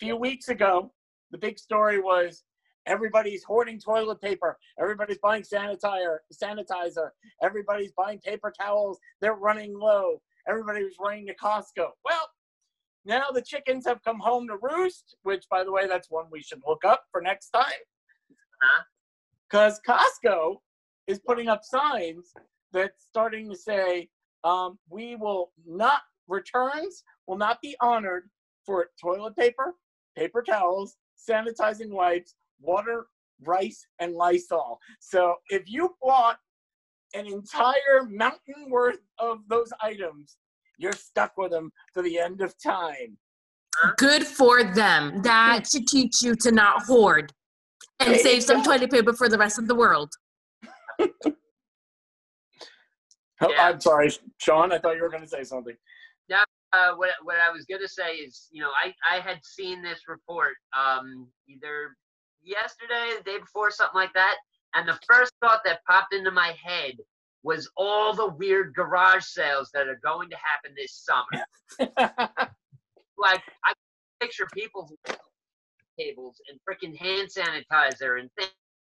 A 0.02 0.06
few 0.06 0.18
weeks 0.18 0.50
ago, 0.50 0.91
the 1.32 1.38
big 1.38 1.58
story 1.58 2.02
was 2.02 2.43
everybody's 2.86 3.43
hoarding 3.43 3.80
toilet 3.80 4.20
paper. 4.20 4.58
Everybody's 4.80 5.20
buying 5.20 5.43
sanitizer. 5.43 6.18
Sanitizer. 6.34 7.12
Everybody's 7.41 7.93
buying 7.93 8.20
paper 8.20 8.52
towels. 8.60 9.00
They're 9.22 9.36
running 9.36 9.74
low. 9.78 10.22
Everybody 10.50 10.84
was 10.84 10.96
running 11.00 11.28
to 11.28 11.36
Costco. 11.36 11.91
Well, 12.04 12.30
now 13.06 13.26
the 13.34 13.41
chickens 13.41 13.86
have 13.88 14.04
come 14.04 14.20
home 14.20 14.48
to 14.48 14.58
roost, 14.62 15.16
which, 15.24 15.46
by 15.50 15.64
the 15.64 15.72
way, 15.72 15.88
that's 15.88 16.12
one 16.12 16.26
we 16.30 16.41
should 16.41 16.62
look 16.68 16.84
up 16.84 17.06
for 17.10 17.22
next 17.22 17.52
time. 17.52 17.64
Huh? 18.62 18.84
Because 19.50 19.80
Costco 19.88 20.58
is 21.08 21.20
putting 21.20 21.48
up 21.48 21.64
signs 21.64 22.34
that's 22.74 23.06
starting 23.06 23.50
to 23.50 23.56
say, 23.56 24.10
um, 24.43 24.78
we 24.89 25.16
will 25.16 25.52
not, 25.66 26.02
returns 26.28 27.04
will 27.28 27.38
not 27.38 27.62
be 27.62 27.76
honored 27.80 28.30
for 28.66 28.89
toilet 29.02 29.36
paper, 29.36 29.76
paper 30.16 30.41
towels, 30.41 30.95
sanitizing 31.30 31.89
wipes, 31.89 32.36
water, 32.59 33.07
rice, 33.43 33.86
and 33.99 34.13
Lysol. 34.13 34.80
So 34.99 35.36
if 35.49 35.63
you 35.68 35.95
bought 36.01 36.38
an 37.13 37.28
entire 37.28 38.03
mountain 38.09 38.70
worth 38.70 38.99
of 39.20 39.39
those 39.47 39.72
items, 39.82 40.38
you're 40.78 40.93
stuck 40.93 41.38
with 41.38 41.51
them 41.51 41.72
to 41.93 42.01
the 42.01 42.20
end 42.20 42.41
of 42.41 42.53
time. 42.61 43.18
Good 43.97 44.26
for 44.26 44.63
them. 44.63 45.22
That 45.22 45.68
should 45.70 45.88
teach 45.88 46.22
you 46.22 46.36
to 46.36 46.51
not 46.51 46.84
hoard 46.84 47.34
and 47.99 48.13
There 48.13 48.20
save 48.20 48.43
some 48.43 48.63
toilet 48.63 48.91
paper 48.91 49.13
for 49.13 49.30
the 49.30 49.38
rest 49.38 49.59
of 49.59 49.68
the 49.68 49.76
world. 49.76 50.11
Oh, 53.41 53.51
Yeah. 53.51 53.68
I'm 53.68 53.82
sorry, 53.82 54.09
Shon. 54.38 54.72
I 54.72 54.80
thought 54.80 54.95
you 54.95 55.01
were 55.01 55.09
going 55.09 55.24
to 55.24 55.28
say 55.28 55.43
something. 55.43 55.76
Uh, 56.76 56.95
what 56.95 57.11
what 57.23 57.38
I 57.39 57.51
was 57.51 57.65
gonna 57.65 57.88
say 57.88 58.15
is, 58.15 58.47
you 58.51 58.61
know, 58.61 58.69
I 58.84 58.93
I 59.09 59.19
had 59.19 59.39
seen 59.43 59.82
this 59.82 60.01
report 60.07 60.53
um 60.78 61.28
either 61.47 61.95
yesterday, 62.43 63.17
the 63.17 63.23
day 63.23 63.39
before, 63.39 63.71
something 63.71 63.99
like 63.99 64.13
that, 64.13 64.36
and 64.76 64.88
the 64.88 64.99
first 65.07 65.32
thought 65.41 65.61
that 65.65 65.84
popped 65.88 66.13
into 66.13 66.32
my 66.32 66.53
head 66.61 66.95
was 67.43 67.69
all 67.78 68.13
the 68.13 68.28
weird 68.28 68.73
garage 68.73 69.23
sales 69.23 69.69
that 69.73 69.88
are 69.88 69.99
going 70.03 70.30
to 70.30 70.36
happen 70.36 70.73
this 70.76 71.05
summer. 71.05 72.49
Like 73.17 73.41
I 73.63 73.73
picture 74.19 74.47
people's 74.53 74.91
tables 75.97 76.41
and 76.49 76.59
freaking 76.67 76.95
hand 76.97 77.30
sanitizer 77.30 78.19
and 78.19 78.30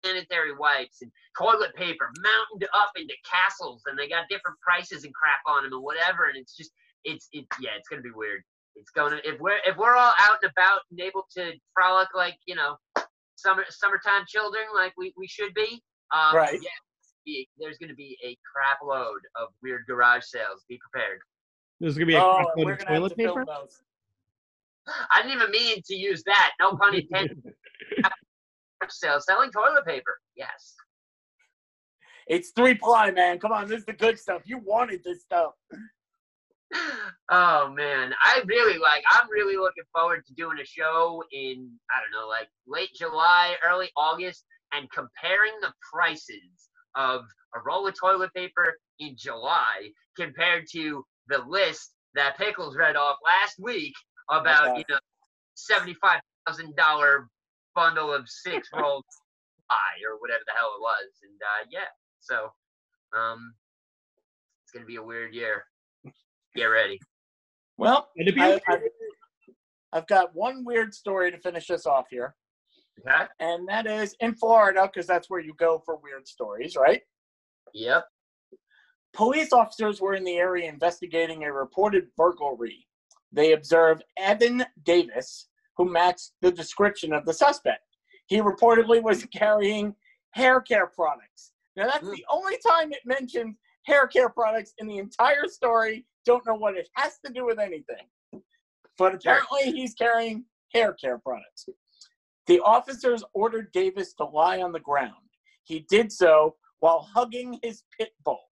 sanitary 0.04 0.54
wipes 0.54 1.02
and 1.02 1.10
toilet 1.36 1.74
paper 1.74 2.10
mounted 2.22 2.68
up 2.74 2.92
into 2.96 3.14
castles, 3.28 3.82
and 3.86 3.98
they 3.98 4.08
got 4.08 4.28
different 4.28 4.58
prices 4.60 5.04
and 5.04 5.14
crap 5.14 5.40
on 5.46 5.64
them 5.64 5.72
and 5.72 5.82
whatever, 5.82 6.24
and 6.26 6.36
it's 6.36 6.56
just 6.56 6.70
it's 7.04 7.28
it 7.32 7.46
yeah, 7.60 7.70
it's 7.76 7.88
gonna 7.88 8.02
be 8.02 8.10
weird. 8.14 8.42
It's 8.76 8.90
gonna 8.90 9.20
if 9.24 9.40
we're 9.40 9.58
if 9.66 9.76
we're 9.76 9.96
all 9.96 10.12
out 10.20 10.38
and 10.42 10.50
about 10.50 10.80
and 10.90 11.00
able 11.00 11.26
to 11.36 11.52
frolic 11.74 12.08
like 12.14 12.36
you 12.46 12.54
know 12.54 12.76
summer 13.36 13.64
summertime 13.68 14.24
children 14.26 14.64
like 14.74 14.92
we, 14.96 15.12
we 15.16 15.26
should 15.26 15.54
be. 15.54 15.82
Um, 16.12 16.36
Right. 16.36 16.58
Yeah, 16.60 16.68
be- 17.24 17.48
there's 17.58 17.78
gonna 17.78 17.94
be 17.94 18.16
a 18.24 18.36
crap 18.50 18.78
load 18.84 19.20
of 19.36 19.48
weird 19.62 19.84
garage 19.86 20.24
sales. 20.24 20.64
Be 20.68 20.78
prepared. 20.90 21.18
There's 21.80 21.94
gonna 21.94 22.06
be 22.06 22.14
a 22.14 22.22
oh, 22.22 22.36
crap 22.36 22.46
load 22.56 22.66
we're 22.66 22.72
of 22.72 22.78
going 22.78 22.86
to 22.86 22.92
have 22.92 22.98
toilet 22.98 23.08
to 23.10 23.14
paper. 23.16 23.46
I 25.10 25.22
didn't 25.22 25.36
even 25.36 25.50
mean 25.50 25.82
to 25.86 25.94
use 25.94 26.22
that. 26.24 26.52
No 26.60 26.76
pun 26.80 26.94
intended. 26.94 27.42
sales 28.88 29.24
selling 29.26 29.50
toilet 29.50 29.84
paper. 29.86 30.18
Yes. 30.36 30.74
It's 32.26 32.50
three 32.50 32.74
ply, 32.74 33.10
man. 33.10 33.38
Come 33.38 33.52
on, 33.52 33.68
this 33.68 33.80
is 33.80 33.84
the 33.84 33.92
good 33.92 34.18
stuff. 34.18 34.42
You 34.44 34.58
wanted 34.58 35.02
this 35.04 35.22
stuff. 35.22 35.52
Oh 37.30 37.70
man, 37.70 38.14
I 38.24 38.42
really 38.46 38.78
like. 38.78 39.04
I'm 39.10 39.28
really 39.30 39.56
looking 39.56 39.84
forward 39.92 40.24
to 40.26 40.34
doing 40.34 40.58
a 40.60 40.64
show 40.64 41.22
in 41.32 41.70
I 41.90 42.00
don't 42.00 42.20
know, 42.20 42.28
like 42.28 42.48
late 42.66 42.90
July, 42.94 43.54
early 43.66 43.90
August, 43.96 44.44
and 44.72 44.90
comparing 44.90 45.52
the 45.60 45.72
prices 45.92 46.68
of 46.94 47.22
a 47.54 47.60
roll 47.66 47.86
of 47.86 47.94
toilet 47.98 48.32
paper 48.34 48.74
in 48.98 49.14
July 49.18 49.90
compared 50.16 50.64
to 50.72 51.04
the 51.28 51.38
list 51.46 51.92
that 52.14 52.36
Pickles 52.36 52.76
read 52.76 52.96
off 52.96 53.16
last 53.24 53.56
week 53.58 53.94
about 54.30 54.68
Okay. 54.68 54.78
you 54.78 54.84
know 54.88 54.98
seventy-five 55.54 56.20
thousand 56.46 56.74
dollar 56.76 57.28
bundle 57.74 58.12
of 58.12 58.28
six 58.28 58.68
rolls 58.74 59.04
pie 59.70 60.00
or 60.06 60.18
whatever 60.20 60.42
the 60.46 60.52
hell 60.56 60.72
it 60.76 60.80
was, 60.80 61.10
and 61.22 61.40
uh, 61.40 61.66
yeah, 61.70 61.88
so 62.20 62.50
um, 63.18 63.54
it's 64.64 64.72
gonna 64.72 64.86
be 64.86 64.96
a 64.96 65.02
weird 65.02 65.34
year. 65.34 65.64
Get 66.54 66.64
ready. 66.64 67.00
Well, 67.78 68.08
And 68.16 68.26
to 68.26 68.32
be 68.32 68.40
I, 68.40 68.60
I, 68.68 68.78
I've 69.92 70.06
got 70.06 70.34
one 70.34 70.64
weird 70.64 70.94
story 70.94 71.30
to 71.30 71.38
finish 71.38 71.70
us 71.70 71.86
off 71.86 72.06
here, 72.10 72.34
Okay. 73.00 73.26
and 73.40 73.66
that 73.68 73.86
is 73.86 74.14
in 74.20 74.34
Florida, 74.34 74.88
because 74.92 75.06
that's 75.06 75.30
where 75.30 75.40
you 75.40 75.54
go 75.54 75.82
for 75.84 75.96
weird 75.96 76.28
stories, 76.28 76.76
right? 76.76 77.02
Yep. 77.74 78.04
Police 79.14 79.52
officers 79.52 80.00
were 80.00 80.14
in 80.14 80.24
the 80.24 80.36
area 80.36 80.68
investigating 80.68 81.44
a 81.44 81.52
reported 81.52 82.08
burglary. 82.16 82.86
They 83.30 83.52
observed 83.52 84.04
Evan 84.18 84.64
Davis, 84.84 85.48
who 85.76 85.90
matched 85.90 86.32
the 86.40 86.52
description 86.52 87.12
of 87.12 87.24
the 87.24 87.32
suspect. 87.32 87.82
He 88.26 88.40
reportedly 88.40 89.02
was 89.02 89.24
carrying 89.34 89.94
hair 90.32 90.60
care 90.60 90.86
products. 90.86 91.52
Now, 91.76 91.86
that's 91.86 92.06
hmm. 92.06 92.12
the 92.12 92.24
only 92.30 92.58
time 92.66 92.92
it 92.92 93.00
mentions 93.04 93.56
hair 93.86 94.06
care 94.06 94.28
products 94.28 94.72
in 94.78 94.86
the 94.86 94.98
entire 94.98 95.46
story. 95.48 96.06
Don't 96.24 96.46
know 96.46 96.54
what 96.54 96.76
it 96.76 96.88
has 96.94 97.18
to 97.24 97.32
do 97.32 97.44
with 97.44 97.58
anything. 97.58 98.06
But 98.98 99.14
apparently, 99.14 99.72
he's 99.72 99.94
carrying 99.94 100.44
hair 100.72 100.92
care 100.92 101.18
products. 101.18 101.66
The 102.46 102.60
officers 102.60 103.24
ordered 103.34 103.72
Davis 103.72 104.14
to 104.14 104.24
lie 104.24 104.60
on 104.60 104.72
the 104.72 104.80
ground. 104.80 105.14
He 105.64 105.86
did 105.88 106.12
so 106.12 106.56
while 106.80 107.08
hugging 107.14 107.58
his 107.62 107.84
pit 107.98 108.10
bull. 108.24 108.50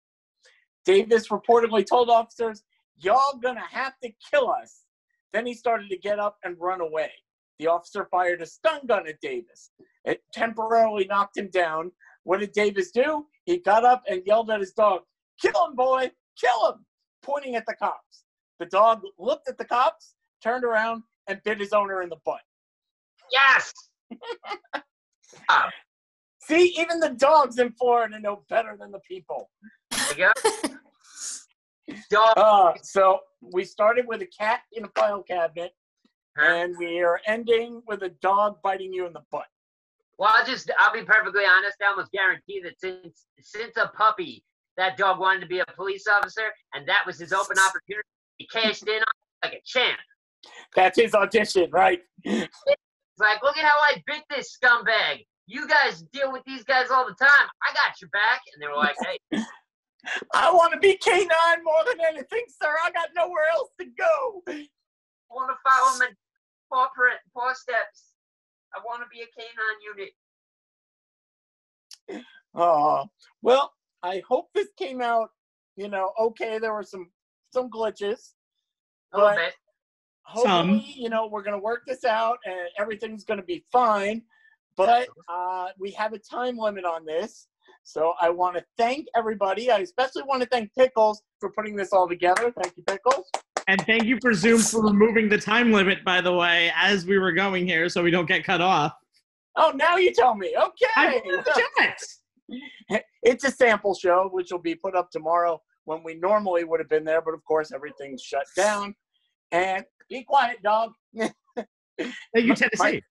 Davis 0.86 1.28
reportedly 1.30 1.86
told 1.86 2.10
officers, 2.10 2.64
Y'all 2.98 3.38
gonna 3.42 3.66
have 3.70 3.94
to 4.04 4.12
kill 4.32 4.50
us. 4.50 4.84
Then 5.34 5.46
he 5.46 5.54
started 5.54 5.90
to 5.90 5.98
get 5.98 6.20
up 6.20 6.38
and 6.44 6.56
run 6.60 6.80
away. 6.80 7.12
The 7.60 7.68
officer 7.68 8.08
fired 8.10 8.42
a 8.42 8.46
stun 8.46 8.86
gun 8.88 9.08
at 9.08 9.20
Davis. 9.22 9.72
It 10.06 10.22
temporarily 10.34 11.06
knocked 11.06 11.38
him 11.38 11.50
down. 11.50 11.92
What 12.24 12.40
did 12.40 12.52
Davis 12.52 12.92
do? 12.92 13.26
He 13.46 13.58
got 13.58 13.84
up 13.84 14.04
and 14.08 14.22
yelled 14.26 14.50
at 14.52 14.60
his 14.60 14.74
dog, 14.74 15.02
Kill 15.42 15.68
him, 15.68 15.76
boy! 15.76 16.12
Kill 16.40 16.72
him! 16.72 16.86
Pointing 17.24 17.56
at 17.56 17.66
the 17.66 17.74
cops. 17.76 18.24
The 18.60 18.66
dog 18.68 19.02
looked 19.18 19.50
at 19.50 19.58
the 19.58 19.66
cops, 19.66 20.16
turned 20.44 20.64
around, 20.64 21.04
and 21.28 21.42
bit 21.44 21.60
his 21.60 21.74
owner 21.74 22.02
in 22.02 22.10
the 22.10 22.18
butt. 22.26 22.42
Yes. 23.32 23.74
See, 26.42 26.76
even 26.78 27.00
the 27.00 27.10
dogs 27.10 27.58
in 27.58 27.72
Florida 27.72 28.20
know 28.20 28.44
better 28.50 28.76
than 28.78 28.92
the 28.92 29.00
people. 29.00 29.50
There 29.92 30.02
you 30.18 30.32
go. 30.34 30.70
Dog. 32.10 32.34
Uh, 32.38 32.74
so 32.82 33.20
we 33.54 33.64
started 33.66 34.08
with 34.08 34.22
a 34.22 34.28
cat 34.28 34.62
in 34.74 34.86
a 34.86 34.90
file 34.96 35.24
cabinet, 35.24 35.72
and 36.38 36.76
we 36.78 37.02
are 37.02 37.20
ending 37.28 37.82
with 37.88 38.04
a 38.04 38.10
dog 38.22 38.58
biting 38.64 38.94
you 38.94 39.06
in 39.06 39.14
the 39.14 39.24
butt. 39.32 39.46
Well, 40.18 40.32
I'll 40.34 40.46
just 40.46 40.72
I'll 40.78 40.94
be 40.94 41.04
perfectly 41.04 41.44
honest. 41.46 41.78
I 41.82 41.88
almost 41.88 42.12
guarantee 42.12 42.62
that 42.64 42.80
since 42.80 43.26
since 43.40 43.78
a 43.78 43.88
puppy, 43.90 44.44
that 44.78 44.98
dog 44.98 45.20
wanted 45.20 45.42
to 45.42 45.48
be 45.48 45.60
a 45.60 45.66
police 45.76 46.06
officer, 46.08 46.52
and 46.74 46.88
that 46.88 47.04
was 47.06 47.20
his 47.20 47.34
open 47.34 47.58
opportunity. 47.58 48.08
He 48.38 48.48
cashed 48.48 48.88
in 48.88 48.96
on 48.96 49.02
it 49.02 49.46
like 49.46 49.54
a 49.54 49.62
champ. 49.66 50.00
That's 50.76 51.00
his 51.00 51.14
audition, 51.14 51.70
right? 51.72 52.02
It's 52.24 53.20
like, 53.20 53.44
look 53.44 53.58
at 53.58 53.64
how 53.64 53.78
I 53.80 54.02
bit 54.08 54.24
this 54.30 54.58
scumbag. 54.58 55.26
You 55.46 55.68
guys 55.68 56.04
deal 56.14 56.32
with 56.32 56.44
these 56.46 56.64
guys 56.64 56.90
all 56.90 57.06
the 57.06 57.14
time. 57.14 57.48
I 57.62 57.74
got 57.74 58.00
your 58.02 58.10
back. 58.10 58.42
And 58.54 58.62
they 58.62 58.68
were 58.68 58.76
like, 58.76 58.96
hey, 59.02 59.44
I 60.34 60.52
want 60.52 60.74
to 60.74 60.80
be 60.80 60.98
K9 60.98 61.30
more 61.64 61.84
than 61.86 62.00
anything, 62.08 62.46
sir. 62.62 62.76
I 62.84 62.92
got 62.92 63.10
nowhere 63.16 63.46
else 63.54 63.70
to 63.80 63.86
go. 63.86 64.42
I 64.48 64.66
want 65.30 65.52
to 65.52 65.58
follow 65.70 66.00
my 66.00 66.08
paw 66.72 66.90
print, 66.96 67.20
paw 67.34 67.54
steps. 67.54 68.14
I 68.76 68.80
want 68.84 69.04
to 69.04 69.08
be 69.10 69.22
a 69.22 69.28
canine 69.38 69.82
unit. 72.10 72.26
Uh, 72.56 73.06
well, 73.42 73.74
I 74.04 74.22
hope 74.28 74.50
this 74.54 74.68
came 74.78 75.02
out, 75.02 75.30
you 75.76 75.88
know, 75.88 76.12
okay. 76.20 76.60
There 76.60 76.74
were 76.74 76.84
some 76.84 77.10
some 77.54 77.70
glitches. 77.70 78.34
A 79.14 79.18
little 79.18 79.30
But- 79.32 79.38
bit. 79.38 79.54
hopefully, 80.26 80.94
you 80.98 81.10
know, 81.10 81.28
we're 81.28 81.44
going 81.44 81.58
to 81.58 81.64
work 81.64 81.84
this 81.86 82.04
out 82.06 82.38
and 82.46 82.68
everything's 82.80 83.24
going 83.24 83.40
to 83.40 83.46
be 83.46 83.64
fine. 83.72 84.24
But 84.76 85.08
uh, 85.30 85.68
we 85.78 85.92
have 85.92 86.14
a 86.14 86.18
time 86.20 86.58
limit 86.58 86.84
on 86.86 87.06
this. 87.06 87.48
So 87.84 88.14
I 88.20 88.30
want 88.30 88.56
to 88.58 88.64
thank 88.78 89.08
everybody. 89.16 89.70
I 89.70 89.80
especially 89.80 90.24
want 90.24 90.42
to 90.42 90.48
thank 90.50 90.74
Pickles 90.74 91.22
for 91.40 91.52
putting 91.52 91.76
this 91.76 91.92
all 91.94 92.08
together. 92.08 92.52
Thank 92.62 92.76
you, 92.78 92.84
Pickles. 92.84 93.30
And 93.68 93.80
thank 93.86 94.04
you 94.06 94.18
for 94.22 94.34
Zoom 94.34 94.60
for 94.60 94.82
removing 94.84 95.30
the 95.30 95.38
time 95.38 95.72
limit, 95.72 96.04
by 96.04 96.22
the 96.22 96.34
way, 96.34 96.72
as 96.76 97.06
we 97.06 97.20
were 97.20 97.32
going 97.34 97.68
here, 97.68 97.88
so 97.90 98.02
we 98.02 98.10
don't 98.12 98.26
get 98.26 98.44
cut 98.44 98.62
off. 98.62 98.94
Oh, 99.56 99.72
now 99.76 99.98
you 99.98 100.12
tell 100.14 100.34
me. 100.36 100.56
I 100.56 100.66
Okay. 100.68 102.14
it's 103.24 103.44
a 103.44 103.52
sample 103.52 103.96
show, 103.96 104.30
which 104.32 104.52
will 104.52 104.60
be 104.60 104.76
put 104.76 104.96
up 104.96 105.10
tomorrow 105.12 105.62
when 105.86 106.04
we 106.04 106.16
normally 106.16 106.64
would 106.64 106.80
have 106.80 106.90
been 106.90 107.04
there. 107.04 107.22
But 107.22 107.34
of 107.34 107.44
course, 107.46 107.72
everything's 107.74 108.22
shut 108.22 108.46
down. 108.56 108.96
And 109.52 109.86
be 110.10 110.24
quiet, 110.24 110.62
dog. 110.64 110.92
You, 111.12 111.30
Tennessee. 112.56 113.02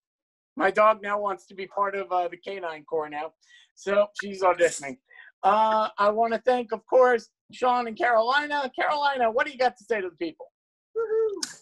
My 0.57 0.71
dog 0.71 1.03
now 1.03 1.19
wants 1.19 1.47
to 1.47 1.55
be 1.55 1.67
part 1.67 1.95
of 1.95 2.13
uh, 2.13 2.29
the 2.29 2.37
canine 2.37 2.85
corps 2.85 3.09
now. 3.09 3.33
So 3.75 4.07
she's 4.21 4.43
auditioning. 4.43 4.99
Uh, 5.43 5.89
I 5.99 6.11
want 6.11 6.35
to 6.35 6.41
thank, 6.41 6.73
of 6.73 6.85
course, 6.87 7.29
Shon 7.53 7.87
and 7.87 7.97
Carolina. 7.97 8.71
Carolina, 8.79 9.31
what 9.31 9.47
do 9.47 9.53
you 9.53 9.59
got 9.59 9.77
to 9.79 9.85
say 9.85 10.01
to 10.01 10.11
the 10.11 10.17
people? 10.17 10.47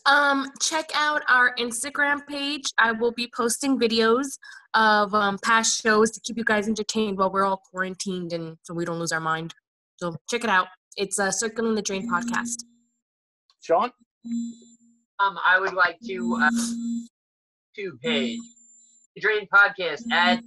Um, 0.07 0.51
check 0.61 0.91
out 0.95 1.22
our 1.28 1.55
Instagram 1.57 2.26
page. 2.26 2.64
I 2.78 2.93
will 2.93 3.12
be 3.12 3.31
posting 3.37 3.78
videos 3.78 4.39
of 4.74 5.14
um, 5.14 5.39
past 5.43 5.83
shows 5.83 6.11
to 6.12 6.20
keep 6.20 6.37
you 6.37 6.45
guys 6.45 6.68
entertained 6.68 7.18
while 7.18 7.31
we're 7.31 7.45
all 7.45 7.62
quarantined 7.70 8.33
and 8.33 8.57
so 8.62 8.74
we 8.74 8.85
don't 8.85 8.99
lose 8.99 9.12
our 9.12 9.20
mind. 9.20 9.55
So 9.97 10.16
check 10.28 10.45
it 10.45 10.51
out. 10.51 10.68
It's 10.97 11.18
a 11.18 11.31
Circling 11.31 11.74
the 11.74 11.83
Drain 11.83 12.11
podcast. 12.11 12.64
Shon? 13.62 13.91
Um, 15.20 15.39
I 15.45 15.61
would 15.61 15.74
like 15.74 15.99
to 16.07 16.39
uh, 16.43 16.51
two 17.76 17.99
page, 18.03 18.39
the 19.14 19.20
Drain 19.20 19.47
Podcast 19.53 20.11
at 20.11 20.41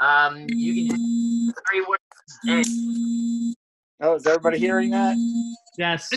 um, 0.00 0.46
you 0.48 0.88
can 0.88 1.52
three 1.70 1.80
words 1.88 2.02
and 2.48 3.54
Oh, 4.04 4.16
is 4.16 4.26
everybody 4.26 4.58
hearing 4.58 4.90
that? 4.90 5.16
Yes. 5.78 6.10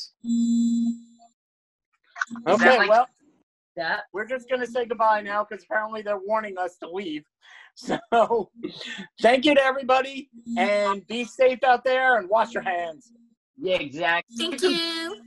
Okay, 2.47 2.77
like- 2.77 2.89
well, 2.89 3.07
that. 3.75 4.03
we're 4.13 4.25
just 4.25 4.47
going 4.49 4.61
to 4.61 4.67
say 4.67 4.85
goodbye 4.85 5.21
now 5.21 5.45
because 5.47 5.63
apparently 5.65 6.01
they're 6.01 6.19
warning 6.19 6.57
us 6.57 6.77
to 6.77 6.89
leave. 6.89 7.23
So, 7.77 8.49
thank 9.21 9.43
you 9.43 9.53
to 9.53 9.61
everybody 9.61 10.29
and 10.57 11.05
be 11.07 11.25
safe 11.25 11.61
out 11.61 11.83
there 11.83 12.17
and 12.17 12.29
wash 12.29 12.53
your 12.53 12.63
hands. 12.63 13.11
Yeah, 13.57 13.79
exactly. 13.79 14.37
Thank 14.37 14.61
you. 14.61 15.25